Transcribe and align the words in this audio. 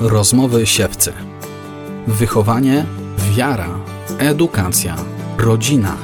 Rozmowy 0.00 0.66
siewcy. 0.66 1.12
Wychowanie, 2.06 2.86
wiara, 3.34 3.84
edukacja, 4.18 4.96
rodzina. 5.38 5.96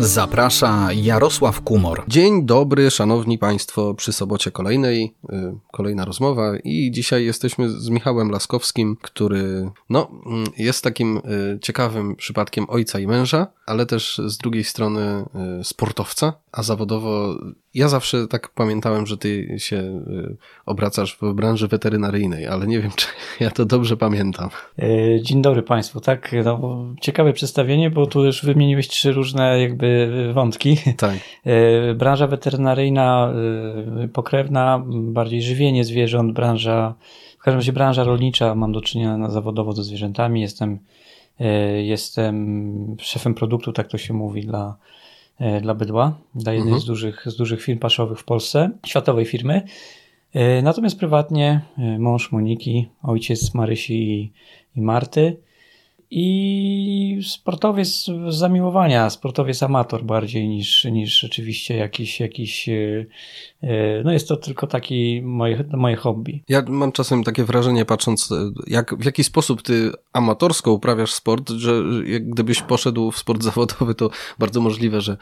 Zaprasza 0.00 0.88
Jarosław 0.92 1.60
Kumor. 1.60 2.04
Dzień 2.08 2.46
dobry, 2.46 2.90
szanowni 2.90 3.38
państwo, 3.38 3.94
przy 3.94 4.12
sobocie 4.12 4.50
kolejnej, 4.50 5.14
y, 5.32 5.58
kolejna 5.72 6.04
rozmowa 6.04 6.52
i 6.64 6.90
dzisiaj 6.90 7.24
jesteśmy 7.24 7.68
z 7.68 7.88
Michałem 7.88 8.30
Laskowskim, 8.30 8.96
który 9.02 9.70
no, 9.90 10.10
mm, 10.26 10.46
jest 10.58 10.84
takim 10.84 11.16
y, 11.16 11.58
ciekawym 11.62 12.16
przypadkiem 12.16 12.66
ojca 12.68 12.98
i 12.98 13.06
męża, 13.06 13.46
ale 13.66 13.86
też 13.86 14.20
z 14.26 14.38
drugiej 14.38 14.64
strony 14.64 15.24
y, 15.60 15.64
sportowca, 15.64 16.32
a 16.52 16.62
zawodowo 16.62 17.38
ja 17.74 17.88
zawsze 17.88 18.26
tak 18.28 18.48
pamiętałem, 18.48 19.06
że 19.06 19.16
ty 19.16 19.58
się 19.58 19.76
y, 19.76 20.36
obracasz 20.66 21.18
w 21.22 21.32
branży 21.32 21.68
weterynaryjnej, 21.68 22.46
ale 22.46 22.66
nie 22.66 22.80
wiem, 22.80 22.90
czy 22.96 23.06
ja 23.40 23.50
to 23.50 23.64
dobrze 23.64 23.96
pamiętam. 23.96 24.48
E, 24.78 25.22
dzień 25.22 25.42
dobry 25.42 25.62
Państwu. 25.62 26.00
Tak, 26.00 26.34
no, 26.44 26.84
ciekawe 27.00 27.32
przedstawienie, 27.32 27.90
bo 27.90 28.06
tu 28.06 28.24
już 28.24 28.44
wymieniłeś 28.44 28.88
trzy 28.88 29.12
różne 29.12 29.60
jakby 29.60 30.10
wątki. 30.34 30.76
Tak. 30.96 31.16
E, 31.44 31.94
branża 31.94 32.26
weterynaryjna, 32.26 33.32
e, 34.04 34.08
pokrewna, 34.08 34.82
bardziej 34.86 35.42
żywienie 35.42 35.84
zwierząt, 35.84 36.32
branża, 36.32 36.94
w 37.38 37.42
każdym 37.42 37.58
razie 37.58 37.72
branża 37.72 38.04
rolnicza, 38.04 38.54
mam 38.54 38.72
do 38.72 38.80
czynienia 38.80 39.30
zawodowo 39.30 39.72
ze 39.72 39.84
zwierzętami, 39.84 40.40
jestem, 40.40 40.78
jestem 41.82 42.96
szefem 43.00 43.34
produktu, 43.34 43.72
tak 43.72 43.88
to 43.88 43.98
się 43.98 44.14
mówi, 44.14 44.46
dla 44.46 44.76
dla 45.62 45.74
bydła, 45.74 46.18
dla 46.34 46.52
jednej 46.52 46.72
mhm. 46.72 46.82
z, 46.82 46.84
dużych, 46.84 47.24
z 47.26 47.36
dużych 47.36 47.62
firm 47.62 47.78
paszowych 47.78 48.18
w 48.18 48.24
Polsce, 48.24 48.70
światowej 48.86 49.24
firmy. 49.24 49.62
E, 50.32 50.62
natomiast 50.62 50.98
prywatnie 50.98 51.60
e, 51.78 51.98
mąż 51.98 52.32
Moniki, 52.32 52.88
ojciec 53.02 53.54
Marysi 53.54 53.94
i, 53.94 54.32
i 54.76 54.80
Marty 54.80 55.36
i 56.10 57.20
sportowiec 57.28 57.88
z 57.88 58.34
zamiłowania, 58.34 59.10
sportowiec 59.10 59.62
amator 59.62 60.04
bardziej 60.04 60.48
niż, 60.48 60.84
niż 60.84 61.20
rzeczywiście 61.20 61.76
jakiś, 61.76 62.20
jakiś, 62.20 62.68
e, 62.68 63.06
e, 63.62 64.02
no 64.04 64.12
jest 64.12 64.28
to 64.28 64.36
tylko 64.36 64.66
taki 64.66 65.22
moje, 65.24 65.64
moje 65.72 65.96
hobby. 65.96 66.42
Ja 66.48 66.62
mam 66.68 66.92
czasem 66.92 67.24
takie 67.24 67.44
wrażenie, 67.44 67.84
patrząc 67.84 68.32
e, 68.32 68.50
jak, 68.66 68.94
w 68.94 69.04
jaki 69.04 69.24
sposób 69.24 69.62
ty 69.62 69.92
amatorsko 70.12 70.72
uprawiasz 70.72 71.12
sport, 71.12 71.50
że 71.50 71.82
gdybyś 72.20 72.62
poszedł 72.62 73.10
w 73.10 73.18
sport 73.18 73.42
zawodowy, 73.50 73.94
to 73.94 74.10
bardzo 74.38 74.60
możliwe, 74.60 75.00
że 75.00 75.16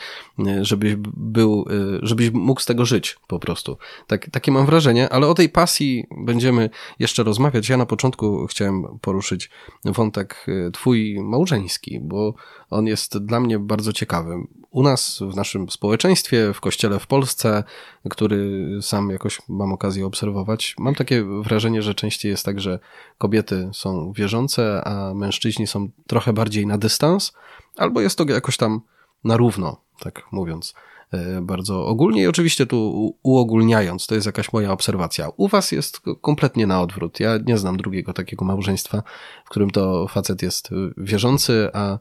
żebyś 0.60 0.94
był, 1.16 1.66
żebyś 2.02 2.30
mógł 2.30 2.60
z 2.60 2.66
tego 2.66 2.84
żyć 2.84 3.16
po 3.26 3.38
prostu. 3.38 3.76
Tak, 4.06 4.30
takie 4.30 4.52
mam 4.52 4.66
wrażenie, 4.66 5.08
ale 5.08 5.26
o 5.26 5.34
tej 5.34 5.48
pasji 5.48 6.06
będziemy 6.26 6.70
jeszcze 6.98 7.22
rozmawiać. 7.22 7.68
Ja 7.68 7.76
na 7.76 7.86
początku 7.86 8.46
chciałem 8.46 8.98
poruszyć 9.00 9.50
wątek 9.84 10.46
twój 10.78 11.20
małżeński, 11.20 12.00
bo 12.00 12.34
on 12.70 12.86
jest 12.86 13.18
dla 13.18 13.40
mnie 13.40 13.58
bardzo 13.58 13.92
ciekawy. 13.92 14.34
U 14.70 14.82
nas, 14.82 15.20
w 15.30 15.36
naszym 15.36 15.70
społeczeństwie, 15.70 16.52
w 16.54 16.60
kościele 16.60 16.98
w 16.98 17.06
Polsce, 17.06 17.64
który 18.10 18.68
sam 18.82 19.10
jakoś 19.10 19.38
mam 19.48 19.72
okazję 19.72 20.06
obserwować, 20.06 20.74
mam 20.78 20.94
takie 20.94 21.24
wrażenie, 21.24 21.82
że 21.82 21.94
częściej 21.94 22.30
jest 22.30 22.44
tak, 22.44 22.60
że 22.60 22.78
kobiety 23.18 23.70
są 23.72 24.12
wierzące, 24.12 24.82
a 24.84 25.14
mężczyźni 25.14 25.66
są 25.66 25.90
trochę 26.06 26.32
bardziej 26.32 26.66
na 26.66 26.78
dystans, 26.78 27.32
albo 27.76 28.00
jest 28.00 28.18
to 28.18 28.24
jakoś 28.28 28.56
tam 28.56 28.80
na 29.24 29.36
równo, 29.36 29.80
tak 30.00 30.22
mówiąc. 30.32 30.74
E, 31.12 31.40
bardzo 31.40 31.86
ogólnie 31.86 32.22
i 32.22 32.26
oczywiście 32.26 32.66
tu 32.66 33.14
uogólniając, 33.22 34.06
to 34.06 34.14
jest 34.14 34.26
jakaś 34.26 34.52
moja 34.52 34.72
obserwacja. 34.72 35.28
U 35.36 35.48
was 35.48 35.72
jest 35.72 36.00
kompletnie 36.20 36.66
na 36.66 36.82
odwrót. 36.82 37.20
Ja 37.20 37.38
nie 37.46 37.58
znam 37.58 37.76
drugiego 37.76 38.12
takiego 38.12 38.44
małżeństwa, 38.44 39.02
w 39.44 39.48
którym 39.50 39.70
to 39.70 40.08
facet 40.08 40.42
jest 40.42 40.70
wierzący, 40.96 41.68
a, 41.72 41.98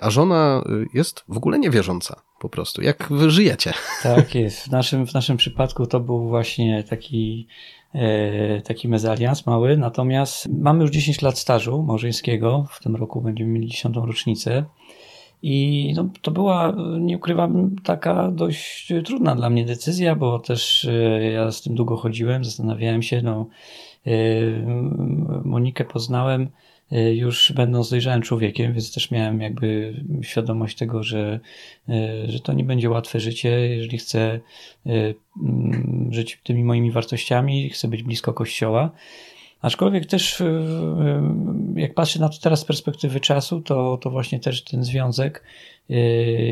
a 0.00 0.10
żona 0.10 0.64
jest 0.94 1.24
w 1.28 1.36
ogóle 1.36 1.58
niewierząca 1.58 2.22
po 2.40 2.48
prostu. 2.48 2.82
Jak 2.82 3.08
wy 3.10 3.30
żyjecie? 3.30 3.72
Tak 4.02 4.34
jest. 4.34 4.66
W 4.66 4.70
naszym, 4.70 5.06
w 5.06 5.14
naszym 5.14 5.36
przypadku 5.36 5.86
to 5.86 6.00
był 6.00 6.28
właśnie 6.28 6.84
taki 6.84 7.46
e, 7.94 8.62
taki 8.62 8.88
mezalians 8.88 9.46
mały, 9.46 9.76
natomiast 9.76 10.48
mamy 10.48 10.82
już 10.82 10.90
10 10.90 11.22
lat 11.22 11.38
stażu 11.38 11.82
małżeńskiego, 11.82 12.66
w 12.70 12.82
tym 12.82 12.96
roku 12.96 13.20
będziemy 13.20 13.50
mieli 13.50 13.68
10. 13.68 13.96
rocznicę 13.96 14.64
i 15.42 15.92
no, 15.96 16.08
to 16.22 16.30
była, 16.30 16.76
nie 17.00 17.16
ukrywam, 17.16 17.76
taka 17.84 18.30
dość 18.30 18.92
trudna 19.04 19.34
dla 19.34 19.50
mnie 19.50 19.64
decyzja, 19.64 20.16
bo 20.16 20.38
też 20.38 20.84
e, 20.84 21.32
ja 21.32 21.52
z 21.52 21.62
tym 21.62 21.74
długo 21.74 21.96
chodziłem, 21.96 22.44
zastanawiałem 22.44 23.02
się. 23.02 23.22
No, 23.22 23.46
e, 24.06 24.10
Monikę 25.44 25.84
poznałem 25.84 26.48
e, 26.92 27.14
już 27.14 27.52
będąc 27.56 27.90
dojrzałym 27.90 28.22
człowiekiem, 28.22 28.72
więc 28.72 28.94
też 28.94 29.10
miałem 29.10 29.40
jakby 29.40 29.94
świadomość 30.22 30.76
tego, 30.76 31.02
że, 31.02 31.40
że 32.28 32.40
to 32.40 32.52
nie 32.52 32.64
będzie 32.64 32.90
łatwe 32.90 33.20
życie, 33.20 33.50
jeżeli 33.50 33.98
chcę 33.98 34.40
żyć 36.10 36.40
tymi 36.42 36.64
moimi 36.64 36.90
wartościami, 36.90 37.70
chcę 37.70 37.88
być 37.88 38.02
blisko 38.02 38.32
kościoła. 38.32 38.90
Aczkolwiek 39.62 40.06
też, 40.06 40.40
y, 40.40 40.44
y, 40.44 41.80
jak 41.80 41.94
patrzę 41.94 42.20
na 42.20 42.28
to 42.28 42.38
teraz 42.38 42.60
z 42.60 42.64
perspektywy 42.64 43.20
czasu, 43.20 43.60
to, 43.60 43.96
to 43.96 44.10
właśnie 44.10 44.40
też 44.40 44.64
ten 44.64 44.84
związek 44.84 45.44
y, 45.90 45.94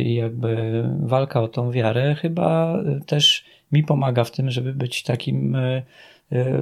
i 0.03 0.15
jakby 0.15 0.85
walka 1.01 1.43
o 1.43 1.49
tą 1.49 1.71
wiarę 1.71 2.15
chyba 2.15 2.79
też 3.07 3.45
mi 3.73 3.85
pomaga 3.85 4.25
w 4.25 4.31
tym, 4.31 4.51
żeby 4.51 4.73
być 4.73 5.03
takim 5.03 5.57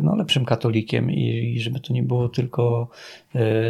no, 0.03 0.17
lepszym 0.17 0.45
katolikiem 0.45 1.11
i, 1.11 1.55
i 1.57 1.61
żeby 1.61 1.81
to 1.81 1.93
nie 1.93 2.03
było 2.03 2.29
tylko 2.29 2.89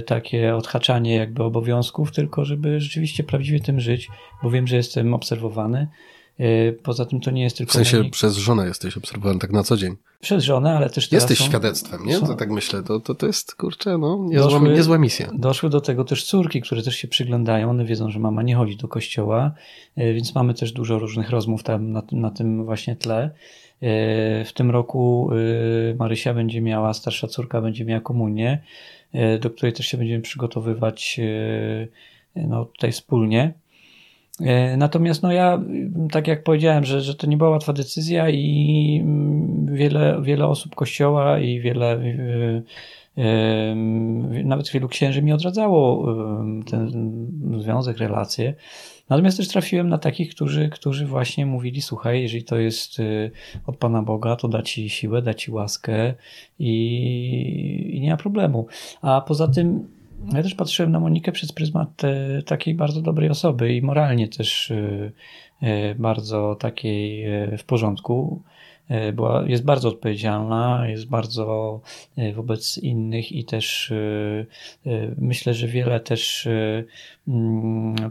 takie 0.07 0.57
odhaczanie 0.57 1.15
jakby 1.15 1.43
obowiązków, 1.43 2.13
tylko 2.13 2.45
żeby 2.45 2.81
rzeczywiście 2.81 3.25
prawdziwie 3.25 3.61
tym 3.61 3.81
żyć, 3.81 4.09
bo 4.43 4.51
wiem, 4.51 4.67
że 4.67 4.77
jestem 4.77 5.15
obserwowany. 5.15 5.79
E, 5.79 5.89
poza 6.83 7.07
tym 7.07 7.21
to 7.21 7.31
nie 7.31 7.43
jest 7.43 7.57
tylko. 7.57 7.71
W 7.71 7.75
sensie 7.75 8.11
przez 8.11 8.37
żonę 8.37 8.67
jesteś 8.67 8.97
obserwowany 8.97 9.41
tak 9.41 9.53
na 9.53 9.63
co 9.63 9.77
dzień. 9.77 9.97
Przez 10.21 10.45
żonę, 10.45 10.77
ale 10.77 10.91
też 10.91 11.13
Jesteś 11.13 11.39
są, 11.39 11.45
świadectwem, 11.45 12.07
nie? 12.07 12.17
Są, 12.17 12.27
to 12.27 12.35
tak 12.35 12.51
myślę, 12.51 12.83
to, 12.83 13.01
to, 13.01 13.15
to 13.15 13.27
jest 13.27 13.55
kurczę, 13.55 13.99
no, 13.99 14.27
niezła, 14.29 14.51
doszły, 14.51 14.69
niezła 14.69 14.99
misja. 14.99 15.31
Doszły 15.35 15.71
do 15.71 15.81
tego 15.81 16.05
też 16.05 16.25
córki, 16.25 16.61
które 16.61 16.83
też 16.83 16.97
się 16.97 17.09
przyglądają. 17.09 17.71
One 17.71 17.85
wiedzą, 17.85 18.11
że 18.11 18.19
mama 18.19 18.43
nie 18.43 18.57
chodzi 18.57 18.77
do 18.77 18.89
kościoła, 18.89 19.53
e, 19.97 20.15
więc 20.15 20.35
mamy 20.35 20.55
też 20.55 20.73
dużo 20.73 20.99
różnych 20.99 21.31
rozmów 21.31 21.63
tam 21.63 21.93
na, 21.93 22.03
na 22.13 22.31
tym 22.31 22.65
właśnie 22.65 22.97
tle. 22.97 23.23
E, 23.23 23.31
w 24.45 24.53
tym 24.55 24.71
roku 24.71 25.31
Marysia 25.99 26.35
będzie 26.35 26.61
miała, 26.61 26.95
starsza 26.95 27.27
córka 27.27 27.61
będzie 27.61 27.85
miała 27.85 28.01
komunię, 28.01 28.63
do 29.41 29.51
której 29.51 29.73
też 29.73 29.87
się 29.87 29.99
będziemy 29.99 30.23
przygotowywać 30.23 31.21
no, 32.37 32.65
tutaj 32.65 32.93
wspólnie. 32.93 33.55
E, 34.41 34.77
natomiast 34.77 35.23
no 35.23 35.33
ja, 35.33 35.63
tak 36.11 36.27
jak 36.29 36.43
powiedziałem, 36.43 36.85
że, 36.85 37.01
że 37.01 37.15
to 37.15 37.27
nie 37.27 37.37
była 37.37 37.51
łatwa 37.51 37.73
decyzja 37.73 38.31
i 38.31 39.01
mm, 39.03 39.75
wiele, 39.75 40.19
wiele 40.23 40.47
osób 40.47 40.75
kościoła 40.75 41.39
i 41.39 41.61
wiele, 41.61 41.87
e, 41.93 42.63
e, 43.23 43.75
nawet 44.45 44.71
wielu 44.71 44.89
księży 44.89 45.23
mi 45.23 45.33
odradzało 45.33 46.07
ten 46.71 46.91
związek, 47.59 47.99
relacje. 47.99 48.55
Natomiast 49.09 49.37
też 49.37 49.49
trafiłem 49.49 49.89
na 49.89 49.99
takich, 49.99 50.31
którzy, 50.31 50.69
którzy 50.69 51.07
właśnie 51.07 51.47
mówili, 51.47 51.83
słuchaj, 51.83 52.23
jeżeli 52.23 52.45
to 52.45 52.57
jest 52.57 52.99
od 53.67 53.77
Pana 53.77 54.03
Boga, 54.03 54.37
to 54.37 54.49
da 54.49 54.63
Ci 54.63 54.91
siłę, 54.91 55.23
da 55.23 55.35
Ci 55.35 55.51
łaskę 55.51 56.15
i, 56.59 57.91
i 57.93 58.01
nie 58.01 58.11
ma 58.11 58.17
problemu. 58.17 58.67
A 59.03 59.21
poza 59.21 59.49
tym 59.49 59.98
ja 60.35 60.43
też 60.43 60.55
patrzyłem 60.55 60.93
na 60.93 61.01
Monikę 61.01 61.33
przez 61.33 61.53
pryzmat 61.53 62.05
e, 62.05 62.43
takiej 62.43 62.75
bardzo 62.75 63.03
dobrej 63.03 63.31
osoby 63.31 63.75
i 63.75 63.83
moralnie 63.83 64.29
też 64.29 64.71
e, 64.71 65.13
e, 65.63 65.95
bardzo 65.95 66.55
takiej 66.55 67.25
w 67.59 67.65
porządku. 67.65 68.43
Była, 69.13 69.45
jest 69.47 69.65
bardzo 69.65 69.89
odpowiedzialna, 69.89 70.89
jest 70.89 71.09
bardzo 71.09 71.81
wobec 72.35 72.79
innych 72.79 73.33
i 73.33 73.45
też 73.45 73.93
myślę, 75.17 75.55
że 75.55 75.69
wiele 75.69 76.01
też 76.01 76.49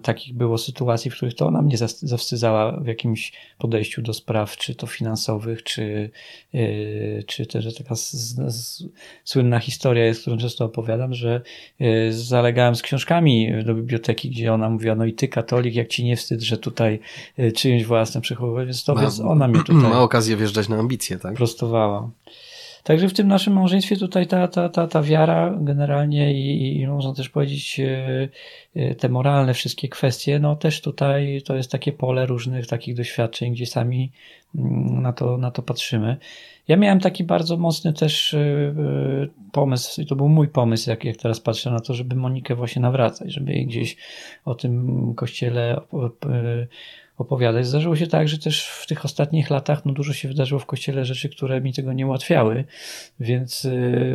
takich 0.04 0.34
było 0.34 0.58
sytuacji, 0.58 1.12
w 1.12 1.16
których 1.16 1.36
to 1.36 1.48
ona 1.48 1.62
mnie 1.62 1.78
zawstydzała 2.02 2.80
w 2.80 2.88
jakimś 2.88 3.34
podejściu 3.58 4.02
do 4.02 4.14
spraw, 4.14 4.58
czy 4.58 4.76
to 4.76 4.88
finansowych, 4.88 5.64
czy, 5.64 6.10
czy 7.28 7.46
też 7.46 7.76
taka 7.76 7.96
z, 7.96 8.12
z, 8.12 8.84
słynna 9.24 9.60
historia 9.60 10.06
jest, 10.06 10.22
którą 10.22 10.38
często 10.38 10.66
opowiadam, 10.66 11.14
że 11.14 11.42
zalegałem 12.10 12.76
z 12.76 12.82
książkami 12.82 13.64
do 13.66 13.76
biblioteki, 13.76 14.30
gdzie 14.30 14.54
ona 14.54 14.70
mówiła, 14.70 14.96
no 14.96 15.06
i 15.06 15.14
ty 15.14 15.28
katolik, 15.28 15.76
jak 15.76 15.88
ci 15.88 16.04
nie 16.04 16.16
wstyd, 16.16 16.42
że 16.42 16.58
tutaj 16.58 17.00
czyjąś 17.56 17.86
własne 17.86 18.22
przechowuje, 18.22 18.66
więc 18.66 18.84
to 18.84 18.96
ma, 18.96 19.02
więc 19.02 19.20
ona 19.20 19.48
mnie 19.48 19.64
tutaj... 19.66 19.82
Ma 19.82 20.02
okazję 20.02 20.38
wjeżdżać 20.38 20.70
na 20.70 20.78
ambicje, 20.78 21.18
tak? 21.18 21.36
Prostowała. 21.36 22.10
Także 22.88 23.10
w 23.10 23.14
tym 23.14 23.28
naszym 23.28 23.54
małżeństwie 23.54 23.98
tutaj 23.98 24.28
ta, 24.28 24.48
ta, 24.48 24.70
ta, 24.70 24.88
ta 24.88 25.02
wiara 25.02 25.58
generalnie 25.60 26.34
i, 26.34 26.80
i 26.82 26.88
można 26.88 27.14
też 27.14 27.30
powiedzieć 27.30 27.82
te 28.98 29.10
moralne 29.10 29.54
wszystkie 29.54 29.90
kwestie, 29.90 30.40
no 30.40 30.56
też 30.56 30.82
tutaj 30.82 31.42
to 31.46 31.56
jest 31.56 31.72
takie 31.72 31.92
pole 31.92 32.26
różnych 32.26 32.68
takich 32.68 32.96
doświadczeń, 32.96 33.54
gdzie 33.54 33.66
sami 33.66 34.12
mm, 34.56 35.02
na 35.02 35.14
to, 35.14 35.38
na 35.38 35.52
to 35.52 35.62
patrzymy. 35.62 36.18
Ja 36.68 36.78
miałem 36.78 37.00
taki 37.00 37.24
bardzo 37.24 37.58
mocny 37.58 37.94
też 37.94 38.34
y, 38.34 39.30
pomysł, 39.52 40.02
i 40.02 40.06
to 40.06 40.16
był 40.16 40.30
mój 40.30 40.48
pomysł, 40.48 40.90
jak, 40.90 41.06
jak 41.06 41.18
teraz 41.18 41.40
patrzę 41.40 41.72
na 41.72 41.80
to, 41.80 41.94
żeby 41.94 42.16
Monikę 42.16 42.56
właśnie 42.56 42.82
nawracać, 42.82 43.34
żeby 43.34 43.54
jej 43.54 43.66
gdzieś 43.66 43.98
o 44.46 44.56
tym 44.56 45.14
kościele 45.16 45.78
y, 45.78 46.68
opowiadać. 47.18 47.68
Zdarzyło 47.68 47.96
się 47.96 48.08
tak, 48.08 48.28
że 48.28 48.38
też 48.38 48.68
w 48.68 48.88
tych 48.88 49.06
ostatnich 49.06 49.50
latach 49.50 49.86
no 49.86 49.94
dużo 49.94 50.14
się 50.14 50.28
wydarzyło 50.28 50.60
w 50.60 50.66
kościele 50.66 51.06
rzeczy, 51.06 51.30
które 51.30 51.62
mi 51.62 51.74
tego 51.74 51.94
nie 51.94 52.08
ułatwiały, 52.08 52.64
więc 53.20 53.68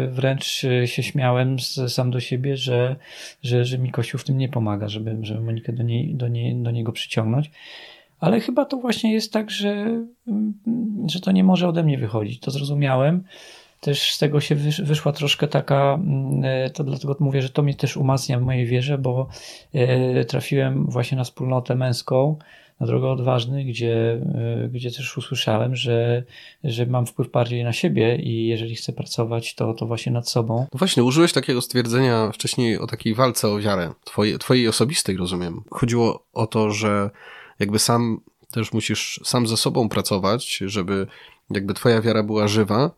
wręcz 0.09 0.45
się 0.85 1.03
śmiałem 1.03 1.57
sam 1.89 2.11
do 2.11 2.21
siebie, 2.21 2.57
że, 2.57 2.97
że, 3.43 3.65
że 3.65 3.79
mi 3.79 3.91
kościół 3.91 4.21
w 4.21 4.25
tym 4.25 4.39
nie 4.39 4.49
pomaga, 4.49 4.89
żeby, 4.89 5.17
żeby 5.23 5.41
Monikę 5.41 5.73
do, 5.73 5.83
niej, 5.83 6.15
do, 6.15 6.29
niej, 6.29 6.57
do 6.57 6.71
niego 6.71 6.93
przyciągnąć. 6.93 7.51
Ale 8.23 8.41
chyba 8.41 8.65
to 8.65 8.77
właśnie 8.77 9.13
jest 9.13 9.33
tak, 9.33 9.51
że, 9.51 9.71
mm, 10.27 10.55
że 11.07 11.21
to 11.21 11.33
nie 11.33 11.45
może 11.45 11.69
ode 11.69 11.83
mnie 11.83 11.99
wychodzić. 11.99 12.41
To 12.41 12.51
zrozumiałem. 12.51 13.25
Też 13.81 14.13
z 14.15 14.19
tego 14.19 14.41
się 14.41 14.55
wyszła 14.83 15.13
troszkę 15.13 15.49
taka, 15.49 15.95
mm, 15.95 16.45
e, 16.45 16.71
to 16.71 16.85
dlatego 16.85 17.17
mówię, 17.21 17.43
że 17.43 17.51
to 17.51 17.63
mnie 17.63 17.75
też 17.75 17.97
umacnia 17.97 18.39
w 18.39 18.43
mojej 18.43 18.67
wierze, 18.67 18.99
bo 18.99 19.29
e, 19.73 20.25
trafiłem 20.25 20.87
właśnie 20.87 21.19
na 21.19 21.25
wspólnotę 21.25 21.75
męską, 21.75 22.37
na 22.83 22.89
drogę 22.89 23.11
odważnych, 23.11 23.67
gdzie, 23.67 24.21
e, 24.65 24.69
gdzie 24.69 24.91
też 24.91 25.19
usłyszałem, 25.19 25.77
że, 25.77 26.25
że 26.65 26.87
mam 26.87 27.07
wpływ 27.07 27.31
bardziej 27.31 27.65
na 27.65 27.73
siebie 27.73 28.17
i 28.17 28.47
jeżeli 28.47 28.75
chcę 28.75 28.93
pracować, 28.93 29.55
to, 29.55 29.75
to 29.75 29.87
właśnie 29.87 30.13
nad 30.13 30.29
sobą. 30.29 30.67
No 30.73 30.79
właśnie, 30.79 31.05
użyłeś 31.05 31.33
takiego 31.33 31.61
stwierdzenia 31.61 32.31
wcześniej 32.33 32.79
o 32.79 32.87
takiej 32.87 33.15
walce 33.15 33.49
o 33.49 33.59
wiarę, 33.59 33.93
twojej, 34.05 34.39
twojej 34.39 34.69
osobistej, 34.69 35.17
rozumiem. 35.17 35.63
Chodziło 35.71 36.27
o 36.33 36.47
to, 36.47 36.71
że 36.71 37.11
jakby 37.59 37.79
sam 37.79 38.21
też 38.51 38.73
musisz 38.73 39.21
sam 39.25 39.47
ze 39.47 39.57
sobą 39.57 39.89
pracować, 39.89 40.57
żeby 40.67 41.07
jakby 41.51 41.75
twoja 41.75 42.03
wiara 42.03 42.23
była 42.23 42.49
żywa 42.49 42.91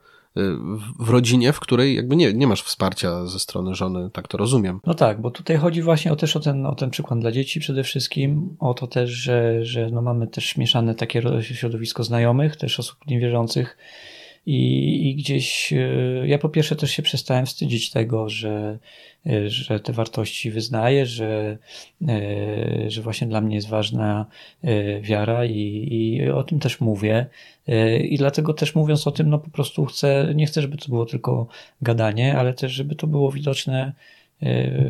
w 1.00 1.10
rodzinie, 1.10 1.52
w 1.52 1.60
której 1.60 1.96
jakby 1.96 2.16
nie, 2.16 2.32
nie 2.32 2.46
masz 2.46 2.62
wsparcia 2.62 3.26
ze 3.26 3.38
strony 3.38 3.74
żony, 3.74 4.10
tak 4.10 4.28
to 4.28 4.38
rozumiem. 4.38 4.80
No 4.86 4.94
tak, 4.94 5.20
bo 5.20 5.30
tutaj 5.30 5.56
chodzi 5.56 5.82
właśnie 5.82 6.12
o 6.12 6.16
też 6.16 6.36
o 6.36 6.40
ten, 6.40 6.66
o 6.66 6.74
ten 6.74 6.90
przykład 6.90 7.20
dla 7.20 7.32
dzieci 7.32 7.60
przede 7.60 7.82
wszystkim, 7.84 8.56
o 8.58 8.74
to 8.74 8.86
też, 8.86 9.10
że, 9.10 9.64
że 9.64 9.90
no 9.90 10.02
mamy 10.02 10.26
też 10.26 10.56
mieszane 10.56 10.94
takie 10.94 11.22
środowisko 11.42 12.04
znajomych, 12.04 12.56
też 12.56 12.80
osób 12.80 12.98
niewierzących, 13.06 13.76
i, 14.46 15.10
I, 15.10 15.14
gdzieś 15.14 15.72
e, 15.72 16.28
ja 16.28 16.38
po 16.38 16.48
pierwsze 16.48 16.76
też 16.76 16.90
się 16.90 17.02
przestałem 17.02 17.46
wstydzić 17.46 17.90
tego, 17.90 18.28
że, 18.28 18.78
e, 19.26 19.50
że 19.50 19.80
te 19.80 19.92
wartości 19.92 20.50
wyznaję, 20.50 21.06
że, 21.06 21.58
e, 22.08 22.90
że 22.90 23.02
właśnie 23.02 23.26
dla 23.26 23.40
mnie 23.40 23.56
jest 23.56 23.68
ważna 23.68 24.26
wiara 25.02 25.44
i, 25.44 25.88
i 25.90 26.30
o 26.30 26.42
tym 26.42 26.58
też 26.60 26.80
mówię. 26.80 27.26
I 28.00 28.18
dlatego 28.18 28.54
też 28.54 28.74
mówiąc 28.74 29.06
o 29.06 29.10
tym, 29.10 29.30
no 29.30 29.38
po 29.38 29.50
prostu 29.50 29.84
chcę, 29.84 30.32
nie 30.34 30.46
chcę, 30.46 30.62
żeby 30.62 30.76
to 30.76 30.88
było 30.88 31.06
tylko 31.06 31.46
gadanie, 31.82 32.36
ale 32.36 32.54
też, 32.54 32.72
żeby 32.72 32.94
to 32.94 33.06
było 33.06 33.32
widoczne 33.32 33.92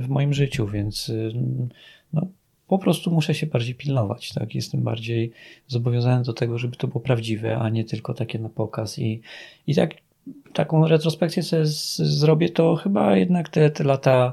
w 0.01 0.09
moim 0.09 0.35
życiu, 0.35 0.67
więc 0.67 1.13
no, 2.13 2.27
po 2.69 2.79
prostu 2.79 3.11
muszę 3.11 3.35
się 3.35 3.47
bardziej 3.47 3.75
pilnować, 3.75 4.33
tak? 4.33 4.55
Jestem 4.55 4.83
bardziej 4.83 5.33
zobowiązany 5.69 6.25
do 6.25 6.33
tego, 6.33 6.59
żeby 6.59 6.77
to 6.77 6.89
było 6.89 7.01
prawdziwe, 7.01 7.59
a 7.59 7.69
nie 7.69 7.85
tylko 7.85 8.15
takie 8.15 8.39
na 8.39 8.49
pokaz 8.49 8.99
i, 8.99 9.21
i 9.67 9.75
tak 9.75 9.95
taką 10.53 10.89
retrospekcję 10.89 11.43
sobie 11.43 11.67
z, 11.67 11.97
zrobię, 11.97 12.49
to 12.49 12.77
chyba 12.77 13.17
jednak 13.17 13.49
te, 13.49 13.71
te 13.71 13.85
lata 13.85 14.33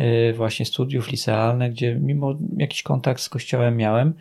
y, 0.00 0.32
właśnie 0.36 0.66
studiów 0.66 1.10
licealne, 1.10 1.70
gdzie 1.70 1.94
mimo 1.94 2.34
jakiś 2.56 2.82
kontakt 2.82 3.20
z 3.20 3.28
kościołem 3.28 3.76
miałem, 3.76 4.14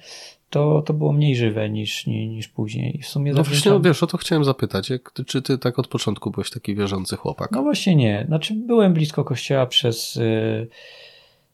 to, 0.50 0.82
to 0.82 0.94
było 0.94 1.14
mniej 1.14 1.36
żywe 1.36 1.70
niż, 1.70 2.08
niż, 2.08 2.30
niż 2.30 2.48
później. 2.48 3.00
W 3.04 3.08
sumie 3.08 3.34
no 3.34 3.44
właśnie, 3.44 3.72
tam... 3.72 3.82
wiesz, 3.82 4.04
o 4.04 4.08
to 4.08 4.18
chciałem 4.18 4.44
zapytać. 4.44 4.90
Jak, 4.90 5.14
czy 5.26 5.42
ty 5.42 5.58
tak 5.58 5.80
od 5.80 5.88
początku 5.88 6.32
byłeś 6.32 6.50
taki 6.50 6.76
wierzący 6.76 7.16
chłopak? 7.16 7.52
No 7.52 7.64
właśnie 7.64 7.96
nie. 7.96 8.24
Znaczy 8.28 8.54
byłem 8.54 8.94
blisko 8.94 9.24
kościoła 9.24 9.66
przez... 9.66 10.16
Yy, 10.16 10.68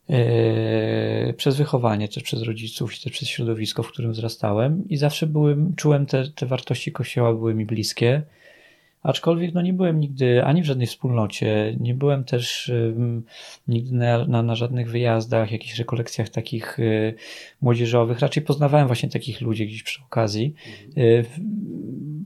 Yy, 0.10 1.34
przez 1.34 1.58
wychowanie, 1.58 2.08
też 2.08 2.24
przez 2.24 2.42
rodziców 2.42 3.00
też 3.00 3.12
przez 3.12 3.30
środowisko, 3.30 3.84
w 3.84 3.88
którym 3.88 4.12
wzrastałem. 4.12 4.84
I 4.90 4.98
zawsze 4.98 5.28
byłem, 5.28 5.76
czułem 5.76 6.06
te, 6.06 6.30
te 6.36 6.46
wartości 6.46 6.92
Kościoła 6.92 7.34
były 7.34 7.54
mi 7.54 7.66
bliskie, 7.66 8.22
aczkolwiek 9.04 9.54
no 9.54 9.62
nie 9.62 9.74
byłem 9.74 10.00
nigdy 10.00 10.44
ani 10.44 10.62
w 10.62 10.66
żadnej 10.66 10.88
wspólnocie, 10.88 11.76
nie 11.80 11.94
byłem 11.94 12.24
też 12.24 12.72
nigdy 13.68 13.96
na, 13.96 14.26
na, 14.26 14.44
na, 14.44 14.56
żadnych 14.56 14.92
wyjazdach, 14.92 15.52
jakichś 15.52 15.80
rekolekcjach 15.80 16.30
takich 16.30 16.80
y, 16.80 17.14
młodzieżowych, 17.62 18.20
raczej 18.20 18.44
poznawałem 18.44 18.88
właśnie 18.88 19.10
takich 19.10 19.42
ludzi 19.42 19.68
gdzieś 19.68 19.84
przy 19.84 20.02
okazji. 20.04 20.54
Y, 20.98 21.26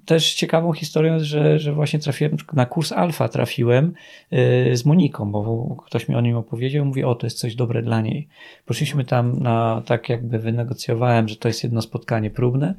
też 0.08 0.34
ciekawą 0.34 0.74
historią 0.74 1.14
jest, 1.14 1.26
że, 1.26 1.60
że 1.60 1.74
właśnie 1.74 2.00
trafiłem 2.00 2.38
na 2.54 2.66
kurs 2.66 2.92
alfa 2.92 3.30
trafiłem 3.30 3.94
y, 4.34 4.78
z 4.78 4.86
Moniką, 4.86 5.32
bo 5.32 5.76
ktoś 5.86 6.10
mi 6.10 6.16
o 6.16 6.22
nim 6.22 6.38
opowiedział, 6.38 6.86
mówi, 6.86 7.04
o, 7.04 7.16
to 7.16 7.26
jest 7.26 7.40
coś 7.40 7.56
dobre 7.56 7.82
dla 7.82 8.02
niej. 8.02 8.28
Poszliśmy 8.66 9.06
tam 9.06 9.40
na, 9.40 9.82
tak 9.86 10.10
jakby 10.10 10.40
wynegocjowałem, 10.40 11.28
że 11.28 11.36
to 11.36 11.48
jest 11.48 11.64
jedno 11.64 11.82
spotkanie 11.82 12.30
próbne. 12.30 12.76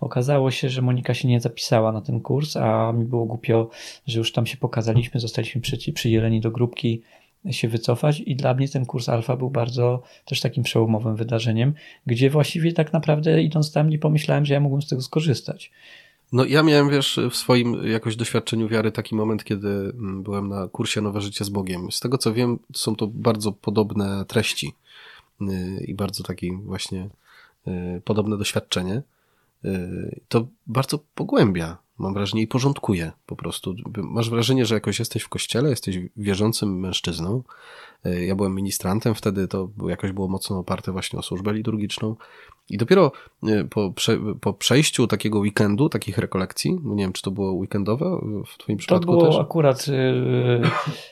Okazało 0.00 0.50
się, 0.50 0.68
że 0.68 0.82
Monika 0.82 1.14
się 1.14 1.28
nie 1.28 1.40
zapisała 1.40 1.92
na 1.92 2.00
ten 2.00 2.20
kurs, 2.20 2.56
a 2.56 2.92
mi 2.92 3.04
było 3.04 3.26
głupio, 3.38 3.70
że 4.06 4.18
już 4.18 4.32
tam 4.32 4.46
się 4.46 4.56
pokazaliśmy, 4.56 5.20
zostaliśmy 5.20 5.60
przy, 5.60 5.92
przydzieleni 5.92 6.40
do 6.40 6.50
grupki 6.50 7.02
się 7.50 7.68
wycofać 7.68 8.20
i 8.20 8.36
dla 8.36 8.54
mnie 8.54 8.68
ten 8.68 8.86
kurs 8.86 9.08
alfa 9.08 9.36
był 9.36 9.50
bardzo 9.50 10.02
też 10.24 10.40
takim 10.40 10.62
przełomowym 10.62 11.16
wydarzeniem, 11.16 11.74
gdzie 12.06 12.30
właściwie 12.30 12.72
tak 12.72 12.92
naprawdę 12.92 13.42
idąc 13.42 13.72
tam 13.72 13.90
nie 13.90 13.98
pomyślałem, 13.98 14.44
że 14.44 14.54
ja 14.54 14.60
mógłbym 14.60 14.82
z 14.82 14.88
tego 14.88 15.02
skorzystać. 15.02 15.70
No 16.32 16.44
ja 16.44 16.62
miałem, 16.62 16.90
wiesz, 16.90 17.20
w 17.30 17.36
swoim 17.36 17.86
jakoś 17.88 18.16
doświadczeniu 18.16 18.68
wiary 18.68 18.92
taki 18.92 19.14
moment, 19.14 19.44
kiedy 19.44 19.68
mm, 19.68 20.22
byłem 20.22 20.48
na 20.48 20.68
kursie 20.68 21.00
Nowe 21.00 21.20
Życie 21.20 21.44
z 21.44 21.48
Bogiem. 21.48 21.92
Z 21.92 22.00
tego 22.00 22.18
co 22.18 22.34
wiem, 22.34 22.58
są 22.74 22.96
to 22.96 23.06
bardzo 23.06 23.52
podobne 23.52 24.24
treści 24.24 24.74
y, 25.42 25.84
i 25.86 25.94
bardzo 25.94 26.24
taki 26.24 26.56
właśnie 26.56 27.08
y, 27.68 28.02
podobne 28.04 28.38
doświadczenie. 28.38 29.02
Y, 29.64 30.20
to 30.28 30.48
bardzo 30.66 30.98
pogłębia, 31.14 31.78
mam 31.98 32.14
wrażenie, 32.14 32.42
i 32.42 32.46
porządkuje 32.46 33.12
po 33.26 33.36
prostu. 33.36 33.74
Masz 33.96 34.30
wrażenie, 34.30 34.66
że 34.66 34.74
jakoś 34.74 34.98
jesteś 34.98 35.22
w 35.22 35.28
kościele, 35.28 35.70
jesteś 35.70 35.98
wierzącym 36.16 36.80
mężczyzną, 36.80 37.42
E, 38.04 38.24
ja 38.24 38.34
byłem 38.34 38.54
ministrantem, 38.54 39.14
wtedy 39.14 39.48
to 39.48 39.68
jakoś 39.88 40.12
było 40.12 40.28
mocno 40.28 40.58
oparte 40.58 40.92
właśnie 40.92 41.18
o 41.18 41.22
służbę 41.22 41.52
liturgiczną. 41.52 42.16
I 42.70 42.78
dopiero 42.78 43.12
e, 43.46 43.64
po, 43.64 43.92
prze, 43.92 44.18
po 44.40 44.52
przejściu 44.52 45.06
takiego 45.06 45.38
weekendu, 45.38 45.88
takich 45.88 46.18
rekolekcji, 46.18 46.80
no 46.84 46.94
nie 46.94 47.04
wiem, 47.04 47.12
czy 47.12 47.22
to 47.22 47.30
było 47.30 47.52
weekendowe 47.52 48.20
w 48.46 48.58
Twoim 48.58 48.78
przypadku 48.78 49.06
To 49.06 49.18
było 49.18 49.26
też? 49.26 49.40
akurat 49.40 49.88
y, 49.88 49.92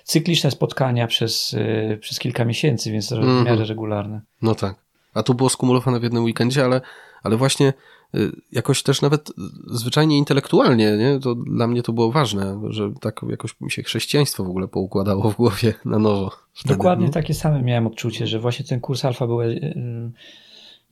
cykliczne 0.04 0.50
spotkania 0.50 1.06
przez, 1.06 1.54
y, 1.54 1.98
przez 2.00 2.18
kilka 2.18 2.44
miesięcy, 2.44 2.92
więc 2.92 3.12
mm 3.12 3.24
-hmm. 3.24 3.42
w 3.42 3.46
miarę 3.46 3.64
regularne. 3.64 4.20
No 4.42 4.54
tak. 4.54 4.74
A 5.14 5.22
tu 5.22 5.34
było 5.34 5.48
skumulowane 5.48 6.00
w 6.00 6.02
jednym 6.02 6.24
weekendzie, 6.24 6.64
ale, 6.64 6.80
ale 7.26 7.36
właśnie 7.36 7.72
Y, 8.14 8.32
jakoś 8.52 8.82
też 8.82 9.02
nawet 9.02 9.32
zwyczajnie 9.66 10.18
intelektualnie, 10.18 10.96
nie? 10.96 11.20
To 11.20 11.34
dla 11.34 11.66
mnie 11.66 11.82
to 11.82 11.92
było 11.92 12.12
ważne, 12.12 12.60
że 12.68 12.92
tak 13.00 13.20
jakoś 13.28 13.60
mi 13.60 13.70
się 13.70 13.82
chrześcijaństwo 13.82 14.44
w 14.44 14.48
ogóle 14.48 14.68
poukładało 14.68 15.30
w 15.30 15.36
głowie 15.36 15.74
na 15.84 15.98
nowo. 15.98 16.30
Wtedy, 16.54 16.74
Dokładnie 16.74 17.06
nie? 17.06 17.12
takie 17.12 17.34
same 17.34 17.62
miałem 17.62 17.86
odczucie, 17.86 18.26
że 18.26 18.38
właśnie 18.38 18.64
ten 18.64 18.80
kurs 18.80 19.04
alfa 19.04 19.26
był 19.26 19.42
y, 19.42 20.12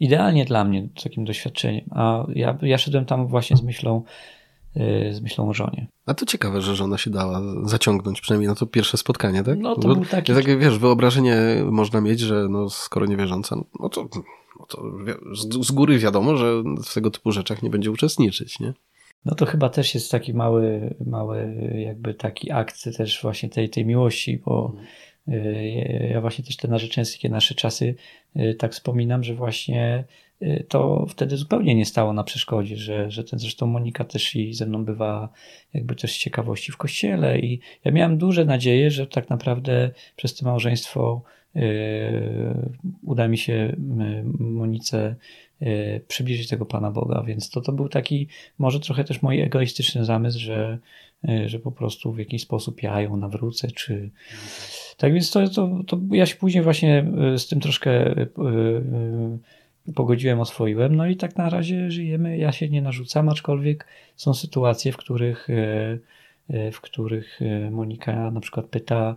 idealnie 0.00 0.44
dla 0.44 0.64
mnie 0.64 0.88
takim 1.04 1.24
doświadczeniem, 1.24 1.84
a 1.90 2.26
ja, 2.34 2.58
ja 2.62 2.78
szedłem 2.78 3.04
tam 3.04 3.26
właśnie 3.26 3.56
z 3.56 3.62
myślą 3.62 4.02
y, 4.76 5.14
z 5.14 5.20
myślą 5.20 5.48
o 5.48 5.54
żonie. 5.54 5.86
A 6.06 6.14
to 6.14 6.26
ciekawe, 6.26 6.62
że 6.62 6.76
żona 6.76 6.98
się 6.98 7.10
dała 7.10 7.40
zaciągnąć, 7.64 8.20
przynajmniej 8.20 8.48
na 8.48 8.54
to 8.54 8.66
pierwsze 8.66 8.96
spotkanie, 8.96 9.42
tak? 9.42 9.58
No 9.58 9.74
to 9.74 9.88
Bo, 9.88 9.94
był 9.94 10.04
taki... 10.04 10.34
Takie, 10.34 10.56
wiesz, 10.56 10.78
wyobrażenie 10.78 11.36
można 11.70 12.00
mieć, 12.00 12.20
że 12.20 12.48
no, 12.48 12.70
skoro 12.70 13.06
niewierząca, 13.06 13.56
no 13.80 13.88
to 13.88 14.08
no 14.60 14.66
to 14.66 14.82
z, 15.62 15.72
góry 15.72 15.98
wiadomo, 15.98 16.36
że 16.36 16.62
w 16.84 16.94
tego 16.94 17.10
typu 17.10 17.32
rzeczach 17.32 17.62
nie 17.62 17.70
będzie 17.70 17.90
uczestniczyć, 17.90 18.60
nie? 18.60 18.72
No 19.24 19.34
to 19.34 19.46
chyba 19.46 19.68
też 19.68 19.94
jest 19.94 20.10
taki 20.10 20.34
mały, 20.34 20.94
mały 21.06 21.54
jakby 21.86 22.14
taki 22.14 22.50
akt 22.50 22.96
też 22.96 23.22
właśnie 23.22 23.48
tej, 23.48 23.70
tej 23.70 23.86
miłości, 23.86 24.38
bo 24.44 24.72
mm. 25.28 26.10
ja 26.10 26.20
właśnie 26.20 26.44
też 26.44 26.56
te 26.56 26.68
narzeczeńskie 26.68 27.28
nasze 27.28 27.54
czasy 27.54 27.94
y, 28.36 28.54
tak 28.54 28.72
wspominam, 28.72 29.24
że 29.24 29.34
właśnie 29.34 30.04
y, 30.42 30.66
to 30.68 31.06
wtedy 31.08 31.36
zupełnie 31.36 31.74
nie 31.74 31.86
stało 31.86 32.12
na 32.12 32.24
przeszkodzie, 32.24 32.76
że, 32.76 33.10
że 33.10 33.24
ten 33.24 33.38
zresztą 33.38 33.66
Monika 33.66 34.04
też 34.04 34.36
i 34.36 34.54
ze 34.54 34.66
mną 34.66 34.84
bywa 34.84 35.28
jakby 35.74 35.94
też 35.94 36.12
z 36.12 36.18
ciekawości 36.18 36.72
w 36.72 36.76
kościele 36.76 37.38
i 37.38 37.60
ja 37.84 37.92
miałem 37.92 38.18
duże 38.18 38.44
nadzieje, 38.44 38.90
że 38.90 39.06
tak 39.06 39.30
naprawdę 39.30 39.90
przez 40.16 40.34
to 40.34 40.46
małżeństwo 40.46 41.22
uda 43.02 43.28
mi 43.28 43.38
się 43.38 43.52
yy, 43.52 44.24
Monice 44.38 45.16
przybliżyć 46.08 46.48
tego 46.48 46.66
Pana 46.66 46.90
Boga. 46.90 47.22
Więc 47.22 47.50
to, 47.50 47.60
to 47.60 47.72
był 47.72 47.88
taki, 47.88 48.28
może 48.58 48.80
trochę 48.80 49.04
też 49.04 49.22
mój 49.22 49.40
egoistyczny 49.40 50.04
zamysł, 50.04 50.38
że, 50.38 50.78
że 51.46 51.58
po 51.58 51.72
prostu 51.72 52.12
w 52.12 52.18
jakiś 52.18 52.42
sposób 52.42 52.82
ja 52.82 53.00
ją 53.00 53.16
nawrócę, 53.16 53.70
czy. 53.70 54.10
Tak 54.96 55.12
więc 55.12 55.30
to, 55.30 55.48
to, 55.48 55.80
to 55.86 56.00
ja 56.10 56.26
się 56.26 56.36
później 56.36 56.62
właśnie 56.62 57.06
z 57.36 57.48
tym 57.48 57.60
troszkę 57.60 58.14
pogodziłem, 59.94 60.40
oswoiłem. 60.40 60.96
No 60.96 61.06
i 61.06 61.16
tak 61.16 61.36
na 61.36 61.50
razie 61.50 61.90
żyjemy. 61.90 62.38
Ja 62.38 62.52
się 62.52 62.68
nie 62.68 62.82
narzucam, 62.82 63.28
aczkolwiek 63.28 63.86
są 64.16 64.34
sytuacje, 64.34 64.92
w 64.92 64.96
których 64.96 65.48
w 66.72 66.80
których 66.80 67.40
Monika 67.70 68.30
na 68.30 68.40
przykład 68.40 68.66
pyta, 68.66 69.16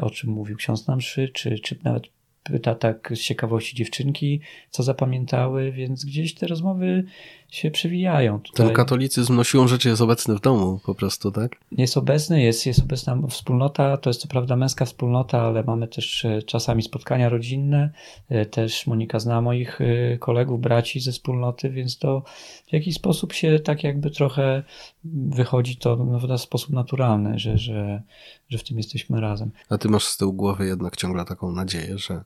o 0.00 0.10
czym 0.10 0.30
mówił 0.30 0.56
ksiądz 0.56 0.86
na 0.86 0.96
mszy, 0.96 1.28
czy, 1.28 1.58
czy 1.58 1.78
nawet 1.84 2.02
pyta 2.42 2.74
tak 2.74 3.12
z 3.14 3.20
ciekawości 3.20 3.76
dziewczynki, 3.76 4.40
co 4.70 4.82
zapamiętały, 4.82 5.72
więc 5.72 6.04
gdzieś 6.04 6.34
te 6.34 6.46
rozmowy 6.46 7.04
się 7.50 7.70
przewijają. 7.70 8.40
Tutaj. 8.40 8.66
Ten 8.66 8.76
katolicyzm 8.76 9.36
no 9.36 9.44
siłą 9.44 9.68
rzeczy 9.68 9.88
jest 9.88 10.02
obecny 10.02 10.36
w 10.36 10.40
domu 10.40 10.80
po 10.86 10.94
prostu, 10.94 11.30
tak? 11.30 11.56
Jest 11.72 11.96
obecny, 11.96 12.42
jest, 12.42 12.66
jest 12.66 12.80
obecna 12.80 13.18
wspólnota, 13.30 13.96
to 13.96 14.10
jest 14.10 14.20
co 14.20 14.28
prawda 14.28 14.56
męska 14.56 14.84
wspólnota, 14.84 15.40
ale 15.40 15.62
mamy 15.62 15.88
też 15.88 16.24
e, 16.24 16.42
czasami 16.42 16.82
spotkania 16.82 17.28
rodzinne, 17.28 17.90
e, 18.28 18.46
też 18.46 18.86
Monika 18.86 19.18
zna 19.18 19.40
moich 19.40 19.80
e, 19.80 20.18
kolegów, 20.18 20.60
braci 20.60 21.00
ze 21.00 21.12
wspólnoty, 21.12 21.70
więc 21.70 21.98
to 21.98 22.22
w 22.68 22.72
jakiś 22.72 22.94
sposób 22.94 23.32
się 23.32 23.60
tak 23.60 23.84
jakby 23.84 24.10
trochę 24.10 24.62
wychodzi 25.04 25.76
to 25.76 25.96
w 25.96 26.38
sposób 26.38 26.70
naturalny, 26.70 27.38
że, 27.38 27.58
że, 27.58 28.02
że 28.48 28.58
w 28.58 28.64
tym 28.64 28.76
jesteśmy 28.76 29.20
razem. 29.20 29.50
A 29.70 29.78
ty 29.78 29.88
masz 29.88 30.04
z 30.04 30.16
tyłu 30.16 30.32
głowy 30.32 30.66
jednak 30.66 30.96
ciągle 30.96 31.24
taką 31.24 31.52
nadzieję, 31.52 31.98
że 31.98 32.24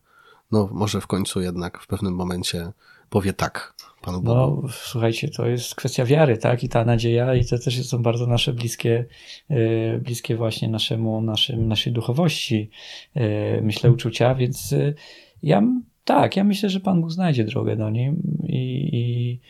no 0.53 0.69
może 0.73 1.01
w 1.01 1.07
końcu 1.07 1.41
jednak 1.41 1.81
w 1.81 1.87
pewnym 1.87 2.15
momencie 2.15 2.73
powie 3.11 3.33
tak 3.33 3.75
Panu 4.03 4.21
Bogu. 4.23 4.63
No, 4.63 4.69
słuchajcie, 4.73 5.29
to 5.29 5.47
jest 5.47 5.75
kwestia 5.75 6.05
wiary, 6.05 6.39
tak? 6.39 6.65
I 6.65 6.69
ta 6.69 6.85
nadzieja, 6.85 7.35
i 7.35 7.45
to 7.45 7.59
też 7.59 7.87
są 7.87 8.03
bardzo 8.03 8.27
nasze 8.27 8.53
bliskie, 8.53 9.05
e, 9.51 9.99
bliskie 9.99 10.37
właśnie 10.37 10.69
naszemu, 10.69 11.21
naszym, 11.21 11.69
naszej 11.69 11.93
duchowości, 11.93 12.71
e, 13.15 13.61
myślę, 13.61 13.91
uczucia, 13.91 14.35
więc 14.35 14.73
e, 14.73 14.95
ja, 15.43 15.63
tak, 16.05 16.37
ja 16.37 16.45
myślę, 16.45 16.69
że 16.69 16.81
Pan 16.81 17.01
Bóg 17.01 17.11
znajdzie 17.11 17.45
drogę 17.45 17.77
do 17.77 17.91
niej 17.91 18.13
i, 18.49 18.91
i 18.93 19.41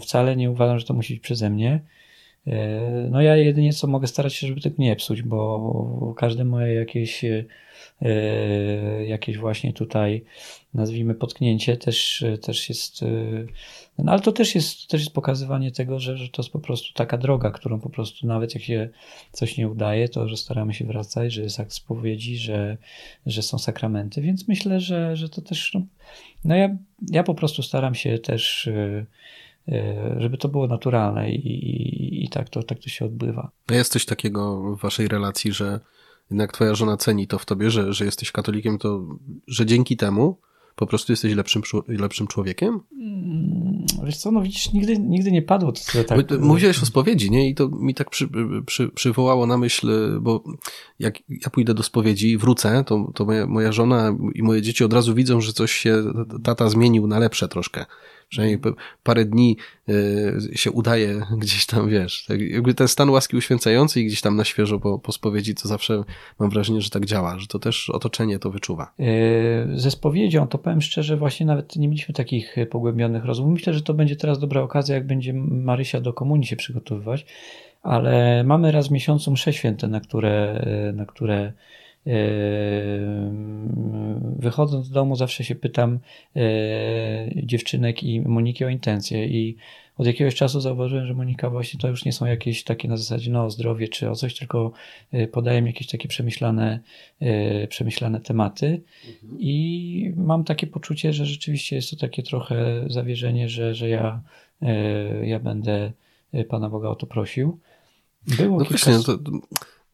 wcale 0.00 0.36
nie 0.36 0.50
uważam, 0.50 0.78
że 0.78 0.86
to 0.86 0.94
musi 0.94 1.14
być 1.14 1.22
przeze 1.22 1.50
mnie. 1.50 1.80
No 3.10 3.22
ja 3.22 3.36
jedynie 3.36 3.72
co 3.72 3.86
mogę 3.86 4.06
starać 4.06 4.34
się, 4.34 4.46
żeby 4.46 4.60
tego 4.60 4.76
nie 4.78 4.96
psuć, 4.96 5.22
bo 5.22 6.14
każde 6.16 6.44
moje 6.44 6.74
jakieś 6.74 7.24
jakieś 9.06 9.38
właśnie 9.38 9.72
tutaj, 9.72 10.24
nazwijmy, 10.74 11.14
potknięcie 11.14 11.76
też, 11.76 12.24
też 12.42 12.68
jest, 12.68 13.02
e, 13.02 13.06
no 13.98 14.12
ale 14.12 14.20
to 14.20 14.32
też 14.32 14.54
jest, 14.54 14.88
też 14.88 15.00
jest 15.00 15.14
pokazywanie 15.14 15.72
tego, 15.72 15.98
że, 15.98 16.16
że 16.16 16.28
to 16.28 16.42
jest 16.42 16.52
po 16.52 16.58
prostu 16.58 16.94
taka 16.94 17.18
droga, 17.18 17.50
którą 17.50 17.80
po 17.80 17.90
prostu 17.90 18.26
nawet 18.26 18.54
jak 18.54 18.64
się 18.64 18.88
coś 19.32 19.56
nie 19.56 19.68
udaje, 19.68 20.08
to 20.08 20.28
że 20.28 20.36
staramy 20.36 20.74
się 20.74 20.84
wracać, 20.84 21.32
że 21.32 21.42
jest 21.42 21.60
akt 21.60 21.72
spowiedzi, 21.72 22.36
że, 22.36 22.76
że 23.26 23.42
są 23.42 23.58
sakramenty, 23.58 24.22
więc 24.22 24.48
myślę, 24.48 24.80
że, 24.80 25.16
że 25.16 25.28
to 25.28 25.42
też, 25.42 25.74
no, 25.74 25.82
no 26.44 26.56
ja, 26.56 26.76
ja 27.10 27.22
po 27.22 27.34
prostu 27.34 27.62
staram 27.62 27.94
się 27.94 28.18
też 28.18 28.66
e, 28.66 29.06
żeby 30.16 30.38
to 30.38 30.48
było 30.48 30.66
naturalne 30.66 31.30
i, 31.30 31.46
i, 31.48 32.24
i, 32.24 32.28
tak, 32.28 32.48
to, 32.48 32.62
tak 32.62 32.78
to 32.78 32.88
się 32.88 33.04
odbywa. 33.04 33.50
A 33.66 33.74
jest 33.74 33.92
coś 33.92 34.06
takiego 34.06 34.62
w 34.76 34.80
waszej 34.80 35.08
relacji, 35.08 35.52
że 35.52 35.80
jednak 36.30 36.52
twoja 36.52 36.74
żona 36.74 36.96
ceni 36.96 37.26
to 37.26 37.38
w 37.38 37.46
tobie, 37.46 37.70
że, 37.70 37.92
że 37.92 38.04
jesteś 38.04 38.32
katolikiem, 38.32 38.78
to 38.78 39.04
że 39.48 39.66
dzięki 39.66 39.96
temu 39.96 40.38
po 40.76 40.86
prostu 40.86 41.12
jesteś 41.12 41.34
lepszym, 41.34 41.62
lepszym 41.88 42.26
człowiekiem? 42.26 42.80
Mm, 43.00 43.86
wiesz 44.04 44.16
co, 44.16 44.30
no 44.30 44.42
widzisz, 44.42 44.72
nigdy, 44.72 44.98
nigdy 44.98 45.32
nie 45.32 45.42
padło 45.42 45.72
to 45.72 46.04
tak. 46.04 46.40
Mówiłeś 46.40 46.82
o 46.82 46.86
spowiedzi, 46.86 47.30
nie? 47.30 47.48
I 47.48 47.54
to 47.54 47.68
mi 47.68 47.94
tak 47.94 48.10
przy, 48.10 48.28
przy, 48.66 48.88
przywołało 48.88 49.46
na 49.46 49.58
myśl, 49.58 49.88
bo 50.20 50.44
jak 50.98 51.18
ja 51.28 51.50
pójdę 51.50 51.74
do 51.74 51.82
spowiedzi 51.82 52.30
i 52.30 52.38
wrócę, 52.38 52.84
to, 52.86 53.12
to 53.14 53.24
moja, 53.24 53.46
moja 53.46 53.72
żona 53.72 54.16
i 54.34 54.42
moje 54.42 54.62
dzieci 54.62 54.84
od 54.84 54.92
razu 54.92 55.14
widzą, 55.14 55.40
że 55.40 55.52
coś 55.52 55.72
się 55.72 56.04
tata 56.44 56.68
zmienił 56.68 57.06
na 57.06 57.18
lepsze 57.18 57.48
troszkę 57.48 57.86
przynajmniej 58.28 58.60
parę 59.02 59.24
dni 59.24 59.56
e, 59.88 60.56
się 60.56 60.70
udaje 60.70 61.20
gdzieś 61.38 61.66
tam, 61.66 61.88
wiesz, 61.88 62.24
tak 62.28 62.40
jakby 62.40 62.74
ten 62.74 62.88
stan 62.88 63.10
łaski 63.10 63.36
uświęcający 63.36 64.00
i 64.00 64.06
gdzieś 64.06 64.20
tam 64.20 64.36
na 64.36 64.44
świeżo 64.44 64.80
po, 64.80 64.98
po 64.98 65.12
spowiedzi, 65.12 65.54
to 65.54 65.68
zawsze 65.68 66.04
mam 66.38 66.50
wrażenie, 66.50 66.80
że 66.80 66.90
tak 66.90 67.06
działa, 67.06 67.38
że 67.38 67.46
to 67.46 67.58
też 67.58 67.90
otoczenie 67.90 68.38
to 68.38 68.50
wyczuwa. 68.50 68.92
E, 69.00 69.78
ze 69.78 69.90
spowiedzią 69.90 70.48
to 70.48 70.58
powiem 70.58 70.82
szczerze, 70.82 71.16
właśnie 71.16 71.46
nawet 71.46 71.76
nie 71.76 71.88
mieliśmy 71.88 72.14
takich 72.14 72.56
pogłębionych 72.70 73.24
rozmów. 73.24 73.52
Myślę, 73.52 73.74
że 73.74 73.82
to 73.82 73.94
będzie 73.94 74.16
teraz 74.16 74.38
dobra 74.38 74.62
okazja, 74.62 74.94
jak 74.94 75.06
będzie 75.06 75.32
Marysia 75.34 76.00
do 76.00 76.12
komunii 76.12 76.46
się 76.46 76.56
przygotowywać, 76.56 77.26
ale 77.82 78.44
mamy 78.44 78.72
raz 78.72 78.88
w 78.88 78.90
miesiącu 78.90 79.30
msze 79.30 79.52
święte, 79.52 79.88
na 79.88 80.00
które, 80.00 80.66
na 80.94 81.06
które 81.06 81.52
Wychodząc 84.38 84.86
z 84.86 84.90
domu 84.90 85.16
zawsze 85.16 85.44
się 85.44 85.54
pytam 85.54 85.98
e, 86.36 86.40
dziewczynek 87.36 88.02
i 88.02 88.20
Moniki 88.20 88.64
o 88.64 88.68
intencje 88.68 89.26
i 89.26 89.56
od 89.98 90.06
jakiegoś 90.06 90.34
czasu 90.34 90.60
zauważyłem, 90.60 91.06
że 91.06 91.14
Monika 91.14 91.50
właśnie 91.50 91.80
to 91.80 91.88
już 91.88 92.04
nie 92.04 92.12
są 92.12 92.26
jakieś 92.26 92.64
takie 92.64 92.88
na 92.88 92.96
zasadzie 92.96 93.30
no 93.30 93.44
o 93.44 93.50
zdrowie 93.50 93.88
czy 93.88 94.10
o 94.10 94.14
coś, 94.14 94.38
tylko 94.38 94.72
e, 95.12 95.28
podaję 95.28 95.60
jakieś 95.60 95.86
takie 95.86 96.08
przemyślane, 96.08 96.80
przemyślane 97.68 98.20
tematy 98.20 98.80
mhm. 99.22 99.40
i 99.40 100.12
mam 100.16 100.44
takie 100.44 100.66
poczucie, 100.66 101.12
że 101.12 101.26
rzeczywiście 101.26 101.76
jest 101.76 101.90
to 101.90 101.96
takie 101.96 102.22
trochę 102.22 102.84
zawierzenie, 102.86 103.48
że, 103.48 103.74
że 103.74 103.88
ja, 103.88 104.20
ja 105.22 105.40
będę 105.40 105.92
Pana 106.48 106.68
Boga 106.68 106.88
o 106.88 106.94
to 106.94 107.06
prosił. 107.06 107.58
Było 108.36 108.58
no 108.58 108.64
kilka... 108.64 108.86
właśnie, 108.86 109.04
to, 109.04 109.18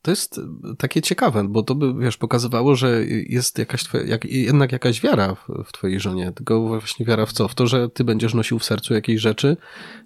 to 0.03 0.11
jest 0.11 0.41
takie 0.79 1.03
ciekawe, 1.03 1.45
bo 1.49 1.63
to 1.63 1.75
by, 1.75 1.95
wiesz, 1.95 2.17
pokazywało, 2.17 2.77
że 2.77 3.05
jest 3.07 3.59
jakaś 3.59 3.85
twoja, 3.85 4.05
jak, 4.05 4.25
jednak 4.25 4.73
jakaś 4.73 5.01
wiara 5.01 5.35
w, 5.35 5.49
w 5.65 5.73
twojej 5.73 6.01
żonie. 6.01 6.33
Tylko 6.33 6.61
właśnie 6.69 7.07
wiara 7.07 7.27
w 7.27 7.33
co? 7.33 7.49
W 7.49 7.55
to, 7.55 7.67
że 7.67 7.89
ty 7.89 8.05
będziesz 8.05 8.35
nosił 8.35 8.59
w 8.59 8.65
sercu 8.65 8.95
jakieś 8.95 9.21
rzeczy, 9.21 9.57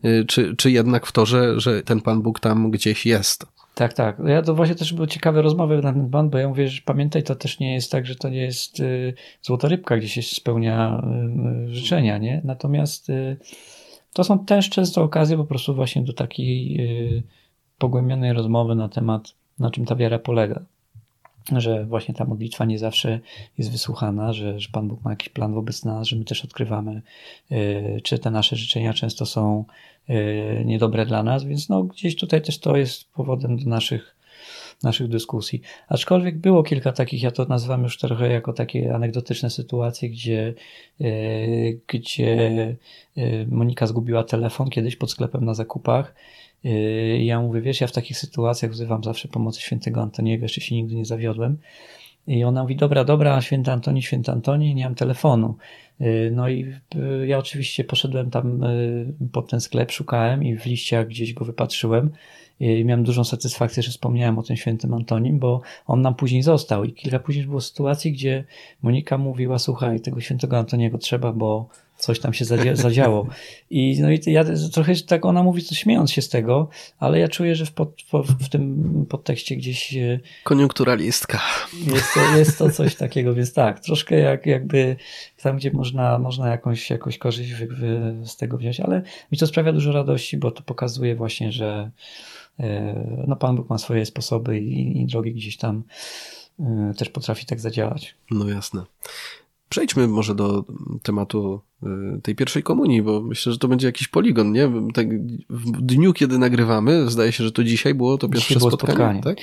y, 0.04 0.24
czy, 0.28 0.56
czy 0.56 0.70
jednak 0.70 1.06
w 1.06 1.12
to, 1.12 1.26
że, 1.26 1.60
że 1.60 1.82
ten 1.82 2.00
Pan 2.00 2.22
Bóg 2.22 2.40
tam 2.40 2.70
gdzieś 2.70 3.06
jest? 3.06 3.46
Tak, 3.74 3.92
tak. 3.92 4.18
Ja 4.26 4.42
to 4.42 4.54
właśnie 4.54 4.74
też 4.74 4.92
były 4.92 5.08
ciekawe 5.08 5.42
rozmowy 5.42 5.76
na 5.82 5.92
ten 5.92 6.10
pan, 6.10 6.30
bo 6.30 6.38
ja 6.38 6.48
mówię, 6.48 6.68
że 6.68 6.82
pamiętaj, 6.84 7.22
to 7.22 7.34
też 7.34 7.58
nie 7.58 7.74
jest 7.74 7.90
tak, 7.90 8.06
że 8.06 8.14
to 8.14 8.28
nie 8.28 8.42
jest 8.42 8.80
y, 8.80 9.14
złota 9.42 9.68
rybka, 9.68 9.96
gdzie 9.96 10.08
się 10.08 10.22
spełnia 10.22 11.02
y, 11.68 11.74
życzenia, 11.74 12.18
nie? 12.18 12.40
Natomiast 12.44 13.10
y, 13.10 13.36
to 14.12 14.24
są 14.24 14.44
też 14.44 14.70
często 14.70 15.02
okazje 15.02 15.36
po 15.36 15.44
prostu 15.44 15.74
właśnie 15.74 16.02
do 16.02 16.12
takiej 16.12 16.80
y, 16.80 17.22
pogłębionej 17.78 18.32
rozmowy 18.32 18.74
na 18.74 18.88
temat 18.88 19.34
na 19.58 19.70
czym 19.70 19.84
ta 19.84 19.96
wiara 19.96 20.18
polega. 20.18 20.62
Że 21.56 21.84
właśnie 21.84 22.14
ta 22.14 22.24
modlitwa 22.24 22.64
nie 22.64 22.78
zawsze 22.78 23.20
jest 23.58 23.70
wysłuchana, 23.70 24.32
że, 24.32 24.60
że 24.60 24.68
Pan 24.72 24.88
Bóg 24.88 25.04
ma 25.04 25.10
jakiś 25.10 25.28
plan 25.28 25.54
wobec 25.54 25.84
nas, 25.84 26.08
że 26.08 26.16
my 26.16 26.24
też 26.24 26.44
odkrywamy, 26.44 27.02
yy, 27.50 28.00
czy 28.02 28.18
te 28.18 28.30
nasze 28.30 28.56
życzenia 28.56 28.94
często 28.94 29.26
są 29.26 29.64
yy, 30.08 30.62
niedobre 30.64 31.06
dla 31.06 31.22
nas, 31.22 31.44
więc 31.44 31.68
no, 31.68 31.82
gdzieś 31.82 32.16
tutaj 32.16 32.42
też 32.42 32.58
to 32.58 32.76
jest 32.76 33.12
powodem 33.12 33.56
do 33.56 33.70
naszych, 33.70 34.16
naszych 34.82 35.08
dyskusji. 35.08 35.60
Aczkolwiek 35.88 36.38
było 36.38 36.62
kilka 36.62 36.92
takich, 36.92 37.22
ja 37.22 37.30
to 37.30 37.44
nazywam 37.44 37.82
już 37.82 37.98
trochę 37.98 38.28
jako 38.28 38.52
takie 38.52 38.94
anegdotyczne 38.94 39.50
sytuacje, 39.50 40.10
gdzie, 40.10 40.54
yy, 41.00 41.80
gdzie 41.88 42.76
Monika 43.48 43.86
zgubiła 43.86 44.24
telefon 44.24 44.70
kiedyś 44.70 44.96
pod 44.96 45.10
sklepem 45.10 45.44
na 45.44 45.54
zakupach 45.54 46.14
ja 47.18 47.40
mówię, 47.40 47.60
wiesz, 47.60 47.80
ja 47.80 47.86
w 47.86 47.92
takich 47.92 48.18
sytuacjach 48.18 48.70
wzywam 48.70 49.04
zawsze 49.04 49.28
pomocy 49.28 49.60
świętego 49.60 50.02
Antoniego, 50.02 50.44
jeszcze 50.44 50.60
się 50.60 50.74
nigdy 50.74 50.94
nie 50.94 51.04
zawiodłem. 51.04 51.58
I 52.26 52.44
ona 52.44 52.62
mówi, 52.62 52.76
dobra, 52.76 53.04
dobra, 53.04 53.40
święty 53.40 53.72
Antoni, 53.72 54.02
święty 54.02 54.32
Antoni, 54.32 54.74
nie 54.74 54.84
mam 54.84 54.94
telefonu. 54.94 55.56
Yy, 56.00 56.32
no 56.34 56.48
i 56.48 56.74
yy, 56.94 57.26
ja 57.26 57.38
oczywiście 57.38 57.84
poszedłem 57.84 58.30
tam 58.30 58.64
pod 59.32 59.50
ten 59.50 59.60
sklep, 59.60 59.92
szukałem 59.92 60.44
i 60.44 60.56
w 60.56 60.66
liściach 60.66 61.08
gdzieś 61.08 61.34
go 61.34 61.44
wypatrzyłem. 61.44 62.10
I 62.60 62.84
miałem 62.84 63.04
dużą 63.04 63.24
satysfakcję, 63.24 63.82
że 63.82 63.90
wspomniałem 63.90 64.38
o 64.38 64.42
tym 64.42 64.56
świętym 64.56 64.94
Antonim, 64.94 65.38
bo 65.38 65.60
on 65.86 66.02
nam 66.02 66.14
później 66.14 66.42
został. 66.42 66.84
I 66.84 66.92
kilka 66.92 67.18
później 67.18 67.46
było 67.46 67.60
sytuacji, 67.60 68.12
gdzie 68.12 68.44
Monika 68.82 69.18
mówiła, 69.18 69.58
słuchaj, 69.58 70.00
tego 70.00 70.20
świętego 70.20 70.58
Antoniego 70.58 70.98
trzeba, 70.98 71.32
bo 71.32 71.68
coś 71.96 72.20
tam 72.20 72.34
się 72.34 72.44
zadziało. 72.74 73.26
I, 73.70 73.98
no 74.00 74.10
i 74.10 74.20
ja 74.26 74.44
trochę 74.72 74.94
tak 74.96 75.24
ona 75.24 75.42
mówi, 75.42 75.62
śmiejąc 75.62 76.12
się 76.12 76.22
z 76.22 76.28
tego, 76.28 76.68
ale 76.98 77.18
ja 77.18 77.28
czuję, 77.28 77.56
że 77.56 77.66
w, 77.66 77.72
pod, 77.72 78.02
w 78.40 78.48
tym 78.48 79.06
podtekście 79.08 79.56
gdzieś. 79.56 79.94
Koniunkturalistka. 80.44 81.40
Jest 81.94 82.14
to, 82.14 82.38
jest 82.38 82.58
to 82.58 82.70
coś 82.70 82.94
takiego, 82.94 83.34
więc 83.34 83.52
tak, 83.52 83.80
troszkę 83.80 84.18
jak, 84.18 84.46
jakby 84.46 84.96
tam, 85.42 85.56
gdzie 85.56 85.70
można, 85.70 86.18
można 86.18 86.48
jakąś, 86.48 86.90
jakąś 86.90 87.18
korzyść 87.18 87.52
wy, 87.52 87.66
wy 87.66 88.14
z 88.26 88.36
tego 88.36 88.58
wziąć, 88.58 88.80
ale 88.80 89.02
mi 89.32 89.38
to 89.38 89.46
sprawia 89.46 89.72
dużo 89.72 89.92
radości, 89.92 90.36
bo 90.36 90.50
to 90.50 90.62
pokazuje 90.62 91.16
właśnie, 91.16 91.52
że 91.52 91.90
e, 92.60 93.24
no, 93.28 93.36
Pan 93.36 93.56
Bóg 93.56 93.70
ma 93.70 93.78
swoje 93.78 94.06
sposoby 94.06 94.58
i, 94.58 95.02
i 95.02 95.06
drogi 95.06 95.34
gdzieś 95.34 95.56
tam 95.56 95.82
e, 96.60 96.92
też 96.98 97.08
potrafi 97.08 97.46
tak 97.46 97.60
zadziałać. 97.60 98.14
No 98.30 98.48
jasne. 98.48 98.82
Przejdźmy 99.68 100.08
może 100.08 100.34
do 100.34 100.64
tematu 101.02 101.60
y, 101.82 102.20
tej 102.22 102.34
pierwszej 102.34 102.62
komunii, 102.62 103.02
bo 103.02 103.20
myślę, 103.22 103.52
że 103.52 103.58
to 103.58 103.68
będzie 103.68 103.86
jakiś 103.86 104.08
poligon, 104.08 104.52
nie? 104.52 104.70
Tak 104.94 105.06
w 105.50 105.80
dniu, 105.80 106.12
kiedy 106.12 106.38
nagrywamy, 106.38 107.10
zdaje 107.10 107.32
się, 107.32 107.44
że 107.44 107.52
to 107.52 107.64
dzisiaj 107.64 107.94
było 107.94 108.18
to 108.18 108.28
pierwsze 108.28 108.58
było 108.58 108.70
spotkanie, 108.70 108.92
spotkanie. 108.94 109.22
Tak? 109.22 109.38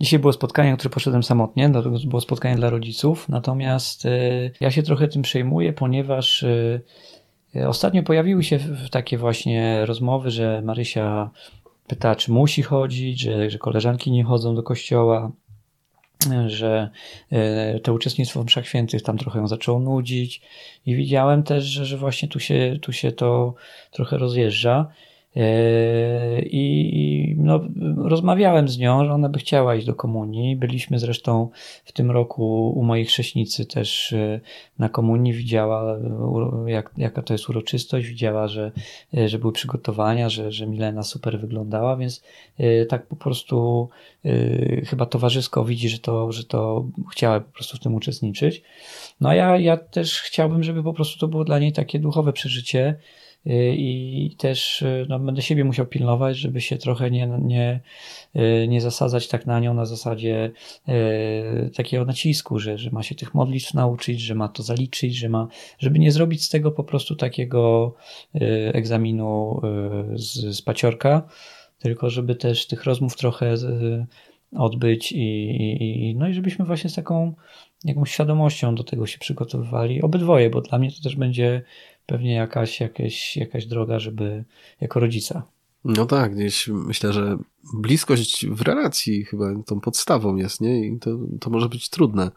Dzisiaj 0.00 0.18
było 0.18 0.32
spotkanie, 0.32 0.70
na 0.70 0.76
które 0.76 0.90
poszedłem 0.90 1.22
samotnie, 1.22 1.68
dlatego 1.68 1.96
było 2.06 2.20
spotkanie 2.20 2.56
dla 2.56 2.70
rodziców, 2.70 3.28
natomiast 3.28 4.04
y, 4.04 4.50
ja 4.60 4.70
się 4.70 4.82
trochę 4.82 5.08
tym 5.08 5.22
przejmuję, 5.22 5.72
ponieważ 5.72 6.42
y, 6.42 6.82
ostatnio 7.66 8.02
pojawiły 8.02 8.44
się 8.44 8.58
takie 8.90 9.18
właśnie 9.18 9.86
rozmowy, 9.86 10.30
że 10.30 10.62
Marysia 10.64 11.30
pyta, 11.86 12.16
czy 12.16 12.32
musi 12.32 12.62
chodzić, 12.62 13.20
że, 13.20 13.50
że 13.50 13.58
koleżanki 13.58 14.10
nie 14.10 14.24
chodzą 14.24 14.54
do 14.54 14.62
kościoła, 14.62 15.32
że 16.46 16.90
e, 17.32 17.80
to 17.80 17.92
uczestnictwo 17.92 18.42
w 18.42 18.46
mszach 18.46 18.66
świętych 18.66 19.02
tam 19.02 19.18
trochę 19.18 19.38
ją 19.38 19.48
zaczęło 19.48 19.80
nudzić 19.80 20.42
i 20.86 20.94
widziałem 20.96 21.42
też, 21.42 21.64
że, 21.64 21.86
że 21.86 21.96
właśnie 21.96 22.28
tu 22.28 22.40
się, 22.40 22.78
tu 22.82 22.92
się 22.92 23.12
to 23.12 23.54
trochę 23.90 24.18
rozjeżdża. 24.18 24.86
E, 25.36 26.42
I 26.42 27.34
no, 27.38 27.60
rozmawiałem 27.96 28.68
z 28.68 28.78
nią, 28.78 29.04
że 29.04 29.12
ona 29.12 29.28
by 29.28 29.38
chciała 29.38 29.74
iść 29.74 29.86
do 29.86 29.94
komunii. 29.94 30.56
Byliśmy 30.56 30.98
zresztą 30.98 31.48
w 31.84 31.92
tym 31.92 32.10
roku 32.10 32.70
u 32.70 32.82
mojej 32.82 33.04
chrześnicy 33.04 33.66
też 33.66 34.12
e, 34.12 34.40
na 34.78 34.88
komunii. 34.88 35.32
Widziała, 35.32 35.98
jak, 36.66 36.90
jaka 36.96 37.22
to 37.22 37.34
jest 37.34 37.48
uroczystość, 37.48 38.06
widziała, 38.06 38.48
że, 38.48 38.72
że 39.26 39.38
były 39.38 39.52
przygotowania, 39.52 40.28
że, 40.28 40.52
że 40.52 40.66
Milena 40.66 41.02
super 41.02 41.40
wyglądała, 41.40 41.96
więc 41.96 42.24
tak 42.88 43.06
po 43.06 43.16
prostu 43.16 43.88
chyba 44.86 45.06
towarzysko 45.06 45.64
widzi, 45.64 45.88
że 45.88 45.98
to, 45.98 46.32
że 46.32 46.44
to 46.44 46.86
chciała 47.12 47.40
po 47.40 47.52
prostu 47.52 47.76
w 47.76 47.80
tym 47.80 47.94
uczestniczyć. 47.94 48.62
No 49.20 49.28
a 49.28 49.34
ja, 49.34 49.58
ja 49.58 49.76
też 49.76 50.20
chciałbym, 50.20 50.62
żeby 50.62 50.82
po 50.82 50.92
prostu 50.92 51.18
to 51.18 51.28
było 51.28 51.44
dla 51.44 51.58
niej 51.58 51.72
takie 51.72 51.98
duchowe 51.98 52.32
przeżycie 52.32 52.96
i 53.46 54.36
też 54.38 54.82
y, 54.82 55.06
no, 55.08 55.18
będę 55.18 55.42
siebie 55.42 55.64
musiał 55.64 55.86
pilnować, 55.86 56.36
żeby 56.36 56.60
się 56.60 56.76
trochę 56.76 57.10
nie, 57.10 57.26
nie, 57.26 57.80
y, 58.36 58.68
nie 58.68 58.80
zasadzać 58.80 59.28
tak 59.28 59.46
na 59.46 59.60
nią 59.60 59.74
na 59.74 59.86
zasadzie 59.86 60.50
takiego 61.76 62.04
nacisku, 62.04 62.58
że, 62.58 62.78
że 62.78 62.90
ma 62.90 63.02
się 63.02 63.14
tych 63.14 63.34
modlitw 63.34 63.74
nauczyć, 63.74 64.20
że 64.20 64.34
ma 64.34 64.48
to 64.48 64.62
zaliczyć, 64.62 65.16
że 65.16 65.28
ma, 65.28 65.48
żeby 65.78 65.98
nie 65.98 66.12
zrobić 66.12 66.44
z 66.44 66.48
tego 66.48 66.70
po 66.70 66.84
prostu 66.84 67.16
takiego 67.16 67.94
egzaminu 68.72 69.60
z, 70.14 70.56
z 70.56 70.62
paciorka, 70.62 71.28
tylko 71.78 72.10
żeby 72.10 72.34
też 72.34 72.66
tych 72.66 72.84
rozmów 72.84 73.16
trochę 73.16 73.54
odbyć 74.56 75.12
i, 75.12 75.50
i, 76.10 76.16
no 76.16 76.28
i 76.28 76.34
żebyśmy 76.34 76.64
właśnie 76.64 76.90
z 76.90 76.94
taką 76.94 77.34
jakąś 77.84 78.10
świadomością 78.10 78.74
do 78.74 78.84
tego 78.84 79.06
się 79.06 79.18
przygotowywali. 79.18 80.02
Obydwoje, 80.02 80.50
bo 80.50 80.60
dla 80.60 80.78
mnie 80.78 80.92
to 80.92 81.02
też 81.02 81.16
będzie 81.16 81.62
pewnie 82.06 82.34
jakaś, 82.34 82.80
jakaś, 82.80 83.36
jakaś 83.36 83.66
droga, 83.66 83.98
żeby 83.98 84.44
jako 84.80 85.00
rodzica. 85.00 85.42
No 85.84 86.06
tak, 86.06 86.34
gdzieś 86.34 86.68
myślę, 86.68 87.12
że 87.12 87.38
bliskość 87.74 88.46
w 88.46 88.60
relacji 88.60 89.24
chyba 89.24 89.46
tą 89.66 89.80
podstawą 89.80 90.36
jest, 90.36 90.60
nie? 90.60 90.86
I 90.86 90.98
to, 90.98 91.10
to 91.40 91.50
może 91.50 91.68
być 91.68 91.88
trudne, 91.88 92.30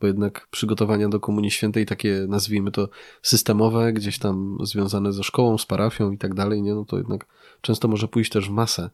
bo 0.00 0.06
jednak 0.06 0.48
przygotowania 0.50 1.08
do 1.08 1.20
Komunii 1.20 1.50
Świętej, 1.50 1.86
takie 1.86 2.26
nazwijmy 2.28 2.70
to 2.70 2.88
systemowe, 3.22 3.92
gdzieś 3.92 4.18
tam 4.18 4.58
związane 4.62 5.12
ze 5.12 5.22
szkołą, 5.22 5.58
z 5.58 5.66
parafią 5.66 6.10
i 6.10 6.18
tak 6.18 6.34
dalej, 6.34 6.62
nie? 6.62 6.74
No 6.74 6.84
to 6.84 6.98
jednak 6.98 7.26
często 7.60 7.88
może 7.88 8.08
pójść 8.08 8.30
też 8.30 8.48
w 8.48 8.52
masę, 8.52 8.90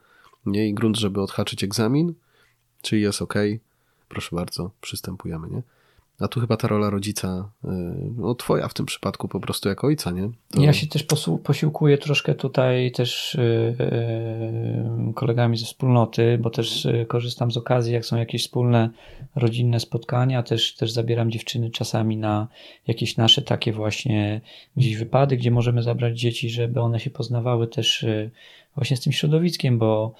nie? 0.46 0.68
I 0.68 0.74
grunt, 0.74 0.96
żeby 0.96 1.20
odhaczyć 1.22 1.64
egzamin, 1.64 2.14
czyli 2.82 3.02
jest 3.02 3.22
ok, 3.22 3.34
proszę 4.08 4.36
bardzo, 4.36 4.70
przystępujemy, 4.80 5.50
nie? 5.50 5.62
A 6.20 6.28
tu 6.28 6.40
chyba 6.40 6.56
ta 6.56 6.68
rola 6.68 6.90
rodzica, 6.90 7.50
y, 7.64 7.68
no 8.16 8.34
twoja 8.34 8.68
w 8.68 8.74
tym 8.74 8.86
przypadku 8.86 9.28
po 9.28 9.40
prostu 9.40 9.68
jako 9.68 9.86
ojca, 9.86 10.10
nie? 10.10 10.30
To... 10.50 10.60
Ja 10.60 10.72
się 10.72 10.86
też 10.86 11.06
posiłkuję 11.44 11.98
troszkę 11.98 12.34
tutaj 12.34 12.92
też 12.92 13.38
yy, 13.78 15.12
kolegami 15.14 15.56
ze 15.56 15.66
wspólnoty, 15.66 16.38
bo 16.42 16.50
też 16.50 16.84
y, 16.84 17.06
korzystam 17.08 17.50
z 17.50 17.56
okazji, 17.56 17.94
jak 17.94 18.06
są 18.06 18.16
jakieś 18.16 18.42
wspólne 18.42 18.90
rodzinne 19.34 19.80
spotkania, 19.80 20.42
też, 20.42 20.74
też 20.74 20.92
zabieram 20.92 21.30
dziewczyny 21.30 21.70
czasami 21.70 22.16
na 22.16 22.48
jakieś 22.86 23.16
nasze 23.16 23.42
takie 23.42 23.72
właśnie 23.72 24.40
gdzieś 24.76 24.96
wypady, 24.96 25.36
gdzie 25.36 25.50
możemy 25.50 25.82
zabrać 25.82 26.20
dzieci, 26.20 26.50
żeby 26.50 26.80
one 26.80 27.00
się 27.00 27.10
poznawały 27.10 27.68
też 27.68 28.06
właśnie 28.74 28.96
z 28.96 29.00
tym 29.00 29.12
środowiskiem, 29.12 29.78
bo 29.78 30.14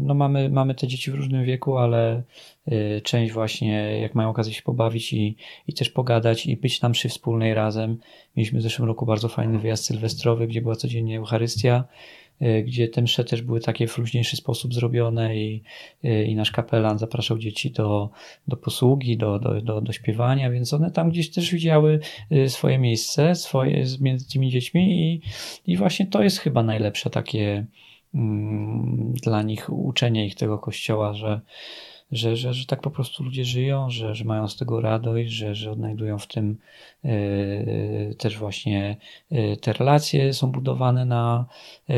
no 0.00 0.14
mamy, 0.14 0.48
mamy 0.48 0.74
te 0.74 0.86
dzieci 0.86 1.10
w 1.10 1.14
różnym 1.14 1.44
wieku, 1.44 1.76
ale 1.76 2.22
yy, 2.66 3.00
część 3.04 3.32
właśnie, 3.32 4.00
jak 4.00 4.14
mają 4.14 4.30
okazję 4.30 4.54
się 4.54 4.62
pobawić 4.62 5.12
i, 5.12 5.36
i 5.68 5.72
też 5.72 5.90
pogadać 5.90 6.46
i 6.46 6.56
być 6.56 6.82
na 6.82 6.88
mszy 6.88 7.08
wspólnej 7.08 7.54
razem. 7.54 7.98
Mieliśmy 8.36 8.58
w 8.58 8.62
zeszłym 8.62 8.88
roku 8.88 9.06
bardzo 9.06 9.28
fajny 9.28 9.58
wyjazd 9.58 9.84
sylwestrowy, 9.84 10.46
gdzie 10.46 10.62
była 10.62 10.76
codziennie 10.76 11.18
Eucharystia, 11.18 11.84
yy, 12.40 12.62
gdzie 12.62 12.88
te 12.88 13.02
msze 13.02 13.24
też 13.24 13.42
były 13.42 13.60
takie 13.60 13.86
w 13.86 13.98
luźniejszy 13.98 14.36
sposób 14.36 14.74
zrobione 14.74 15.36
i, 15.36 15.62
i 16.26 16.34
nasz 16.34 16.50
kapelan 16.50 16.98
zapraszał 16.98 17.38
dzieci 17.38 17.70
do, 17.70 18.10
do 18.48 18.56
posługi, 18.56 19.16
do, 19.16 19.38
do, 19.38 19.60
do, 19.60 19.80
do 19.80 19.92
śpiewania, 19.92 20.50
więc 20.50 20.72
one 20.72 20.90
tam 20.90 21.10
gdzieś 21.10 21.30
też 21.30 21.52
widziały 21.52 22.00
swoje 22.48 22.78
miejsce 22.78 23.34
swoje, 23.34 23.84
między 24.00 24.28
tymi 24.28 24.50
dziećmi 24.50 25.02
i, 25.02 25.20
i 25.72 25.76
właśnie 25.76 26.06
to 26.06 26.22
jest 26.22 26.38
chyba 26.38 26.62
najlepsze 26.62 27.10
takie 27.10 27.66
Mm, 27.66 27.66
dla 29.22 29.42
nich 29.42 29.70
uczenie 29.70 30.26
ich 30.26 30.34
tego 30.34 30.58
kościoła, 30.58 31.14
że, 31.14 31.40
że, 32.14 32.36
że, 32.36 32.54
że 32.54 32.66
tak 32.66 32.80
po 32.80 32.90
prostu 32.90 33.24
ludzie 33.24 33.44
żyją, 33.44 33.90
że, 33.90 34.14
że 34.14 34.24
mają 34.24 34.48
z 34.48 34.56
tego 34.56 34.80
radość, 34.80 35.30
że, 35.30 35.54
że 35.54 35.70
odnajdują 35.70 36.18
w 36.18 36.26
tym 36.26 36.58
yy, 37.04 38.14
też 38.18 38.38
właśnie 38.38 38.96
yy, 39.30 39.56
te 39.56 39.72
relacje 39.72 40.34
są 40.34 40.52
budowane 40.52 41.04
na, 41.04 41.46
yy, 41.88 41.96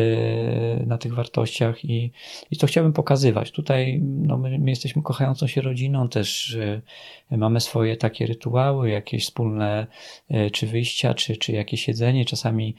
na 0.86 0.98
tych 0.98 1.14
wartościach 1.14 1.84
i, 1.84 2.12
i 2.50 2.56
to 2.56 2.66
chciałbym 2.66 2.92
pokazywać. 2.92 3.50
Tutaj 3.50 4.00
no, 4.02 4.38
my, 4.38 4.58
my 4.58 4.70
jesteśmy 4.70 5.02
kochającą 5.02 5.46
się 5.46 5.60
rodziną, 5.60 6.08
też 6.08 6.58
mamy 7.30 7.60
swoje 7.60 7.96
takie 7.96 8.26
rytuały, 8.26 8.90
jakieś 8.90 9.24
wspólne 9.24 9.86
czy 10.52 10.66
wyjścia, 10.66 11.14
czy, 11.14 11.36
czy 11.36 11.52
jakieś 11.52 11.88
jedzenie. 11.88 12.24
Czasami 12.24 12.74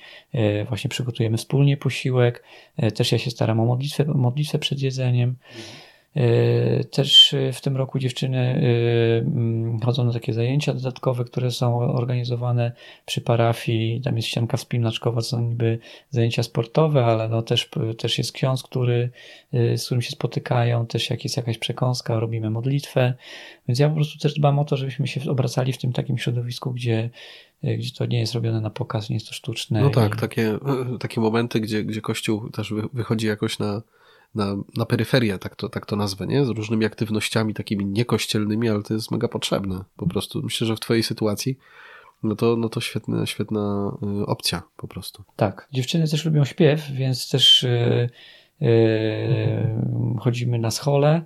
właśnie 0.68 0.90
przygotujemy 0.90 1.38
wspólnie 1.38 1.78
posiłek. 1.78 2.44
Też 2.96 3.12
ja 3.12 3.18
się 3.18 3.32
staram 3.32 3.60
o 3.60 3.66
modlitwę, 3.66 4.06
modlitwę 4.06 4.60
przed 4.60 4.82
jedzeniem. 4.82 5.36
E, 6.18 6.84
też 6.84 7.34
e, 7.34 7.54
w 7.54 7.62
tym 7.62 7.78
roku 7.78 8.00
dziewczyny 8.00 8.38
e, 8.38 9.18
mm, 9.18 9.80
chodzą 9.80 10.04
na 10.04 10.14
takie 10.14 10.34
zajęcia 10.34 10.74
dodatkowe, 10.74 11.24
które 11.26 11.52
są 11.52 11.80
organizowane 11.80 12.72
przy 13.06 13.22
parafii. 13.22 14.02
Tam 14.02 14.16
jest 14.16 14.28
ścianka 14.28 14.58
wspinaczkowa, 14.58 15.22
są 15.22 15.42
niby 15.42 15.80
zajęcia 16.10 16.44
sportowe, 16.44 17.06
ale 17.06 17.30
no 17.30 17.42
też, 17.42 17.70
też 17.98 18.18
jest 18.18 18.32
ksiądz, 18.32 18.64
który, 18.64 19.10
z 19.54 19.86
którym 19.86 20.02
się 20.02 20.12
spotykają, 20.12 20.86
też 20.88 21.10
jak 21.10 21.24
jest 21.24 21.38
jakaś 21.38 21.58
przekąska, 21.58 22.20
robimy 22.20 22.50
modlitwę. 22.50 23.14
Więc 23.68 23.80
ja 23.80 23.90
po 23.90 23.96
prostu 23.96 24.20
też 24.20 24.34
dbam 24.34 24.60
o 24.60 24.66
to, 24.66 24.78
żebyśmy 24.78 25.08
się 25.08 25.32
obracali 25.32 25.74
w 25.74 25.78
tym 25.78 25.94
takim 25.94 26.18
środowisku, 26.18 26.74
gdzie 26.74 27.10
gdzie 27.64 27.92
to 27.98 28.06
nie 28.06 28.20
jest 28.20 28.34
robione 28.34 28.62
na 28.62 28.70
pokaz, 28.70 29.10
nie 29.10 29.16
jest 29.16 29.28
to 29.28 29.34
sztuczne. 29.34 29.82
No 29.82 29.90
tak, 29.90 30.16
i... 30.16 30.20
takie, 30.20 30.58
takie 31.00 31.22
momenty, 31.22 31.60
gdzie, 31.60 31.84
gdzie 31.84 32.02
Kościół 32.02 32.50
też 32.50 32.74
wychodzi 32.94 33.28
jakoś 33.28 33.60
na, 33.60 33.82
na, 34.36 34.56
na 34.78 34.86
peryferię, 34.86 35.38
tak 35.38 35.56
to, 35.56 35.70
tak 35.70 35.86
to 35.86 35.96
nazwę, 35.96 36.28
nie? 36.28 36.46
Z 36.46 36.50
różnymi 36.50 36.86
aktywnościami 36.86 37.54
takimi 37.54 37.86
niekościelnymi, 37.86 38.70
ale 38.70 38.84
to 38.84 38.94
jest 38.94 39.12
mega 39.12 39.28
potrzebne. 39.28 39.84
Po 39.98 40.08
prostu 40.08 40.42
myślę, 40.44 40.68
że 40.68 40.76
w 40.76 40.80
twojej 40.80 41.04
sytuacji 41.04 41.58
no 42.24 42.36
to, 42.36 42.56
no 42.56 42.70
to 42.70 42.82
świetna, 42.82 43.26
świetna 43.26 43.92
y, 44.22 44.26
opcja 44.26 44.64
po 44.78 44.88
prostu. 44.88 45.24
Tak. 45.36 45.68
Dziewczyny 45.72 46.08
też 46.08 46.26
lubią 46.26 46.46
śpiew, 46.46 46.92
więc 46.92 47.30
też 47.30 47.64
yy, 47.64 48.68
yy, 48.68 50.20
chodzimy 50.20 50.60
na 50.60 50.72
scholę. 50.72 51.22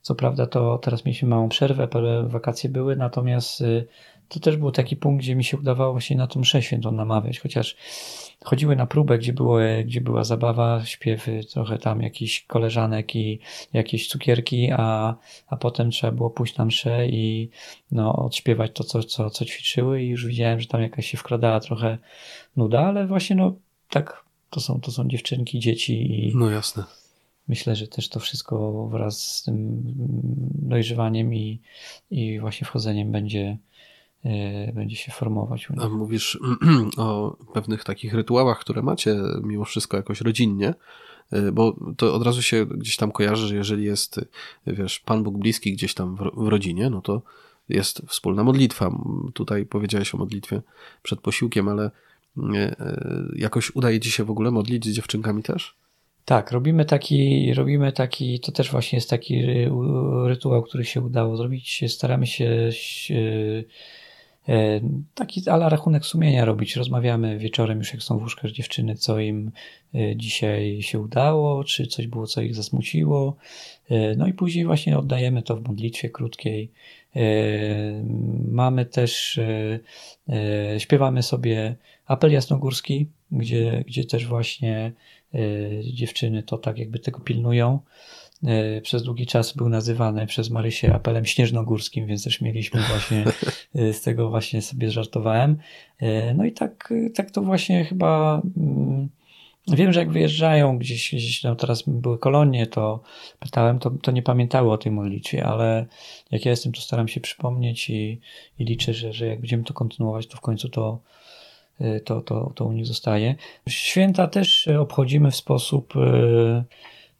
Co 0.00 0.14
prawda 0.14 0.46
to 0.46 0.78
teraz 0.78 1.04
mieliśmy 1.04 1.28
małą 1.28 1.48
przerwę, 1.48 1.88
parę 1.88 2.28
wakacje 2.28 2.70
były, 2.70 2.96
natomiast 2.96 3.60
yy, 3.60 3.86
to 4.28 4.40
też 4.40 4.56
był 4.56 4.70
taki 4.70 4.96
punkt, 4.96 5.24
gdzie 5.24 5.36
mi 5.36 5.44
się 5.44 5.56
udawało 5.56 6.00
się 6.00 6.14
na 6.14 6.26
tą 6.26 6.40
mszę 6.40 6.62
świętą 6.62 6.92
namawiać, 6.92 7.40
chociaż 7.40 7.76
chodziły 8.44 8.76
na 8.76 8.86
próbę, 8.86 9.18
gdzie, 9.18 9.32
było, 9.32 9.58
gdzie 9.84 10.00
była 10.00 10.24
zabawa, 10.24 10.84
śpiewy, 10.84 11.44
trochę 11.44 11.78
tam 11.78 12.02
jakichś 12.02 12.44
koleżanek 12.44 13.16
i 13.16 13.40
jakieś 13.72 14.08
cukierki, 14.08 14.70
a, 14.72 15.14
a 15.46 15.56
potem 15.56 15.90
trzeba 15.90 16.12
było 16.12 16.30
pójść 16.30 16.56
na 16.56 16.64
mszę 16.64 17.08
i 17.08 17.50
no, 17.92 18.16
odśpiewać 18.16 18.70
to, 18.74 18.84
co, 18.84 19.02
co, 19.02 19.30
co 19.30 19.44
ćwiczyły 19.44 20.02
i 20.02 20.08
już 20.08 20.26
widziałem, 20.26 20.60
że 20.60 20.66
tam 20.66 20.82
jakaś 20.82 21.10
się 21.10 21.18
wkradała 21.18 21.60
trochę 21.60 21.98
nuda, 22.56 22.80
ale 22.80 23.06
właśnie 23.06 23.36
no 23.36 23.54
tak, 23.90 24.24
to 24.50 24.60
są, 24.60 24.80
to 24.80 24.90
są 24.90 25.08
dziewczynki, 25.08 25.58
dzieci 25.58 26.26
i... 26.28 26.36
No 26.36 26.50
jasne. 26.50 26.84
Myślę, 27.48 27.76
że 27.76 27.88
też 27.88 28.08
to 28.08 28.20
wszystko 28.20 28.86
wraz 28.86 29.36
z 29.36 29.42
tym 29.42 29.82
dojrzewaniem 30.54 31.34
i, 31.34 31.60
i 32.10 32.40
właśnie 32.40 32.66
wchodzeniem 32.66 33.12
będzie, 33.12 33.56
będzie 34.74 34.96
się 34.96 35.12
formować. 35.12 35.68
A 35.78 35.88
mówisz 35.88 36.38
o 36.96 37.36
pewnych 37.54 37.84
takich 37.84 38.14
rytuałach, 38.14 38.58
które 38.58 38.82
macie 38.82 39.16
mimo 39.42 39.64
wszystko 39.64 39.96
jakoś 39.96 40.20
rodzinnie, 40.20 40.74
e, 41.30 41.52
bo 41.52 41.76
to 41.96 42.14
od 42.14 42.22
razu 42.22 42.42
się 42.42 42.66
gdzieś 42.66 42.96
tam 42.96 43.12
kojarzy, 43.12 43.46
że 43.46 43.56
jeżeli 43.56 43.84
jest, 43.84 44.20
wiesz, 44.66 45.00
Pan 45.00 45.22
Bóg 45.22 45.38
bliski 45.38 45.72
gdzieś 45.72 45.94
tam 45.94 46.16
w, 46.16 46.48
rodzinie, 46.48 46.90
no 46.90 47.00
to 47.00 47.22
jest 47.68 48.02
wspólna 48.08 48.44
modlitwa. 48.44 48.98
Tutaj 49.34 49.66
powiedziałeś 49.66 50.14
o 50.14 50.18
modlitwie 50.18 50.62
przed 51.02 51.20
posiłkiem, 51.20 51.68
ale 51.68 51.90
jakoś 53.36 53.76
udaje 53.76 54.00
ci 54.00 54.10
się 54.10 54.24
w 54.24 54.30
ogóle 54.30 54.50
modlić 54.50 54.84
z 54.84 54.92
dziewczynkami 54.92 55.42
też? 55.42 55.74
Tak, 56.24 56.52
robimy 56.52 56.84
taki, 56.84 57.54
robimy 57.54 57.92
taki, 57.92 58.40
to 58.40 58.52
też 58.52 58.70
właśnie 58.70 58.96
jest 58.96 59.10
taki 59.10 59.44
rytuał, 60.26 60.62
który 60.62 60.84
się 60.84 61.00
udało 61.00 61.36
zrobić. 61.36 61.84
Staramy 61.88 62.26
się 62.26 62.70
E, 63.10 63.64
taki 65.14 65.48
ala 65.50 65.68
rachunek 65.68 66.06
sumienia 66.06 66.44
robić. 66.44 66.76
Rozmawiamy 66.76 67.38
wieczorem 67.38 67.78
już 67.78 67.92
jak 67.92 68.02
są 68.02 68.18
w 68.18 68.22
łóżkach 68.22 68.50
dziewczyny, 68.50 68.94
co 68.94 69.20
im 69.20 69.50
e, 69.94 70.16
dzisiaj 70.16 70.82
się 70.82 70.98
udało, 70.98 71.64
czy 71.64 71.86
coś 71.86 72.06
było, 72.06 72.26
co 72.26 72.42
ich 72.42 72.54
zasmuciło. 72.54 73.36
E, 73.90 74.16
no 74.16 74.26
i 74.26 74.32
później 74.32 74.66
właśnie 74.66 74.98
oddajemy 74.98 75.42
to 75.42 75.56
w 75.56 75.68
modlitwie 75.68 76.10
krótkiej. 76.10 76.72
Mamy 78.48 78.86
też, 78.86 79.40
śpiewamy 80.78 81.22
sobie 81.22 81.76
apel 82.06 82.32
jasnogórski, 82.32 83.10
gdzie, 83.30 83.84
gdzie 83.86 84.04
też 84.04 84.26
właśnie 84.26 84.92
dziewczyny 85.82 86.42
to 86.42 86.58
tak 86.58 86.78
jakby 86.78 86.98
tego 86.98 87.20
pilnują. 87.20 87.78
E, 88.44 88.80
przez 88.80 89.02
długi 89.02 89.26
czas 89.26 89.52
był 89.52 89.68
nazywany 89.68 90.26
przez 90.26 90.50
Marysię 90.50 90.94
apelem 90.94 91.24
śnieżnogórskim, 91.24 92.06
więc 92.06 92.24
też 92.24 92.40
mieliśmy 92.40 92.80
właśnie, 92.80 93.24
e, 93.74 93.92
z 93.92 94.00
tego 94.02 94.30
właśnie 94.30 94.62
sobie 94.62 94.90
żartowałem. 94.90 95.56
E, 95.98 96.34
no 96.34 96.44
i 96.44 96.52
tak, 96.52 96.92
tak 97.14 97.30
to 97.30 97.42
właśnie 97.42 97.84
chyba 97.84 98.42
mm, 98.56 99.08
Wiem, 99.68 99.92
że 99.92 100.00
jak 100.00 100.10
wyjeżdżają 100.10 100.78
gdzieś, 100.78 101.14
gdzieś 101.14 101.42
no 101.42 101.56
teraz 101.56 101.82
były 101.86 102.18
kolonie, 102.18 102.66
to 102.66 103.02
pytałem, 103.38 103.78
to, 103.78 103.90
to 103.90 104.10
nie 104.10 104.22
pamiętały 104.22 104.72
o 104.72 104.78
tej 104.78 104.92
modlitwie, 104.92 105.46
ale 105.46 105.86
jak 106.30 106.44
ja 106.44 106.50
jestem, 106.50 106.72
to 106.72 106.80
staram 106.80 107.08
się 107.08 107.20
przypomnieć 107.20 107.90
i, 107.90 108.20
i 108.58 108.64
liczę, 108.64 108.94
że, 108.94 109.12
że 109.12 109.26
jak 109.26 109.40
będziemy 109.40 109.64
to 109.64 109.74
kontynuować, 109.74 110.26
to 110.26 110.36
w 110.36 110.40
końcu 110.40 110.68
to, 110.68 110.98
to, 112.04 112.20
to, 112.20 112.52
to 112.54 112.64
u 112.64 112.72
nich 112.72 112.86
zostaje. 112.86 113.34
Święta 113.68 114.26
też 114.26 114.68
obchodzimy 114.68 115.30
w 115.30 115.36
sposób 115.36 115.94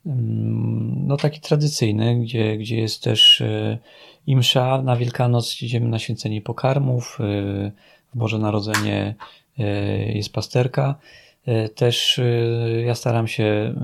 no 0.07 1.16
taki 1.16 1.40
tradycyjny, 1.40 2.21
gdzie, 2.21 2.57
gdzie 2.57 2.77
jest 2.81 3.03
też 3.03 3.40
e, 3.40 3.79
imsza. 4.27 4.83
Na 4.83 4.97
Wielkanoc 4.97 5.62
idziemy 5.62 5.88
na 5.88 5.99
święcenie 5.99 6.42
pokarmów, 6.42 7.19
e, 7.21 7.25
w 8.14 8.19
Boże 8.19 8.38
Narodzenie 8.38 9.14
e, 9.59 9.64
jest 10.12 10.33
pasterka. 10.33 10.95
Też 11.75 12.21
ja 12.85 12.95
staram 12.95 13.29
się 13.29 13.75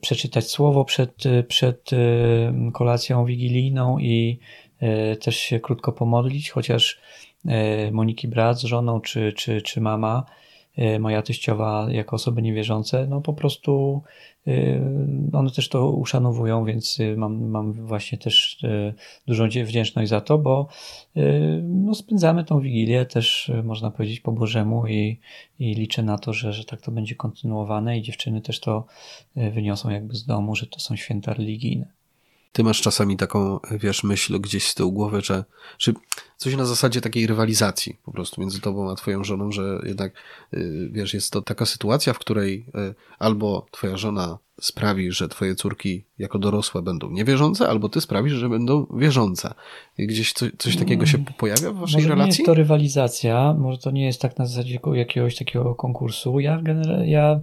przeczytać 0.00 0.50
słowo 0.50 0.84
przed, 0.84 1.24
przed 1.48 1.90
kolacją 2.72 3.24
wigilijną 3.24 3.98
i 3.98 4.38
też 5.20 5.36
się 5.36 5.60
krótko 5.60 5.92
pomodlić, 5.92 6.50
chociaż 6.50 7.00
Moniki 7.92 8.28
brat 8.28 8.58
z 8.58 8.64
żoną 8.64 9.00
czy, 9.00 9.32
czy, 9.32 9.62
czy 9.62 9.80
mama, 9.80 10.24
moja 11.00 11.22
teściowa 11.22 11.86
jako 11.90 12.16
osoby 12.16 12.42
niewierzące, 12.42 13.06
no 13.06 13.20
po 13.20 13.32
prostu 13.32 14.02
Y, 14.48 14.80
one 15.32 15.50
też 15.50 15.68
to 15.68 15.90
uszanowują, 15.90 16.64
więc 16.64 17.00
y, 17.00 17.16
mam, 17.16 17.44
mam 17.44 17.72
właśnie 17.72 18.18
też 18.18 18.62
y, 18.64 18.94
dużą 19.26 19.48
wdzięczność 19.48 20.08
za 20.08 20.20
to, 20.20 20.38
bo 20.38 20.68
no, 21.62 21.94
spędzamy 21.94 22.44
tą 22.44 22.60
wigilię 22.60 23.06
też, 23.06 23.52
można 23.64 23.90
powiedzieć, 23.90 24.20
po 24.20 24.32
Bożemu 24.32 24.86
i, 24.86 25.20
i 25.58 25.74
liczę 25.74 26.02
na 26.02 26.18
to, 26.18 26.32
że, 26.32 26.52
że 26.52 26.64
tak 26.64 26.80
to 26.80 26.92
będzie 26.92 27.14
kontynuowane 27.14 27.98
i 27.98 28.02
dziewczyny 28.02 28.40
też 28.40 28.60
to 28.60 28.86
wyniosą 29.36 29.90
jakby 29.90 30.14
z 30.14 30.26
domu, 30.26 30.54
że 30.54 30.66
to 30.66 30.80
są 30.80 30.96
święta 30.96 31.34
religijne. 31.34 31.95
Ty 32.56 32.64
masz 32.64 32.80
czasami 32.80 33.16
taką, 33.16 33.60
wiesz, 33.70 34.04
myśl 34.04 34.40
gdzieś 34.40 34.68
z 34.68 34.74
tyłu 34.74 34.92
głowy, 34.92 35.20
że, 35.20 35.44
czy 35.78 35.94
coś 36.36 36.56
na 36.56 36.64
zasadzie 36.64 37.00
takiej 37.00 37.26
rywalizacji 37.26 37.98
po 38.04 38.12
prostu 38.12 38.40
między 38.40 38.60
tobą 38.60 38.90
a 38.90 38.94
twoją 38.94 39.24
żoną, 39.24 39.52
że 39.52 39.80
jednak, 39.86 40.12
y, 40.54 40.88
wiesz, 40.92 41.14
jest 41.14 41.32
to 41.32 41.42
taka 41.42 41.66
sytuacja, 41.66 42.12
w 42.12 42.18
której 42.18 42.66
y, 42.90 42.94
albo 43.18 43.66
twoja 43.70 43.96
żona 43.96 44.38
sprawi, 44.60 45.12
że 45.12 45.28
twoje 45.28 45.54
córki 45.54 46.04
jako 46.18 46.38
dorosłe 46.38 46.82
będą 46.82 47.10
niewierzące, 47.10 47.68
albo 47.68 47.88
ty 47.88 48.00
sprawisz, 48.00 48.32
że 48.32 48.48
będą 48.48 48.86
wierzące. 48.96 49.54
Gdzieś 49.98 50.32
coś, 50.32 50.52
coś 50.58 50.76
takiego 50.76 51.06
się 51.06 51.24
pojawia 51.38 51.70
w 51.70 51.76
waszej 51.76 51.96
może 51.96 52.08
relacji? 52.08 52.30
nie 52.30 52.42
jest 52.42 52.46
to 52.46 52.54
rywalizacja, 52.54 53.54
może 53.58 53.78
to 53.78 53.90
nie 53.90 54.06
jest 54.06 54.20
tak 54.20 54.38
na 54.38 54.46
zasadzie 54.46 54.78
jakiegoś 54.94 55.36
takiego 55.36 55.74
konkursu. 55.74 56.40
Ja 56.40 56.62
generalnie, 56.62 57.10
ja 57.10 57.40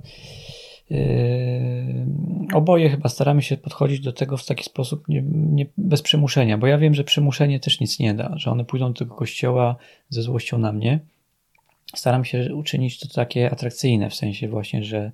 oboje 2.53 2.89
chyba 2.89 3.09
staramy 3.09 3.41
się 3.41 3.57
podchodzić 3.57 3.99
do 3.99 4.13
tego 4.13 4.37
w 4.37 4.45
taki 4.45 4.63
sposób 4.63 5.07
nie, 5.07 5.23
nie, 5.31 5.65
bez 5.77 6.01
przymuszenia, 6.01 6.57
bo 6.57 6.67
ja 6.67 6.77
wiem, 6.77 6.93
że 6.93 7.03
przymuszenie 7.03 7.59
też 7.59 7.79
nic 7.79 7.99
nie 7.99 8.13
da, 8.13 8.33
że 8.35 8.51
one 8.51 8.65
pójdą 8.65 8.93
do 8.93 8.99
tego 8.99 9.15
kościoła 9.15 9.75
ze 10.09 10.21
złością 10.21 10.57
na 10.57 10.71
mnie. 10.71 10.99
Staram 11.95 12.25
się 12.25 12.55
uczynić 12.55 12.99
to 12.99 13.07
takie 13.07 13.51
atrakcyjne, 13.51 14.09
w 14.09 14.15
sensie 14.15 14.47
właśnie, 14.47 14.83
że 14.83 15.11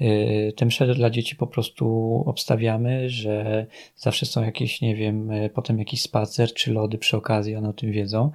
yy, 0.00 0.52
te 0.56 0.66
msze 0.66 0.94
dla 0.94 1.10
dzieci 1.10 1.36
po 1.36 1.46
prostu 1.46 2.24
obstawiamy, 2.26 3.10
że 3.10 3.66
zawsze 3.96 4.26
są 4.26 4.44
jakieś, 4.44 4.80
nie 4.80 4.96
wiem, 4.96 5.32
yy, 5.32 5.50
potem 5.50 5.78
jakiś 5.78 6.02
spacer 6.02 6.54
czy 6.54 6.72
lody 6.72 6.98
przy 6.98 7.16
okazji, 7.16 7.56
one 7.56 7.68
o 7.68 7.72
tym 7.72 7.92
wiedzą. 7.92 8.30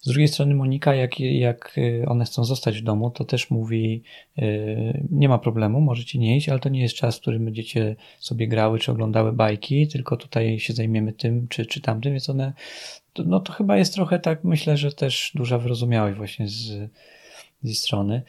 Z 0.00 0.08
drugiej 0.08 0.28
strony 0.28 0.54
Monika, 0.54 0.94
jak, 0.94 1.20
jak 1.20 1.78
y, 1.78 2.04
one 2.08 2.24
chcą 2.24 2.44
zostać 2.44 2.80
w 2.80 2.84
domu, 2.84 3.10
to 3.10 3.24
też 3.24 3.50
mówi, 3.50 4.02
yy, 4.36 5.04
nie 5.10 5.28
ma 5.28 5.38
problemu, 5.38 5.80
możecie 5.80 6.18
nie 6.18 6.36
iść, 6.36 6.48
ale 6.48 6.58
to 6.58 6.68
nie 6.68 6.82
jest 6.82 6.94
czas, 6.94 7.18
w 7.18 7.20
którym 7.20 7.44
będziecie 7.44 7.96
sobie 8.18 8.48
grały 8.48 8.78
czy 8.78 8.92
oglądały 8.92 9.32
bajki, 9.32 9.88
tylko 9.88 10.16
tutaj 10.16 10.58
się 10.58 10.72
zajmiemy 10.72 11.12
tym 11.12 11.48
czy, 11.48 11.66
czy 11.66 11.80
tamtym, 11.80 12.12
więc 12.12 12.30
one, 12.30 12.52
no 13.18 13.40
to 13.40 13.52
chyba 13.52 13.76
jest 13.76 13.94
trochę 13.94 14.18
tak, 14.18 14.44
myślę, 14.44 14.76
że 14.76 14.92
też 14.92 15.32
duża 15.34 15.58
wyrozumiałość 15.58 16.16
właśnie 16.16 16.48
z, 16.48 16.52
z 17.62 17.64
jej 17.64 17.74
strony. 17.74 18.22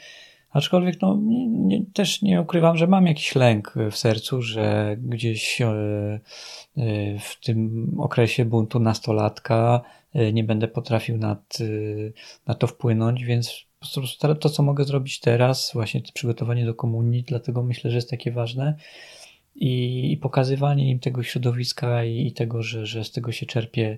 Aczkolwiek 0.56 1.02
no, 1.02 1.20
nie, 1.50 1.86
też 1.94 2.22
nie 2.22 2.42
ukrywam, 2.42 2.78
że 2.78 2.88
mam 2.88 3.08
jakiś 3.08 3.36
lęk 3.36 3.74
w 3.92 3.98
sercu, 3.98 4.42
że 4.42 4.96
gdzieś 5.00 5.62
e, 5.62 5.68
w 7.20 7.40
tym 7.44 7.88
okresie 8.00 8.46
buntu 8.46 8.80
nastolatka 8.80 9.82
nie 10.34 10.44
będę 10.44 10.68
potrafił 10.68 11.18
nad, 11.18 11.58
na 12.48 12.54
to 12.54 12.68
wpłynąć, 12.68 13.24
więc 13.24 13.66
po 13.80 14.00
prostu 14.00 14.36
to, 14.36 14.50
co 14.50 14.64
mogę 14.64 14.84
zrobić 14.84 15.20
teraz, 15.20 15.72
właśnie 15.74 16.02
przygotowanie 16.14 16.66
do 16.66 16.74
komunii, 16.74 17.24
dlatego 17.24 17.64
myślę, 17.64 17.92
że 17.92 17.98
jest 17.98 18.10
takie 18.10 18.32
ważne 18.32 18.76
i, 19.56 20.12
i 20.12 20.18
pokazywanie 20.18 20.92
im 20.92 21.00
tego 21.00 21.24
środowiska 21.24 22.04
i, 22.04 22.28
i, 22.28 22.32
tego, 22.32 22.64
że, 22.64 22.86
że 22.86 23.04
z 23.04 23.12
tego 23.12 23.32
się 23.32 23.46
czerpie 23.46 23.98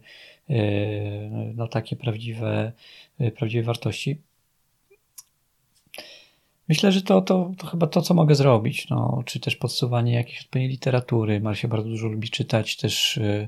no, 1.56 1.68
takie 1.68 1.96
prawdziwe, 1.96 2.72
prawdziwe 3.36 3.64
wartości. 3.64 4.22
Myślę, 6.70 6.92
że 6.92 7.02
to, 7.02 7.22
to, 7.22 7.52
to 7.58 7.68
chyba 7.68 7.88
to, 7.88 8.02
co 8.02 8.14
mogę 8.14 8.36
zrobić. 8.36 8.90
No, 8.90 9.24
czy 9.26 9.40
też 9.40 9.56
podsuwanie 9.56 10.14
jakiejś 10.14 10.42
odpowiedniej 10.42 10.72
literatury. 10.72 11.40
Marsia 11.40 11.68
bardzo 11.68 11.90
dużo 11.90 12.08
lubi 12.08 12.30
czytać, 12.30 12.78
też 12.78 13.18
y, 13.18 13.48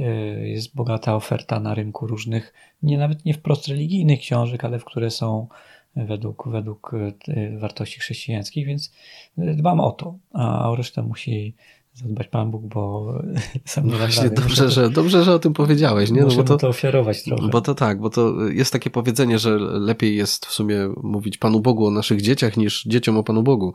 y, 0.00 0.04
jest 0.48 0.74
bogata 0.74 1.16
oferta 1.16 1.60
na 1.60 1.74
rynku 1.74 2.06
różnych, 2.06 2.54
nie 2.82 2.98
nawet 2.98 3.24
nie 3.24 3.34
wprost 3.34 3.68
religijnych 3.68 4.20
książek, 4.20 4.64
ale 4.64 4.78
w 4.78 4.84
które 4.84 5.10
są 5.10 5.48
według, 5.96 6.48
według 6.48 6.94
y, 7.28 7.58
wartości 7.58 8.00
chrześcijańskich, 8.00 8.66
więc 8.66 8.92
dbam 9.36 9.80
o 9.80 9.90
to, 9.90 10.18
a 10.32 10.70
o 10.70 10.76
resztę 10.76 11.02
musi 11.02 11.54
zadbać 11.94 12.28
Pan 12.28 12.50
Bóg, 12.50 12.62
bo 12.62 13.14
sam 13.64 13.86
nie 13.86 13.96
Właśnie 13.96 14.30
dobrze, 14.30 14.70
że, 14.70 14.90
dobrze, 14.90 15.24
że 15.24 15.34
o 15.34 15.38
tym 15.38 15.52
powiedziałeś. 15.52 16.10
Nie? 16.10 16.22
Muszę 16.22 16.36
no 16.36 16.42
bo 16.42 16.48
to, 16.48 16.56
to 16.56 16.68
ofiarować 16.68 17.24
trochę. 17.24 17.48
Bo 17.48 17.60
to 17.60 17.74
tak, 17.74 18.00
bo 18.00 18.10
to 18.10 18.34
jest 18.48 18.72
takie 18.72 18.90
powiedzenie, 18.90 19.38
że 19.38 19.58
lepiej 19.58 20.16
jest 20.16 20.46
w 20.46 20.52
sumie 20.52 20.88
mówić 21.02 21.38
Panu 21.38 21.60
Bogu 21.60 21.86
o 21.86 21.90
naszych 21.90 22.22
dzieciach 22.22 22.56
niż 22.56 22.84
dzieciom 22.84 23.16
o 23.16 23.22
Panu 23.22 23.42
Bogu. 23.42 23.74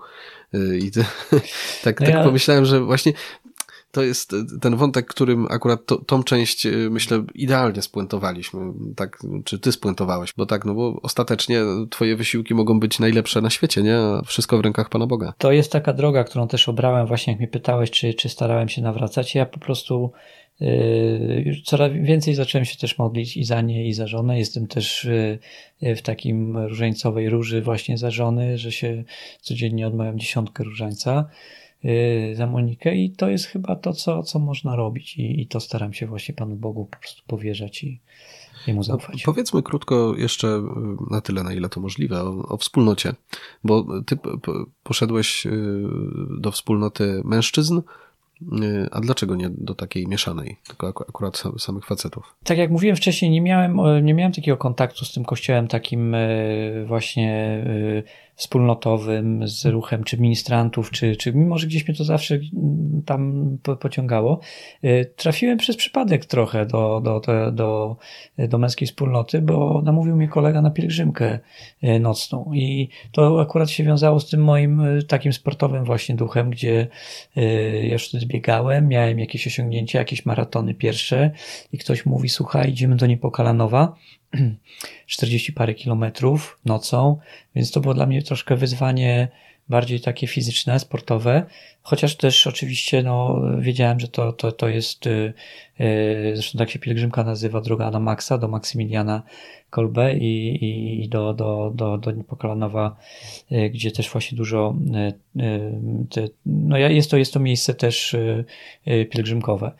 Y, 0.55 0.79
I 0.81 0.91
to, 0.91 1.01
tak, 1.83 1.99
no 1.99 2.05
tak 2.05 2.15
ja... 2.15 2.23
pomyślałem, 2.23 2.65
że 2.65 2.81
właśnie 2.81 3.13
to 3.91 4.03
jest 4.03 4.35
ten 4.61 4.75
wątek, 4.75 5.07
którym 5.07 5.47
akurat 5.49 5.85
to, 5.85 5.97
tą 5.97 6.23
część, 6.23 6.65
y, 6.65 6.89
myślę, 6.89 7.23
idealnie 7.35 7.81
spuentowaliśmy. 7.81 8.61
Tak, 8.95 9.17
czy 9.43 9.59
ty 9.59 9.71
spuentowałeś? 9.71 10.33
Bo 10.37 10.45
tak, 10.45 10.65
no 10.65 10.73
bo 10.73 10.99
ostatecznie 11.01 11.61
twoje 11.89 12.15
wysiłki 12.15 12.53
mogą 12.53 12.79
być 12.79 12.99
najlepsze 12.99 13.41
na 13.41 13.49
świecie, 13.49 13.83
nie? 13.83 13.99
Wszystko 14.25 14.57
w 14.57 14.61
rękach 14.61 14.89
Pana 14.89 15.07
Boga. 15.07 15.33
To 15.37 15.51
jest 15.51 15.71
taka 15.71 15.93
droga, 15.93 16.23
którą 16.23 16.47
też 16.47 16.69
obrałem 16.69 17.07
właśnie, 17.07 17.33
jak 17.33 17.39
mnie 17.39 17.47
pytałeś, 17.47 17.91
czy, 17.91 18.13
czy 18.13 18.29
starałem 18.29 18.69
się 18.69 18.81
nawracać. 18.81 19.35
Ja 19.35 19.45
po 19.45 19.59
prostu 19.59 20.11
Yy, 20.59 21.55
coraz 21.65 21.91
więcej 21.93 22.35
zacząłem 22.35 22.65
się 22.65 22.77
też 22.77 22.97
modlić 22.97 23.37
i 23.37 23.43
za 23.43 23.61
nie, 23.61 23.87
i 23.87 23.93
za 23.93 24.07
żonę. 24.07 24.39
Jestem 24.39 24.67
też 24.67 25.07
w 25.81 26.01
takim 26.01 26.57
różańcowej 26.57 27.29
róży 27.29 27.61
właśnie 27.61 27.97
za 27.97 28.11
żony, 28.11 28.57
że 28.57 28.71
się 28.71 29.03
codziennie 29.41 29.87
odmawiam 29.87 30.19
dziesiątkę 30.19 30.63
różańca. 30.63 31.29
Y, 31.87 32.35
za 32.35 32.47
Monikę 32.47 32.95
i 32.95 33.11
to 33.11 33.29
jest 33.29 33.45
chyba 33.45 33.75
to, 33.75 33.93
co, 33.93 34.23
co 34.23 34.39
można 34.39 34.75
robić 34.75 35.17
i, 35.17 35.41
i 35.41 35.47
to 35.47 35.59
staram 35.59 35.93
się 35.93 36.07
właśnie 36.07 36.35
Panu 36.35 36.55
Bogu 36.55 36.85
po 36.85 36.97
prostu 36.97 37.21
powierzać 37.27 37.83
i 37.83 38.01
Jemu 38.67 38.83
zaufać. 38.83 39.15
No, 39.15 39.33
powiedzmy 39.33 39.63
krótko 39.63 40.15
jeszcze 40.17 40.47
y, 40.47 40.61
na 41.11 41.21
tyle, 41.21 41.43
na 41.43 41.53
ile 41.53 41.69
to 41.69 41.79
możliwe, 41.79 42.21
o, 42.21 42.47
o 42.49 42.57
wspólnocie, 42.57 43.13
bo 43.63 44.01
ty 44.05 44.17
poszedłeś 44.83 45.45
y, 45.45 45.51
do 46.39 46.51
wspólnoty 46.51 47.21
mężczyzn, 47.25 47.81
a 48.91 49.01
dlaczego 49.01 49.35
nie 49.35 49.49
do 49.49 49.75
takiej 49.75 50.07
mieszanej, 50.07 50.57
tylko 50.67 50.87
akurat 50.87 51.43
samych 51.57 51.85
facetów? 51.85 52.35
Tak 52.43 52.57
jak 52.57 52.71
mówiłem 52.71 52.95
wcześniej, 52.95 53.31
nie 53.31 53.41
miałem, 53.41 53.79
nie 54.03 54.13
miałem 54.13 54.31
takiego 54.31 54.57
kontaktu 54.57 55.05
z 55.05 55.13
tym 55.13 55.25
kościołem 55.25 55.67
takim 55.67 56.15
właśnie 56.85 57.63
wspólnotowym, 58.35 59.47
z 59.47 59.65
ruchem 59.65 60.03
czy 60.03 60.17
ministrantów, 60.17 60.91
czy, 60.91 61.15
czy 61.15 61.33
mimo, 61.33 61.57
że 61.57 61.67
gdzieś 61.67 61.87
mnie 61.87 61.97
to 61.97 62.03
zawsze 62.03 62.39
tam 63.05 63.57
pociągało. 63.79 64.39
Trafiłem 65.15 65.57
przez 65.57 65.75
przypadek 65.75 66.25
trochę 66.25 66.65
do, 66.65 67.01
do, 67.03 67.19
do, 67.19 67.51
do, 67.51 67.97
do 68.47 68.57
męskiej 68.57 68.87
wspólnoty, 68.87 69.41
bo 69.41 69.81
namówił 69.85 70.15
mnie 70.15 70.27
kolega 70.27 70.61
na 70.61 70.71
pielgrzymkę 70.71 71.39
nocną 71.99 72.51
i 72.53 72.89
to 73.11 73.41
akurat 73.41 73.69
się 73.69 73.83
wiązało 73.83 74.19
z 74.19 74.29
tym 74.29 74.43
moim 74.43 74.81
takim 75.07 75.33
sportowym 75.33 75.83
właśnie 75.83 76.15
duchem, 76.15 76.49
gdzie 76.49 76.87
wtedy 77.99 78.26
biegałem, 78.27 78.87
miałem 78.87 79.19
jakieś 79.19 79.47
osiągnięcia, 79.47 79.99
jakieś 79.99 80.25
maratony 80.25 80.73
pierwsze 80.73 81.31
i 81.73 81.77
ktoś 81.77 82.05
mówi, 82.05 82.29
słuchaj, 82.29 82.69
idziemy 82.69 82.95
do 82.95 83.05
Niepokalanowa, 83.05 83.95
40 85.05 85.53
parę 85.53 85.73
kilometrów 85.73 86.59
nocą, 86.65 87.17
więc 87.55 87.71
to 87.71 87.79
było 87.79 87.93
dla 87.93 88.05
mnie 88.05 88.21
troszkę 88.21 88.55
wyzwanie 88.55 89.27
bardziej 89.69 89.99
takie 89.99 90.27
fizyczne, 90.27 90.79
sportowe, 90.79 91.45
chociaż 91.81 92.15
też 92.15 92.47
oczywiście 92.47 93.03
no, 93.03 93.41
wiedziałem, 93.59 93.99
że 93.99 94.07
to, 94.07 94.33
to, 94.33 94.51
to 94.51 94.67
jest, 94.69 95.05
yy, 95.05 96.31
zresztą 96.33 96.57
tak 96.59 96.69
się 96.69 96.79
pielgrzymka 96.79 97.23
nazywa, 97.23 97.61
droga 97.61 97.91
na 97.91 97.99
Maxa, 97.99 98.37
do 98.37 98.47
Maksymiliana 98.47 99.23
Kolbe 99.69 100.13
i, 100.13 100.55
i, 100.65 101.03
i 101.03 101.09
do, 101.09 101.33
do, 101.33 101.71
do, 101.75 101.97
do 101.97 102.11
Niepokalanowa, 102.11 102.97
yy, 103.49 103.69
gdzie 103.69 103.91
też 103.91 104.09
właśnie 104.09 104.37
dużo, 104.37 104.75
yy, 105.35 105.81
te, 106.09 106.27
no 106.45 106.77
jest 106.77 107.11
to, 107.11 107.17
jest 107.17 107.33
to 107.33 107.39
miejsce 107.39 107.73
też 107.73 108.15
pielgrzymkowe. 109.09 109.71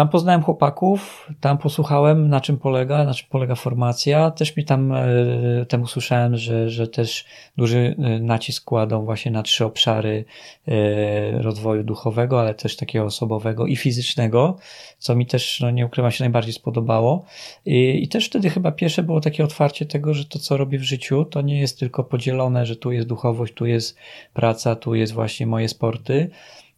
Tam 0.00 0.08
poznałem 0.08 0.42
chłopaków, 0.42 1.28
tam 1.40 1.58
posłuchałem, 1.58 2.28
na 2.28 2.40
czym 2.40 2.58
polega, 2.58 3.04
na 3.04 3.14
czym 3.14 3.28
polega 3.30 3.54
formacja. 3.54 4.30
Też 4.30 4.56
mi 4.56 4.64
tam, 4.64 4.92
e, 4.92 5.06
tam 5.68 5.82
usłyszałem, 5.82 6.36
że, 6.36 6.70
że 6.70 6.88
też 6.88 7.24
duży 7.56 7.96
e, 7.98 8.20
nacisk 8.20 8.64
kładą 8.64 9.04
właśnie 9.04 9.30
na 9.30 9.42
trzy 9.42 9.64
obszary 9.64 10.24
e, 10.68 11.42
rozwoju 11.42 11.84
duchowego, 11.84 12.40
ale 12.40 12.54
też 12.54 12.76
takiego 12.76 13.04
osobowego 13.04 13.66
i 13.66 13.76
fizycznego, 13.76 14.56
co 14.98 15.16
mi 15.16 15.26
też, 15.26 15.60
no 15.60 15.70
nie 15.70 15.86
ukrywam 15.86 16.10
się, 16.10 16.24
najbardziej 16.24 16.52
spodobało. 16.52 17.24
I, 17.66 18.02
I 18.02 18.08
też 18.08 18.26
wtedy 18.26 18.50
chyba 18.50 18.72
pierwsze 18.72 19.02
było 19.02 19.20
takie 19.20 19.44
otwarcie 19.44 19.86
tego, 19.86 20.14
że 20.14 20.24
to, 20.24 20.38
co 20.38 20.56
robię 20.56 20.78
w 20.78 20.82
życiu, 20.82 21.24
to 21.24 21.40
nie 21.40 21.60
jest 21.60 21.78
tylko 21.78 22.04
podzielone, 22.04 22.66
że 22.66 22.76
tu 22.76 22.92
jest 22.92 23.08
duchowość, 23.08 23.54
tu 23.54 23.66
jest 23.66 23.96
praca, 24.34 24.76
tu 24.76 24.94
jest 24.94 25.12
właśnie 25.12 25.46
moje 25.46 25.68
sporty, 25.68 26.30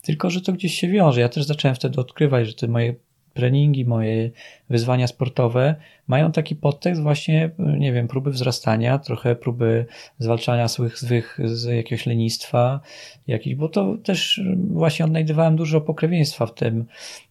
tylko 0.03 0.31
że 0.31 0.41
to 0.41 0.53
gdzieś 0.53 0.75
się 0.75 0.89
wiąże. 0.89 1.21
Ja 1.21 1.29
też 1.29 1.45
zacząłem 1.45 1.75
wtedy 1.75 2.01
odkrywać, 2.01 2.47
że 2.47 2.55
te 2.55 2.69
moje 2.69 2.95
treningi, 3.35 3.85
moje 3.85 4.31
wyzwania 4.71 5.07
sportowe 5.07 5.75
mają 6.09 6.33
taki 6.33 6.57
podtekst 6.57 7.03
właśnie, 7.03 7.51
nie 7.59 7.93
wiem, 7.93 8.09
próby 8.09 8.31
wzrastania, 8.31 8.99
trochę 8.99 9.37
próby 9.37 9.87
zwalczania 10.19 10.69
swoich 10.69 10.99
zwych 10.99 11.39
z 11.45 11.65
jakiegoś 11.65 12.07
lenistwa, 12.07 12.81
jakiś, 13.27 13.55
bo 13.55 13.69
to 13.69 13.97
też 13.97 14.41
właśnie 14.71 15.05
odnajdywałem 15.05 15.57
dużo 15.57 15.81
pokrewieństwa 15.81 16.47
w 16.47 16.55
tym, 16.55 16.85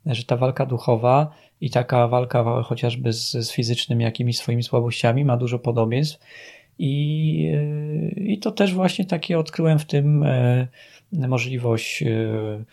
że 0.06 0.24
ta 0.24 0.38
walka 0.38 0.66
duchowa 0.66 1.32
i 1.62 1.70
taka 1.70 2.08
walka 2.08 2.64
chociażby 2.64 3.14
z, 3.14 3.32
z 3.32 3.52
fizycznymi 3.52 4.04
jakimiś 4.04 4.38
swoimi 4.38 4.64
słabościami 4.64 5.26
ma 5.26 5.38
dużo 5.38 5.60
podobieństw 5.60 6.20
i, 6.80 7.52
i 8.16 8.40
to 8.40 8.52
też 8.52 8.74
właśnie 8.74 9.06
takie 9.06 9.40
odkryłem 9.40 9.80
w 9.80 9.86
tym 9.86 10.24
e, 10.24 10.68
możliwość 11.12 12.04
e, 12.04 12.64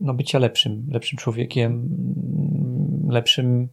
no, 0.00 0.14
bycia 0.14 0.38
lepszym, 0.38 0.86
lepszym 0.90 1.18
człowiekiem, 1.18 1.88
lepszym 3.08 3.68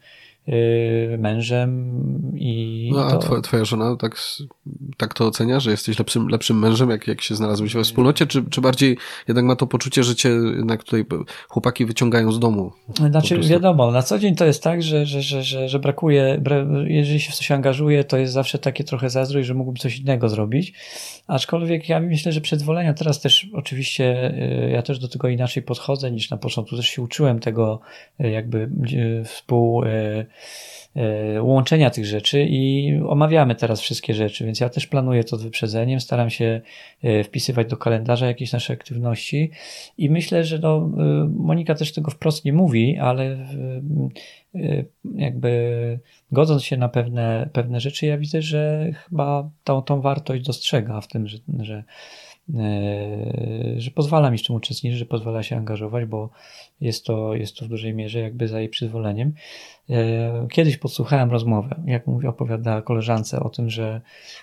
mężem 1.17 2.01
i. 2.35 2.89
No 2.93 3.05
a 3.05 3.17
to... 3.17 3.41
twoja, 3.41 3.65
żona 3.65 3.95
tak, 3.95 4.15
tak 4.97 5.13
to 5.13 5.27
ocenia, 5.27 5.59
że 5.59 5.71
jesteś 5.71 5.99
lepszym, 5.99 6.27
lepszym 6.27 6.59
mężem, 6.59 6.89
jak, 6.89 7.07
jak 7.07 7.21
się 7.21 7.35
znalazłeś 7.35 7.73
we 7.73 7.83
wspólnocie, 7.83 8.27
czy, 8.27 8.43
czy 8.49 8.61
bardziej 8.61 8.97
jednak 9.27 9.45
ma 9.45 9.55
to 9.55 9.67
poczucie, 9.67 10.03
że 10.03 10.15
cię 10.15 10.29
jednak 10.29 10.83
tutaj 10.83 11.05
chłopaki 11.49 11.85
wyciągają 11.85 12.31
z 12.31 12.39
domu? 12.39 12.71
Znaczy, 13.09 13.39
wiadomo, 13.39 13.91
na 13.91 14.01
co 14.01 14.19
dzień 14.19 14.35
to 14.35 14.45
jest 14.45 14.63
tak, 14.63 14.83
że, 14.83 15.05
że, 15.05 15.21
że, 15.21 15.43
że, 15.43 15.69
że 15.69 15.79
brakuje, 15.79 16.41
jeżeli 16.85 17.19
się 17.19 17.31
w 17.31 17.35
coś 17.35 17.51
angażuje, 17.51 18.03
to 18.03 18.17
jest 18.17 18.33
zawsze 18.33 18.59
takie 18.59 18.83
trochę 18.83 19.09
zazdrość, 19.09 19.47
że 19.47 19.53
mógłbym 19.53 19.77
coś 19.77 19.97
innego 19.97 20.29
zrobić. 20.29 20.73
Aczkolwiek 21.27 21.89
ja 21.89 21.99
myślę, 21.99 22.31
że 22.31 22.41
przyzwolenia 22.41 22.93
teraz 22.93 23.21
też 23.21 23.47
oczywiście 23.53 24.33
y, 24.67 24.69
ja 24.69 24.81
też 24.81 24.99
do 24.99 25.07
tego 25.07 25.27
inaczej 25.27 25.63
podchodzę 25.63 26.11
niż 26.11 26.29
na 26.29 26.37
początku. 26.37 26.75
Też 26.75 26.87
się 26.87 27.01
uczyłem 27.01 27.39
tego 27.39 27.79
y, 28.21 28.29
jakby 28.29 28.69
y, 28.93 29.23
współ 29.25 29.83
łączenia 31.41 31.89
tych 31.89 32.05
rzeczy 32.05 32.45
i 32.49 32.93
omawiamy 33.07 33.55
teraz 33.55 33.81
wszystkie 33.81 34.13
rzeczy, 34.13 34.45
więc 34.45 34.59
ja 34.59 34.69
też 34.69 34.87
planuję 34.87 35.23
to 35.23 35.37
z 35.37 35.43
wyprzedzeniem, 35.43 35.99
staram 35.99 36.29
się 36.29 36.61
wpisywać 37.23 37.67
do 37.67 37.77
kalendarza 37.77 38.27
jakieś 38.27 38.51
nasze 38.51 38.73
aktywności 38.73 39.51
i 39.97 40.09
myślę, 40.09 40.43
że 40.43 40.59
no, 40.59 40.89
Monika 41.35 41.75
też 41.75 41.93
tego 41.93 42.11
wprost 42.11 42.45
nie 42.45 42.53
mówi, 42.53 42.97
ale 42.97 43.47
jakby 45.15 45.99
godząc 46.31 46.63
się 46.63 46.77
na 46.77 46.89
pewne, 46.89 47.49
pewne 47.53 47.79
rzeczy, 47.79 48.05
ja 48.05 48.17
widzę, 48.17 48.41
że 48.41 48.91
chyba 48.93 49.49
tą, 49.63 49.81
tą 49.81 50.01
wartość 50.01 50.45
dostrzega 50.45 51.01
w 51.01 51.07
tym, 51.07 51.27
że, 51.27 51.37
że, 51.59 51.83
e, 52.55 53.81
że 53.81 53.91
pozwala 53.91 54.31
mi 54.31 54.37
w 54.37 54.47
tym 54.47 54.55
uczestniczyć, 54.55 54.99
że 54.99 55.05
pozwala 55.05 55.43
się 55.43 55.57
angażować, 55.57 56.05
bo 56.05 56.29
jest 56.81 57.05
to, 57.05 57.35
jest 57.35 57.57
to 57.57 57.65
w 57.65 57.67
dużej 57.67 57.93
mierze 57.93 58.19
jakby 58.19 58.47
za 58.47 58.59
jej 58.59 58.69
przyzwoleniem. 58.69 59.33
E, 59.89 60.47
kiedyś 60.51 60.77
podsłuchałem 60.77 61.31
rozmowę, 61.31 61.75
jak 61.85 62.07
mówi, 62.07 62.27
opowiadała 62.27 62.81
koleżance 62.81 63.39
o 63.39 63.49
tym, 63.49 63.69
że, 63.69 64.01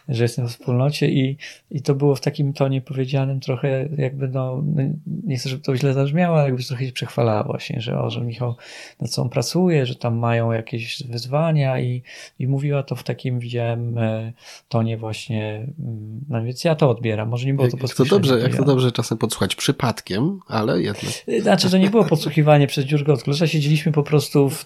że 0.09 0.23
jestem 0.23 0.49
w 0.49 0.51
wspólnocie 0.51 1.09
i, 1.09 1.37
i 1.71 1.83
to 1.83 1.95
było 1.95 2.15
w 2.15 2.21
takim 2.21 2.53
tonie 2.53 2.81
powiedzianym 2.81 3.41
trochę 3.41 3.89
jakby, 3.97 4.29
no, 4.29 4.63
no 4.67 4.83
nie 5.07 5.37
chcę, 5.37 5.49
żeby 5.49 5.63
to 5.63 5.77
źle 5.77 5.95
zabrzmiało, 5.95 6.37
ale 6.37 6.47
jakby 6.47 6.65
trochę 6.65 6.87
się 6.87 6.93
przechwalała 6.93 7.43
właśnie, 7.43 7.81
że 7.81 8.01
o, 8.01 8.11
że 8.11 8.21
Michał 8.21 8.57
nad 9.01 9.13
sobą 9.13 9.29
pracuje, 9.29 9.87
że 9.87 9.95
tam 9.95 10.19
mają 10.19 10.53
jakieś 10.53 11.03
wyzwania 11.03 11.81
i, 11.81 12.03
i 12.39 12.47
mówiła 12.47 12.83
to 12.83 12.97
w 12.97 13.03
takim, 13.03 13.39
widziałem, 13.39 13.99
e, 13.99 14.33
tonie 14.69 14.97
właśnie, 14.97 15.67
mm, 15.79 16.21
no 16.29 16.45
więc 16.45 16.65
ja 16.65 16.75
to 16.75 16.91
odbieram, 16.91 17.29
może 17.29 17.47
nie 17.47 17.55
było 17.55 17.69
to 17.69 17.77
jak 17.83 17.95
to 17.95 18.05
dobrze, 18.05 18.41
Jak 18.41 18.57
to 18.57 18.65
dobrze 18.65 18.93
czasem 18.93 19.19
podsłuchać 19.19 19.57
przypadkiem, 19.57 20.41
ale 20.49 20.83
jednak. 20.83 21.13
Znaczy, 21.43 21.71
to 21.71 21.79
nie 21.79 21.91
było 21.91 22.05
podsłuchiwanie 22.31 22.67
przez 22.67 22.85
dziurkę 22.85 23.13
od 23.13 23.23
klucza, 23.23 23.47
siedzieliśmy 23.47 23.93
po 23.93 24.03
prostu 24.03 24.51
w, 24.51 24.65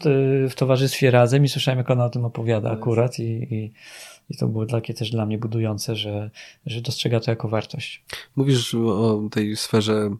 w 0.50 0.54
towarzystwie 0.54 1.10
razem 1.10 1.44
i 1.44 1.48
słyszałem, 1.48 1.78
jak 1.78 1.90
ona 1.90 2.04
o 2.04 2.10
tym 2.10 2.24
opowiada 2.24 2.70
akurat 2.70 3.18
i, 3.18 3.22
i, 3.22 3.72
i 4.30 4.36
to 4.36 4.48
było 4.48 4.66
takie 4.66 4.94
też 4.94 5.10
dla 5.10 5.26
mnie 5.26 5.38
budujące, 5.38 5.96
że, 5.96 6.30
że 6.66 6.80
dostrzega 6.80 7.20
to 7.20 7.30
jako 7.30 7.48
wartość. 7.48 8.04
Mówisz 8.36 8.74
o 8.74 9.20
tej 9.30 9.56
sferze 9.56 10.10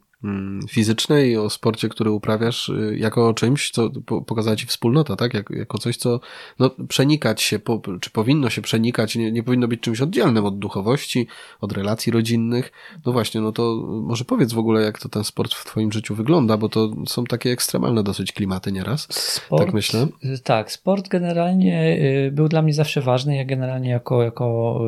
fizycznej, 0.71 1.37
o 1.37 1.51
sporcie, 1.51 1.89
który 1.89 2.11
uprawiasz, 2.11 2.69
y, 2.69 2.97
jako 2.99 3.35
czymś, 3.35 3.71
co 3.71 3.91
pokazała 4.27 4.57
ci 4.57 4.67
wspólnota, 4.67 5.17
tak? 5.17 5.35
Jak, 5.35 5.51
jako 5.51 5.79
coś, 5.79 5.97
co 5.97 6.21
no, 6.59 6.71
przenikać 6.89 7.43
się, 7.43 7.59
po, 7.59 7.83
czy 8.01 8.11
powinno 8.11 8.51
się 8.51 8.63
przenikać, 8.63 9.17
nie, 9.17 9.33
nie 9.33 9.43
powinno 9.43 9.69
być 9.69 9.81
czymś 9.81 10.01
oddzielnym 10.01 10.45
od 10.45 10.59
duchowości, 10.59 11.27
od 11.61 11.73
relacji 11.73 12.13
rodzinnych. 12.13 12.73
No 13.07 13.13
właśnie, 13.13 13.41
no 13.41 13.53
to 13.53 13.83
może 14.03 14.25
powiedz 14.25 14.53
w 14.53 14.59
ogóle, 14.59 14.83
jak 14.83 14.99
to 14.99 15.09
ten 15.09 15.25
sport 15.25 15.55
w 15.55 15.65
twoim 15.65 15.93
życiu 15.93 16.15
wygląda, 16.15 16.57
bo 16.57 16.69
to 16.69 16.91
są 17.07 17.25
takie 17.25 17.51
ekstremalne 17.51 18.03
dosyć 18.03 18.33
klimaty 18.33 18.73
nieraz. 18.73 19.09
Sport, 19.11 19.65
tak 19.65 19.75
myślę. 19.75 20.07
Tak, 20.45 20.73
sport 20.73 21.09
generalnie 21.09 21.99
y, 22.27 22.33
był 22.33 22.49
dla 22.49 22.63
mnie 22.63 22.75
zawsze 22.75 23.01
ważny. 23.01 23.37
Ja 23.37 23.45
generalnie 23.45 23.91
jako, 23.91 24.23
jako 24.23 24.81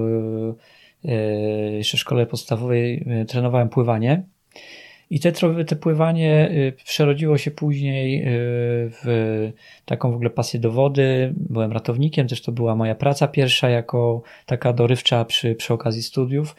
y, 1.04 1.76
jeszcze 1.76 1.96
w 1.96 2.00
szkole 2.00 2.26
podstawowej 2.26 3.06
trenowałem 3.28 3.68
pływanie 3.68 4.35
i 5.10 5.20
te, 5.20 5.32
te 5.66 5.76
pływanie 5.76 6.50
y, 6.50 6.72
przerodziło 6.84 7.38
się 7.38 7.50
później 7.50 8.22
y, 8.22 8.24
w 8.90 9.52
taką 9.84 10.10
w 10.10 10.14
ogóle 10.14 10.30
pasję 10.30 10.60
do 10.60 10.70
wody. 10.70 11.32
Byłem 11.36 11.72
ratownikiem, 11.72 12.28
też 12.28 12.42
to 12.42 12.52
była 12.52 12.76
moja 12.76 12.94
praca 12.94 13.28
pierwsza 13.28 13.68
jako 13.68 14.22
taka 14.46 14.72
dorywcza 14.72 15.24
przy, 15.24 15.54
przy 15.54 15.74
okazji 15.74 16.02
studiów. 16.02 16.56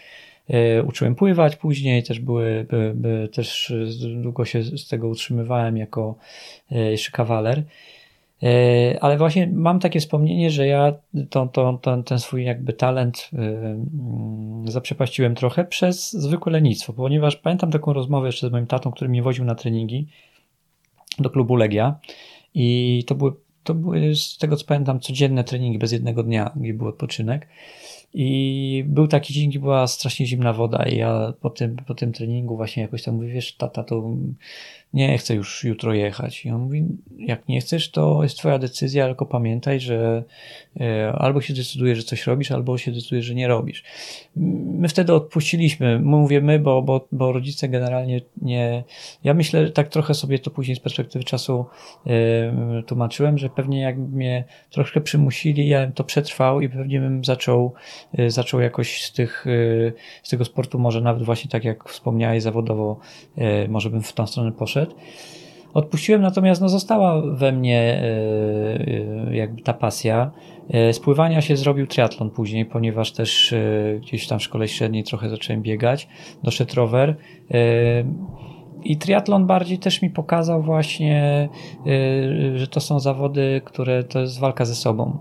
Y, 0.79 0.83
uczyłem 0.83 1.15
pływać 1.15 1.55
później, 1.55 2.03
też 2.03 2.19
były, 2.19 2.65
by, 2.69 2.91
by, 2.95 3.29
też 3.33 3.73
długo 4.15 4.45
się 4.45 4.63
z 4.63 4.87
tego 4.87 5.07
utrzymywałem 5.07 5.77
jako 5.77 6.15
jeszcze 6.71 7.11
kawaler. 7.11 7.63
E, 8.43 8.97
ale 9.01 9.17
właśnie 9.17 9.47
mam 9.53 9.79
takie 9.79 9.99
wspomnienie, 9.99 10.51
że 10.51 10.67
ja 10.67 10.93
to, 11.29 11.47
to, 11.47 11.79
to, 11.81 12.03
ten 12.03 12.19
swój 12.19 12.43
jakby 12.43 12.73
talent 12.73 13.29
e, 13.33 13.37
mm, 13.37 14.67
zaprzepaściłem 14.67 15.35
trochę 15.35 15.65
przez 15.65 16.11
zwykłe 16.11 16.51
lenistwo, 16.51 16.93
ponieważ 16.93 17.35
pamiętam 17.35 17.71
taką 17.71 17.93
rozmowę 17.93 18.27
jeszcze 18.27 18.49
z 18.49 18.51
moim 18.51 18.67
tatą, 18.67 18.91
który 18.91 19.09
mnie 19.09 19.23
woził 19.23 19.45
na 19.45 19.55
treningi 19.55 20.07
do 21.19 21.29
klubu 21.29 21.55
Legia 21.55 21.99
i 22.53 23.03
to 23.07 23.15
były 23.15 23.33
to 23.63 23.73
były 23.73 24.15
z 24.15 24.37
tego 24.37 24.55
co 24.55 24.65
pamiętam 24.65 24.99
codzienne 24.99 25.43
treningi 25.43 25.79
bez 25.79 25.91
jednego 25.91 26.23
dnia, 26.23 26.51
gdzie 26.55 26.73
był 26.73 26.87
odpoczynek. 26.87 27.47
I 28.13 28.83
był 28.87 29.07
taki 29.07 29.33
dzień, 29.33 29.49
gdzie 29.49 29.59
była 29.59 29.87
strasznie 29.87 30.25
zimna 30.25 30.53
woda 30.53 30.85
i 30.85 30.97
ja 30.97 31.33
po 31.41 31.49
tym, 31.49 31.75
po 31.87 31.95
tym 31.95 32.13
treningu 32.13 32.55
właśnie 32.55 32.83
jakoś 32.83 33.03
tam 33.03 33.15
mówię, 33.15 33.29
wiesz, 33.29 33.55
tata, 33.55 33.83
to 33.83 34.03
nie 34.93 35.17
chcę 35.17 35.35
już 35.35 35.63
jutro 35.63 35.93
jechać. 35.93 36.45
I 36.45 36.49
on 36.49 36.61
mówi, 36.61 36.85
jak 37.17 37.47
nie 37.47 37.61
chcesz, 37.61 37.91
to 37.91 38.23
jest 38.23 38.37
twoja 38.37 38.59
decyzja, 38.59 39.05
tylko 39.05 39.25
pamiętaj, 39.25 39.79
że 39.79 40.23
e, 40.79 41.11
albo 41.11 41.41
się 41.41 41.53
decydujesz, 41.53 41.97
że 41.97 42.03
coś 42.03 42.27
robisz, 42.27 42.51
albo 42.51 42.77
się 42.77 42.91
decydujesz, 42.91 43.25
że 43.25 43.35
nie 43.35 43.47
robisz. 43.47 43.83
My 44.35 44.87
wtedy 44.87 45.13
odpuściliśmy, 45.13 45.99
mówię 45.99 46.41
my, 46.41 46.59
bo, 46.59 46.81
bo, 46.81 47.07
bo 47.11 47.31
rodzice 47.31 47.69
generalnie 47.69 48.21
nie... 48.41 48.83
Ja 49.23 49.33
myślę, 49.33 49.71
tak 49.71 49.87
trochę 49.87 50.13
sobie 50.13 50.39
to 50.39 50.51
później 50.51 50.75
z 50.75 50.79
perspektywy 50.79 51.25
czasu 51.25 51.65
yy, 52.05 52.83
tłumaczyłem, 52.83 53.37
że 53.37 53.49
pewnie 53.49 53.81
jakby 53.81 54.15
mnie 54.15 54.43
troszkę 54.69 55.01
przymusili, 55.01 55.67
ja 55.67 55.81
bym 55.81 55.91
to 55.91 56.03
przetrwał 56.03 56.61
i 56.61 56.69
pewnie 56.69 56.99
bym 56.99 57.25
zaczął, 57.25 57.73
zaczął 58.27 58.59
jakoś 58.59 59.03
z 59.03 59.13
tych, 59.13 59.43
yy, 59.45 59.93
z 60.23 60.29
tego 60.29 60.45
sportu, 60.45 60.79
może 60.79 61.01
nawet 61.01 61.23
właśnie 61.23 61.51
tak 61.51 61.63
jak 61.63 61.89
wspomniałeś, 61.89 62.43
zawodowo, 62.43 62.97
może 63.69 63.89
bym 63.89 64.01
w 64.01 64.13
tą 64.13 64.27
stronę 64.27 64.51
poszedł. 64.51 64.95
Odpuściłem, 65.73 66.21
natomiast 66.21 66.61
no, 66.61 66.69
została 66.69 67.21
we 67.21 67.51
mnie 67.51 68.01
jakby 69.31 69.61
ta 69.61 69.73
pasja. 69.73 70.31
Z 70.91 70.99
pływania 70.99 71.41
się 71.41 71.57
zrobił 71.57 71.87
triatlon 71.87 72.29
później, 72.29 72.65
ponieważ 72.65 73.11
też 73.11 73.55
gdzieś 74.01 74.27
tam 74.27 74.39
w 74.39 74.43
szkole 74.43 74.67
średniej 74.67 75.03
trochę 75.03 75.29
zacząłem 75.29 75.61
biegać. 75.61 76.07
Doszedł 76.43 76.75
rower. 76.75 77.15
I 78.83 78.97
triatlon 78.97 79.47
bardziej 79.47 79.79
też 79.79 80.01
mi 80.01 80.09
pokazał 80.09 80.63
właśnie, 80.63 81.49
że 82.55 82.67
to 82.67 82.79
są 82.79 82.99
zawody, 82.99 83.61
które 83.65 84.03
to 84.03 84.19
jest 84.19 84.39
walka 84.39 84.65
ze 84.65 84.75
sobą 84.75 85.17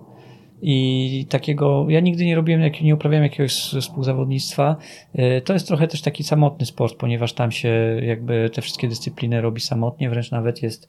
i 0.63 1.27
takiego, 1.29 1.87
ja 1.89 2.01
nigdy 2.01 2.25
nie 2.25 2.35
robiłem, 2.35 2.63
nie 2.83 2.95
uprawiałem 2.95 3.25
jakiegoś 3.25 3.53
współzawodnictwa. 3.81 4.77
Y, 5.15 5.43
to 5.45 5.53
jest 5.53 5.67
trochę 5.67 5.89
też 5.89 6.03
taki 6.03 6.25
samotny 6.25 6.67
sport, 6.67 6.97
ponieważ 6.97 7.33
tam 7.33 7.53
się 7.53 8.01
jakby 8.03 8.51
te 8.55 8.63
wszystkie 8.63 8.89
dyscypliny 8.89 9.41
robi 9.41 9.61
samotnie, 9.61 10.11
wręcz 10.11 10.31
nawet 10.31 10.63
jest 10.63 10.85
y, 10.85 10.89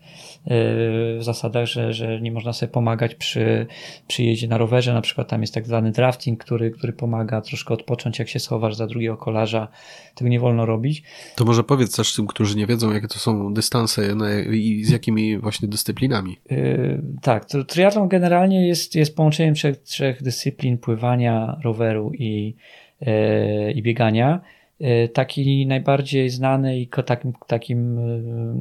w 1.17 1.19
zasadach, 1.21 1.65
że, 1.65 1.93
że 1.93 2.21
nie 2.21 2.31
można 2.31 2.53
sobie 2.53 2.71
pomagać 2.71 3.15
przy, 3.15 3.67
przy 4.07 4.23
jeździe 4.23 4.47
na 4.47 4.57
rowerze, 4.57 4.93
na 4.93 5.01
przykład 5.01 5.27
tam 5.27 5.41
jest 5.41 5.53
tak 5.53 5.65
zwany 5.65 5.91
drafting, 5.91 6.43
który, 6.43 6.71
który 6.71 6.93
pomaga 6.93 7.41
troszkę 7.41 7.73
odpocząć, 7.73 8.19
jak 8.19 8.29
się 8.29 8.39
schowasz 8.39 8.75
za 8.75 8.87
drugiego 8.87 9.17
kolarza, 9.17 9.67
tego 10.15 10.29
nie 10.29 10.39
wolno 10.39 10.65
robić. 10.65 11.03
To 11.35 11.45
może 11.45 11.63
powiedz 11.63 11.95
też 11.95 12.15
tym, 12.15 12.27
którzy 12.27 12.57
nie 12.57 12.67
wiedzą, 12.67 12.93
jakie 12.93 13.07
to 13.07 13.19
są 13.19 13.53
dystanse 13.53 14.15
i 14.51 14.83
z 14.85 14.89
jakimi 14.89 15.37
właśnie 15.37 15.67
dyscyplinami. 15.67 16.37
Yy, 16.49 17.01
tak, 17.21 17.45
to 17.45 17.63
triatlon 17.63 18.07
generalnie 18.07 18.67
jest, 18.67 18.95
jest 18.95 19.15
połączeniem 19.15 19.55
trzech, 19.57 19.77
trzech 19.77 20.23
dyscyplin 20.23 20.77
pływania, 20.77 21.59
roweru 21.63 22.11
i, 22.13 22.55
yy, 23.01 23.71
i 23.71 23.81
biegania. 23.81 24.41
Yy, 24.79 25.09
taki 25.09 25.67
najbardziej 25.67 26.29
znany 26.29 26.79
i 26.79 26.87
takim, 27.05 27.33
takim 27.47 27.99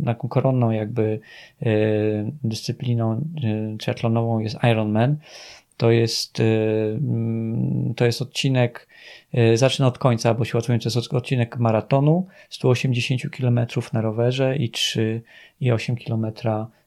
taką 0.05 0.29
koronną 0.29 0.71
jakby 0.71 1.21
dyscypliną 2.45 3.25
triatlonową 3.79 4.39
jest 4.39 4.57
Ironman. 4.73 5.17
To 5.77 5.91
jest, 5.91 6.43
to 7.97 8.07
jest 8.07 8.23
odcinek 8.23 8.89
E, 9.37 9.57
zacznę 9.57 9.87
od 9.87 9.99
końca, 9.99 10.35
bo 10.35 10.45
się 10.45 10.59
łatwiej, 10.59 10.79
to 10.79 10.89
jest 10.89 11.15
odcinek 11.15 11.59
maratonu, 11.59 12.27
180 12.51 13.23
km 13.31 13.61
na 13.93 14.01
rowerze 14.01 14.57
i 14.57 14.71
3,8 14.71 15.97
km 16.07 16.33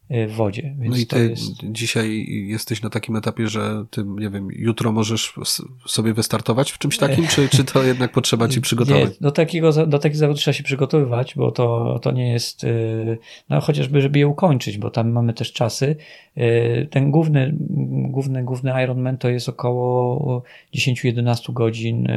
w 0.09 0.31
wodzie. 0.31 0.75
No 0.77 0.97
i 0.97 1.05
ty 1.05 1.29
jest... 1.29 1.51
dzisiaj 1.63 2.25
jesteś 2.47 2.81
na 2.81 2.89
takim 2.89 3.15
etapie, 3.15 3.47
że 3.47 3.85
ty, 3.89 4.03
nie 4.03 4.29
wiem, 4.29 4.47
jutro 4.51 4.91
możesz 4.91 5.33
sobie 5.85 6.13
wystartować 6.13 6.71
w 6.71 6.77
czymś 6.77 6.97
takim, 6.97 7.27
czy, 7.27 7.49
czy 7.49 7.63
to 7.63 7.83
jednak 7.83 8.11
potrzeba 8.11 8.47
ci 8.47 8.61
przygotować? 8.61 9.09
Nie, 9.09 9.15
do 9.21 9.31
takiego, 9.31 9.87
do 9.87 9.99
takich 9.99 10.17
zawodów 10.17 10.41
trzeba 10.41 10.53
się 10.53 10.63
przygotowywać, 10.63 11.35
bo 11.35 11.51
to, 11.51 11.99
to 12.01 12.11
nie 12.11 12.31
jest, 12.31 12.63
y, 12.63 13.17
no 13.49 13.61
chociażby, 13.61 14.01
żeby 14.01 14.19
je 14.19 14.27
ukończyć, 14.27 14.77
bo 14.77 14.89
tam 14.89 15.11
mamy 15.11 15.33
też 15.33 15.53
czasy. 15.53 15.95
Y, 16.37 16.87
ten 16.91 17.11
główny, 17.11 17.55
główny, 17.89 18.43
główny 18.43 18.83
Ironman 18.83 19.17
to 19.17 19.29
jest 19.29 19.49
około 19.49 20.43
10-11 20.75 21.53
godzin 21.53 22.07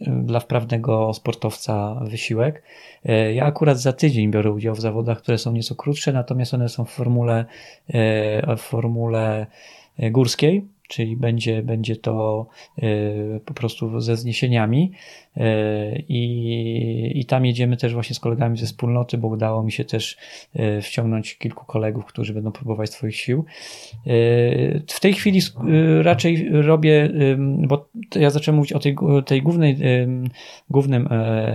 dla 0.00 0.40
wprawnego 0.40 1.14
sportowca 1.14 1.94
wysiłek. 1.94 2.62
E, 3.04 3.34
ja 3.34 3.44
akurat 3.44 3.78
za 3.78 3.92
tydzień 3.92 4.30
biorę 4.30 4.50
udział 4.50 4.74
w 4.74 4.80
zawodach, 4.80 5.18
które 5.18 5.38
są 5.38 5.52
nieco 5.52 5.74
krótsze, 5.74 6.12
natomiast 6.12 6.54
one 6.54 6.68
są 6.68 6.84
w 6.84 6.90
formule, 6.90 7.44
e, 7.88 8.56
w 8.56 8.60
formule 8.60 9.46
e, 9.98 10.10
górskiej, 10.10 10.64
czyli 10.88 11.16
będzie, 11.16 11.62
będzie 11.62 11.96
to 11.96 12.46
po 13.44 13.54
prostu 13.54 14.00
ze 14.00 14.16
zniesieniami. 14.16 14.92
E, 15.36 15.98
I, 16.08 17.20
I 17.20 17.24
tam 17.24 17.46
jedziemy 17.46 17.76
też 17.76 17.94
właśnie 17.94 18.16
z 18.16 18.20
kolegami 18.20 18.58
ze 18.58 18.66
wspólnoty, 18.66 19.18
bo 19.18 19.28
udało 19.28 19.62
mi 19.62 19.72
się 19.72 19.84
też 19.84 20.16
e, 20.54 20.82
wciągnąć 20.82 21.38
kilku 21.38 21.64
kolegów, 21.64 22.04
którzy 22.04 22.34
będą 22.34 22.52
próbować 22.52 22.90
swoich 22.90 23.16
sił. 23.16 23.44
E, 24.06 24.10
w 24.88 25.00
tej 25.00 25.14
chwili 25.14 25.40
raczej 26.02 26.48
robię, 26.50 27.10
bo 27.58 27.88
ja 28.14 28.30
zacząłem 28.30 28.56
mówić 28.56 28.72
o 28.72 28.78
tej, 28.78 28.96
tej 29.26 29.42
głównej, 29.42 29.76
głównym 30.70 31.08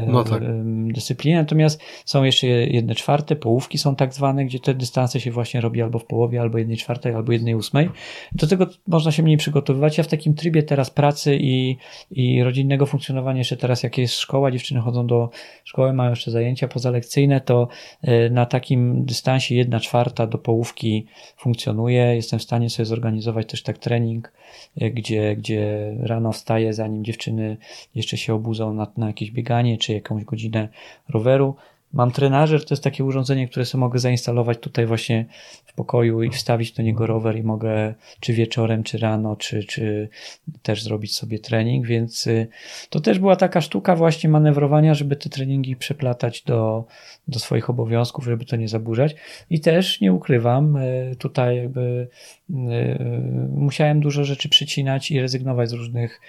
no 0.08 0.24
tak. 0.24 0.44
dyscyplinie, 0.88 1.38
natomiast 1.38 1.82
są 2.06 2.24
jeszcze 2.24 2.48
jedne 2.48 2.96
czwarte, 2.96 3.36
połówki 3.36 3.78
są 3.78 3.96
tak 3.96 4.14
zwane, 4.14 4.46
gdzie 4.46 4.60
te 4.60 4.74
dystanse 4.74 5.20
się 5.20 5.32
właśnie 5.32 5.62
robi 5.62 5.82
albo 5.82 6.00
w 6.00 6.06
połowie, 6.06 6.42
albo 6.42 6.58
jednej 6.58 6.78
czwartej, 6.78 7.14
albo 7.14 7.32
jednej 7.32 7.56
ósmej. 7.56 7.90
Do 8.32 8.48
tego 8.48 8.68
można 8.88 9.12
się 9.12 9.24
mniej 9.24 9.38
przygotowywać. 9.38 9.98
Ja 9.98 10.04
w 10.04 10.08
takim 10.08 10.34
trybie 10.34 10.64
teraz 10.64 10.90
pracy 10.90 11.38
i, 11.42 11.78
i 12.12 12.44
rodzinnego 12.44 12.86
funkcjonowania 12.86 13.38
jeszcze 13.38 13.58
teraz 13.58 13.69
teraz 13.70 13.84
jak 13.84 13.98
jest 13.98 14.14
szkoła, 14.14 14.52
dziewczyny 14.52 14.82
chodzą 14.82 15.08
do 15.08 15.30
szkoły, 15.64 15.94
mają 15.94 16.10
jeszcze 16.10 16.32
zajęcia 16.32 16.68
pozalekcyjne, 16.68 17.42
to 17.42 17.68
e, 18.02 18.30
na 18.30 18.46
takim 18.46 19.06
dystansie 19.06 19.56
jedna 19.56 19.80
czwarta 19.80 20.28
do 20.28 20.38
połówki 20.38 21.06
funkcjonuje. 21.38 22.16
Jestem 22.16 22.40
w 22.40 22.44
stanie 22.44 22.70
sobie 22.70 22.86
zorganizować 22.86 23.48
też 23.48 23.64
tak 23.64 23.78
trening, 23.78 24.34
e, 24.78 24.90
gdzie, 24.92 25.36
gdzie 25.36 25.94
rano 26.00 26.32
wstaję, 26.32 26.74
zanim 26.74 27.04
dziewczyny 27.04 27.58
jeszcze 27.96 28.18
się 28.18 28.34
obudzą 28.34 28.74
na, 28.74 28.88
na 28.98 29.08
jakieś 29.08 29.32
bieganie, 29.32 29.78
czy 29.78 29.94
jakąś 29.94 30.24
godzinę 30.24 30.70
roweru. 31.10 31.56
Mam 31.94 32.12
trenażer, 32.12 32.66
to 32.66 32.74
jest 32.74 32.84
takie 32.84 33.04
urządzenie, 33.04 33.48
które 33.48 33.66
sobie 33.66 33.80
mogę 33.80 34.00
zainstalować 34.00 34.58
tutaj 34.60 34.86
właśnie 34.86 35.26
w 35.66 35.74
pokoju 35.74 36.24
i 36.24 36.30
wstawić 36.30 36.72
do 36.72 36.84
niego 36.84 37.08
rower 37.08 37.38
i 37.38 37.44
mogę 37.44 37.94
czy 38.20 38.34
wieczorem, 38.34 38.84
czy 38.84 38.98
rano, 38.98 39.36
czy, 39.36 39.64
czy 39.64 40.10
też 40.62 40.84
zrobić 40.84 41.16
sobie 41.16 41.40
trening, 41.40 41.88
więc 41.88 42.28
y, 42.28 42.48
to 42.90 43.00
też 43.00 43.20
była 43.20 43.36
taka 43.36 43.62
sztuka 43.62 43.96
właśnie 43.96 44.30
manewrowania, 44.30 44.94
żeby 44.94 45.16
te 45.16 45.30
treningi 45.30 45.76
przeplatać 45.76 46.44
do, 46.44 46.86
do 47.28 47.40
swoich 47.40 47.70
obowiązków, 47.70 48.26
żeby 48.26 48.46
to 48.46 48.56
nie 48.56 48.68
zaburzać. 48.68 49.16
I 49.50 49.60
też 49.60 50.02
nie 50.02 50.14
ukrywam, 50.14 50.76
y, 50.76 51.16
tutaj 51.20 51.58
jakby 51.58 52.08
y, 52.50 52.56
musiałem 53.56 54.00
dużo 54.00 54.24
rzeczy 54.24 54.50
przycinać 54.50 55.12
i 55.12 55.22
rezygnować 55.22 55.70
z 55.70 55.74
różnych 55.74 56.22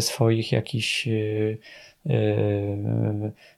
swoich 0.00 0.52
jakichś 0.52 1.08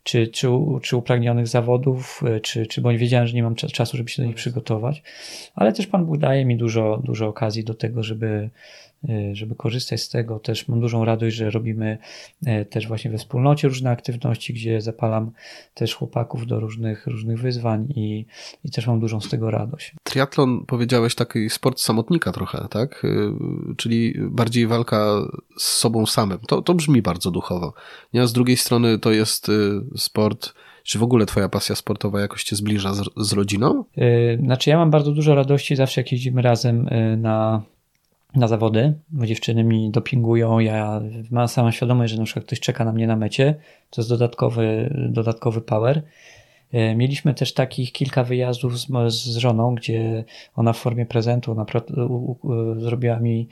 czy, 0.02 0.28
czy, 0.28 0.48
czy 0.82 0.96
upragnionych 0.96 1.48
zawodów, 1.48 2.22
yy, 2.24 2.40
czy, 2.40 2.66
czy 2.66 2.80
bądź 2.80 2.98
wiedziałem, 2.98 3.26
że 3.26 3.34
nie 3.34 3.42
mam 3.42 3.54
czasu, 3.54 3.96
żeby 3.96 4.08
się 4.08 4.22
do 4.22 4.28
nich 4.28 4.36
przygotować, 4.36 5.02
ale 5.54 5.72
też 5.72 5.86
Pan 5.86 6.06
Bóg 6.06 6.18
daje 6.18 6.44
mi 6.44 6.56
dużo, 6.56 7.02
dużo 7.04 7.26
okazji 7.26 7.64
do 7.64 7.74
tego, 7.74 8.02
żeby, 8.02 8.50
Y, 9.08 9.34
żeby 9.34 9.54
korzystać 9.54 10.02
z 10.02 10.08
tego. 10.08 10.38
Też 10.38 10.68
mam 10.68 10.80
dużą 10.80 11.04
radość, 11.04 11.36
że 11.36 11.50
robimy 11.50 11.98
też 12.70 12.88
właśnie 12.88 13.10
we 13.10 13.18
wspólnocie 13.18 13.68
różne 13.68 13.90
aktywności, 13.90 14.54
gdzie 14.54 14.80
zapalam 14.80 15.30
też 15.74 15.94
chłopaków 15.94 16.46
do 16.46 16.60
różnych, 16.60 17.06
różnych 17.06 17.40
wyzwań 17.40 17.88
i, 17.96 18.26
i 18.64 18.70
też 18.70 18.86
mam 18.86 19.00
dużą 19.00 19.20
z 19.20 19.28
tego 19.28 19.50
radość. 19.50 19.94
Triatlon 20.16 20.66
powiedziałeś 20.66 21.14
taki 21.14 21.50
sport 21.50 21.80
samotnika 21.80 22.32
trochę, 22.32 22.66
tak? 22.70 23.04
Y, 23.04 23.32
czyli 23.76 24.14
bardziej 24.18 24.66
walka 24.66 25.06
z 25.58 25.64
sobą 25.64 26.06
samym. 26.06 26.38
To, 26.38 26.62
to 26.62 26.74
brzmi 26.74 27.02
bardzo 27.02 27.30
duchowo. 27.30 27.72
Nie? 28.14 28.22
A 28.22 28.26
z 28.26 28.32
drugiej 28.32 28.56
strony 28.56 28.98
to 28.98 29.12
jest 29.12 29.50
sport 29.96 30.54
czy 30.84 30.98
w 30.98 31.02
ogóle 31.02 31.26
twoja 31.26 31.48
pasja 31.48 31.74
sportowa 31.74 32.20
jakoś 32.20 32.44
cię 32.44 32.56
zbliża 32.56 32.94
z, 32.94 33.02
z 33.16 33.32
rodziną? 33.32 33.84
Znaczy 34.44 34.70
ja 34.70 34.76
mam 34.76 34.90
bardzo 34.90 35.12
dużo 35.12 35.34
radości 35.34 35.76
zawsze 35.76 36.00
jak 36.00 36.12
jeździmy 36.12 36.42
razem 36.42 36.88
na 37.16 37.62
na 38.36 38.48
zawody, 38.48 38.94
bo 39.08 39.26
dziewczyny 39.26 39.64
mi 39.64 39.90
dopingują, 39.90 40.58
ja 40.58 41.00
mam 41.30 41.48
sama 41.48 41.72
świadomość, 41.72 42.12
że 42.12 42.18
na 42.18 42.24
przykład 42.24 42.44
ktoś 42.44 42.60
czeka 42.60 42.84
na 42.84 42.92
mnie 42.92 43.06
na 43.06 43.16
mecie, 43.16 43.54
to 43.90 44.00
jest 44.00 44.10
dodatkowy, 44.10 44.94
dodatkowy 45.08 45.60
power. 45.60 46.02
Mieliśmy 46.96 47.34
też 47.34 47.54
takich 47.54 47.92
kilka 47.92 48.24
wyjazdów 48.24 48.78
z, 48.80 48.86
z 49.08 49.36
żoną, 49.36 49.74
gdzie 49.74 50.24
ona 50.56 50.72
w 50.72 50.78
formie 50.78 51.06
prezentu 51.06 51.54
naprawdę 51.54 52.08
zrobiła 52.76 53.20
mi 53.20 53.48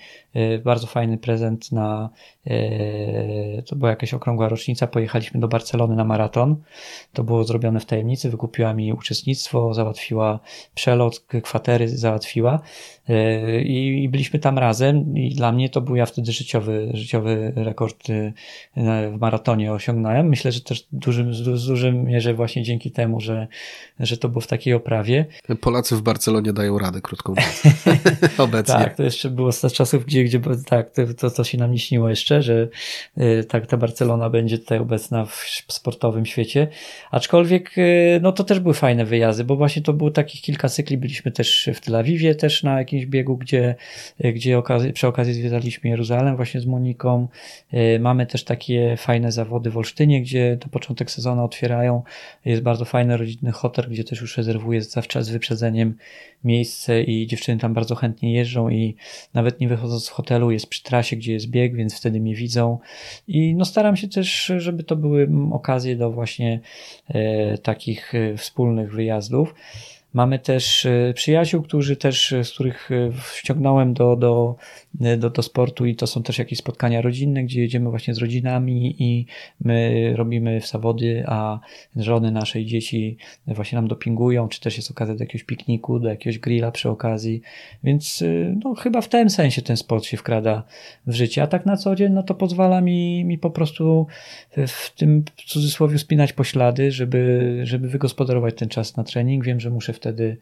bardzo 0.65 0.87
fajny 0.87 1.19
prezent 1.19 1.73
na, 1.73 2.11
to 3.67 3.77
była 3.77 3.91
jakaś 3.91 4.15
okrągła 4.15 4.49
rocznica, 4.49 4.87
pojechaliśmy 4.87 5.41
do 5.41 5.49
Barcelony 5.49 5.97
na 5.97 6.05
maraton. 6.05 6.57
To 7.13 7.25
było 7.25 7.45
zrobione 7.45 7.81
w 7.81 7.87
tajemnicy, 7.87 8.31
wykupiła 8.31 8.75
mi 8.75 8.93
uczestnictwo, 8.93 9.75
załatwiła 9.75 10.41
przelot, 10.75 11.27
kwatery 11.43 11.89
załatwiła 11.89 12.61
i 13.65 14.09
byliśmy 14.13 14.39
tam 14.39 14.59
razem 14.59 15.17
i 15.19 15.35
dla 15.35 15.53
mnie 15.53 15.69
to 15.69 15.81
był 15.81 15.97
ja 15.97 16.07
wtedy 16.07 16.33
życiowy, 16.33 16.91
życiowy 16.95 17.53
rekord 17.57 18.05
w 19.13 19.21
maratonie 19.21 19.73
osiągnąłem. 19.73 20.29
Myślę, 20.29 20.53
że 20.53 20.61
też 20.61 20.87
dużym, 20.93 21.35
z 21.35 21.67
dużym 21.67 22.05
mierze 22.05 22.35
właśnie 22.35 22.63
dzięki 22.63 22.91
temu, 22.91 23.21
że, 23.21 23.47
że 24.01 24.17
to 24.17 24.29
było 24.29 24.41
w 24.41 24.47
takiej 24.47 24.75
oprawie. 24.75 25.27
Polacy 25.61 25.97
w 25.97 26.03
Barcelonie 26.03 26.53
dają 26.53 26.79
radę, 26.79 27.01
krótką 27.01 27.35
Obecnie. 28.39 28.75
Tak, 28.75 28.97
to 28.97 29.03
jeszcze 29.03 29.31
było 29.31 29.53
z 29.53 29.73
czasów, 29.73 30.05
gdzie, 30.07 30.25
gdzie 30.25 30.41
tak, 30.67 30.91
to, 31.19 31.31
to 31.31 31.45
się 31.45 31.59
nam 31.59 31.73
nie 31.73 31.79
śniło 31.79 32.09
jeszcze, 32.09 32.43
że 32.43 32.69
y, 33.19 33.45
tak 33.49 33.67
ta 33.67 33.77
Barcelona 33.77 34.31
będzie 34.31 34.59
tutaj 34.59 34.79
obecna 34.79 35.25
w 35.25 35.47
sportowym 35.69 36.27
świecie. 36.27 36.69
Aczkolwiek, 37.11 37.75
no 38.21 38.33
to 38.33 38.45
też 38.45 38.61
były 38.61 38.75
fajne 38.75 39.05
wyjazdy, 39.05 39.45
bo 39.45 39.57
właśnie 39.57 39.83
to 39.83 39.93
było 39.93 40.11
takich 40.11 40.41
kilka 40.43 40.69
cykli. 40.69 40.97
Byliśmy 40.97 41.33
też 41.33 41.71
w 41.75 41.81
Tel 41.81 41.97
Awiwie, 41.97 42.35
też 42.35 42.63
na 42.63 42.79
jakimś 42.79 42.94
biegu, 43.07 43.37
gdzie, 43.37 43.75
y, 44.25 44.33
gdzie 44.33 44.59
okazji, 44.59 44.93
przy 44.93 45.09
okazji 45.09 45.35
zwiedzaliśmy 45.35 45.91
Jeruzalem 45.91 46.37
właśnie 46.37 46.61
z 46.61 46.67
Moniką. 46.67 47.29
Mamy 48.01 48.27
też 48.27 48.45
takie 48.45 48.97
fajne 48.97 49.33
zawody 49.33 49.71
w 49.71 49.77
Olsztynie, 49.77 50.23
gdzie 50.23 50.57
to 50.61 50.69
początek 50.69 51.11
sezonu 51.11 51.45
otwierają. 51.45 52.03
Jest 52.45 52.63
bardzo 52.63 52.85
fajny 52.85 53.17
rodzinny 53.17 53.53
hotel, 53.53 53.85
gdzie 53.91 54.05
też 54.05 54.21
już 54.21 54.37
rezerwuję 54.37 54.83
zawsze 54.83 55.25
z 55.25 55.29
wyprzedzeniem 55.29 55.95
miejsce 56.45 57.03
i 57.03 57.27
dziewczyny 57.27 57.61
tam 57.61 57.75
bardzo 57.75 57.95
chętnie 57.95 58.35
jeżdżą 58.35 58.69
i 58.69 58.97
nawet 59.35 59.61
nie 59.61 59.69
wychodząc 59.69 60.05
z 60.05 60.09
hotelu 60.09 60.51
jest 60.51 60.67
przy 60.67 60.83
trasie, 60.83 61.17
gdzie 61.17 61.33
jest 61.33 61.51
bieg, 61.51 61.77
więc 61.77 61.99
wtedy 61.99 62.21
mnie 62.21 62.35
widzą. 62.35 62.79
I 63.29 63.55
no 63.55 63.65
staram 63.65 63.97
się 63.97 64.09
też, 64.09 64.53
żeby 64.57 64.85
to 64.85 64.97
były 64.97 65.29
okazje 65.53 65.97
do 65.97 66.11
właśnie 66.11 66.61
e, 67.09 67.59
takich 67.59 68.15
e, 68.15 68.37
wspólnych 68.37 68.93
wyjazdów. 68.93 69.55
Mamy 70.15 70.39
też 70.39 70.87
e, 70.87 71.13
przyjaciół, 71.15 71.63
którzy 71.63 71.97
też, 71.97 72.33
e, 72.33 72.45
z 72.45 72.53
których 72.53 72.91
e, 72.91 73.11
ściągnąłem 73.35 73.95
do, 73.95 74.17
do, 74.17 74.57
do, 75.19 75.31
do 75.31 75.43
sportu 75.43 75.87
i 75.87 75.97
to 75.97 76.07
są 76.07 76.23
też 76.23 76.39
jakieś 76.39 76.59
spotkania 76.59 77.03
rodzinne, 77.03 77.45
gdzie 77.45 77.61
jedziemy 77.61 77.91
właśnie 77.91 78.15
z 78.15 78.19
rodzinami 78.19 79.03
i 79.03 79.27
my 79.61 80.13
robimy 80.17 80.61
w 80.61 80.67
zawody, 80.67 81.25
a 81.27 81.61
żony 81.97 82.31
naszej 82.31 82.67
dzieci 82.67 83.17
właśnie 83.47 83.77
nam 83.77 83.89
dopingują, 83.89 84.49
czy 84.49 84.61
też 84.61 84.77
jest 84.77 84.91
okazja 84.91 85.15
do 85.15 85.23
jakiegoś 85.23 85.45
pikniku, 85.45 86.01
do 86.01 86.09
jakiegoś 86.09 86.39
grilla 86.39 86.71
przy 86.71 86.91
okazji, 86.91 87.43
więc 87.85 88.25
no, 88.65 88.75
chyba 88.75 89.01
w 89.01 89.09
tym 89.09 89.31
sensie 89.31 89.63
ten 89.63 89.77
sport 89.77 90.05
się 90.05 90.17
wkrada 90.17 90.63
w 91.07 91.15
życie, 91.15 91.43
a 91.43 91.47
tak 91.47 91.67
na 91.67 91.77
co 91.77 91.95
dzień 91.97 92.13
no 92.13 92.23
to 92.23 92.35
pozwala 92.35 92.81
mi, 92.81 93.25
mi 93.25 93.39
po 93.39 93.51
prostu 93.51 94.07
w 94.67 94.95
tym 94.97 95.25
cudzysłowie 95.47 95.99
spinać 95.99 96.33
poślady, 96.33 96.93
żeby, 96.93 97.61
żeby 97.63 97.89
wygospodarować 97.89 98.55
ten 98.55 98.69
czas 98.69 98.97
na 98.97 99.05
trening. 99.05 99.45
Wiem, 99.45 99.61
że 99.61 99.71
muszę 99.71 99.93
w 99.93 100.04
wtedy 100.05 100.37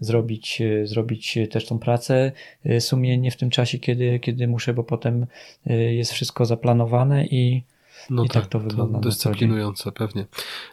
zrobić, 0.00 0.60
e, 0.60 0.86
zrobić 0.86 1.38
też 1.50 1.66
tą 1.66 1.78
pracę 1.78 2.32
e, 2.64 2.80
sumiennie 2.80 3.30
w 3.30 3.36
tym 3.36 3.50
czasie, 3.50 3.78
kiedy, 3.78 4.20
kiedy 4.20 4.48
muszę, 4.48 4.74
bo 4.74 4.84
potem 4.84 5.26
e, 5.66 5.74
jest 5.74 6.12
wszystko 6.12 6.44
zaplanowane 6.44 7.26
i 7.26 7.62
no 8.10 8.24
I 8.24 8.28
tak, 8.28 8.42
tak 8.42 8.50
to 8.50 8.60
wygląda. 8.60 8.98
To 8.98 9.08
dyscyplinujące, 9.08 9.92
pewnie. 9.92 10.26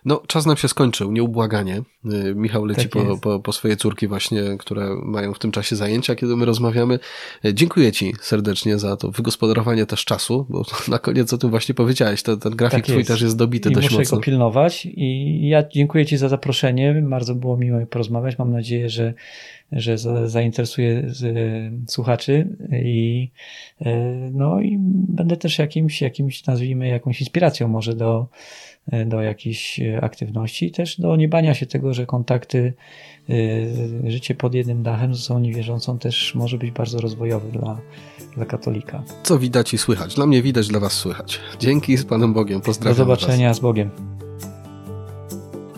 No, 0.06 0.22
czas 0.28 0.46
nam 0.46 0.58
się 0.58 0.68
skończył, 0.68 1.12
nieubłaganie. 1.12 1.82
Y, 2.12 2.36
Michał 2.36 2.66
leci 2.66 2.89
tak 2.89 2.91
po, 2.91 3.18
po, 3.18 3.39
po, 3.39 3.54
swoje 3.54 3.78
córki 3.78 4.08
właśnie, 4.08 4.41
które 4.60 4.95
mają 5.04 5.34
w 5.34 5.39
tym 5.39 5.51
czasie 5.51 5.76
zajęcia, 5.76 6.16
kiedy 6.16 6.36
my 6.36 6.45
rozmawiamy. 6.45 6.99
Y, 7.45 7.54
dziękuję 7.54 7.91
Ci 7.91 8.14
serdecznie 8.22 8.80
za 8.80 8.97
to 8.97 9.12
wygospodarowanie 9.12 9.86
też 9.86 10.06
czasu, 10.06 10.45
bo 10.49 10.66
na 10.88 10.99
koniec 10.99 11.34
o 11.34 11.38
tym 11.38 11.49
właśnie 11.49 11.76
powiedziałeś. 11.76 12.24
Ten, 12.24 12.39
ten 12.39 12.56
grafik 12.56 12.86
tak 12.86 12.88
Twój 12.88 13.06
też 13.06 13.22
jest 13.22 13.38
dobity 13.38 13.70
I 13.70 13.74
dość 13.74 13.88
muszę 13.88 13.99
mocno. 13.99 14.18
go 14.18 14.24
pilnować 14.24 14.86
i 14.86 15.39
ja 15.47 15.64
dziękuję 15.68 16.06
Ci 16.06 16.18
za 16.18 16.30
zaproszenie. 16.30 17.04
Bardzo 17.10 17.36
było 17.36 17.58
miło 17.58 17.86
porozmawiać. 17.86 18.38
Mam 18.38 18.51
nadzieję, 18.51 18.89
że 18.89 19.14
że 19.72 19.97
zainteresuje 20.30 21.12
słuchaczy 21.88 22.47
i 22.72 23.30
no 24.32 24.62
i 24.62 24.78
będę 25.08 25.38
też 25.38 25.60
jakimś, 25.60 26.01
jakimś 26.01 26.45
nazwijmy 26.45 26.88
jakąś 26.88 27.22
inspiracją 27.22 27.68
może 27.68 27.95
do, 27.95 28.28
do 29.06 29.22
jakiejś 29.22 29.80
aktywności 30.02 30.66
i 30.66 30.72
też 30.72 31.00
do 31.00 31.16
niebania 31.16 31.54
się 31.54 31.66
tego, 31.66 31.94
że 31.94 32.06
kontakty, 32.06 32.74
e, 33.30 34.12
życie 34.12 34.36
pod 34.36 34.54
jednym 34.54 34.84
dachem 34.84 35.16
z 35.16 35.20
osobą 35.20 35.40
niewierzącą 35.40 36.00
też 36.00 36.36
może 36.36 36.58
być 36.58 36.72
bardzo 36.72 37.02
rozwojowy 37.02 37.52
dla, 37.52 37.78
dla 38.36 38.46
katolika. 38.46 39.04
Co 39.24 39.40
widać 39.40 39.74
i 39.74 39.78
słychać? 39.78 40.16
Dla 40.16 40.26
mnie 40.26 40.42
widać, 40.42 40.68
dla 40.68 40.80
was 40.80 40.94
słychać. 40.94 41.40
Dzięki 41.60 41.98
z 41.98 42.06
Panem 42.06 42.34
Bogiem. 42.34 42.62
Pozdrawiam 42.62 42.98
Do 42.98 43.04
zobaczenia 43.04 43.48
was. 43.48 43.58
z 43.58 43.60
Bogiem. 43.60 43.90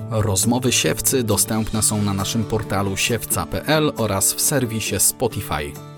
Rozmowy 0.09 0.71
Siewcy 0.71 1.23
dostępne 1.23 1.81
są 1.81 2.01
na 2.01 2.13
naszym 2.13 2.43
portalu 2.43 2.97
siewca.pl 2.97 3.91
oraz 3.97 4.33
w 4.33 4.41
serwisie 4.41 4.95
Spotify. 4.99 5.94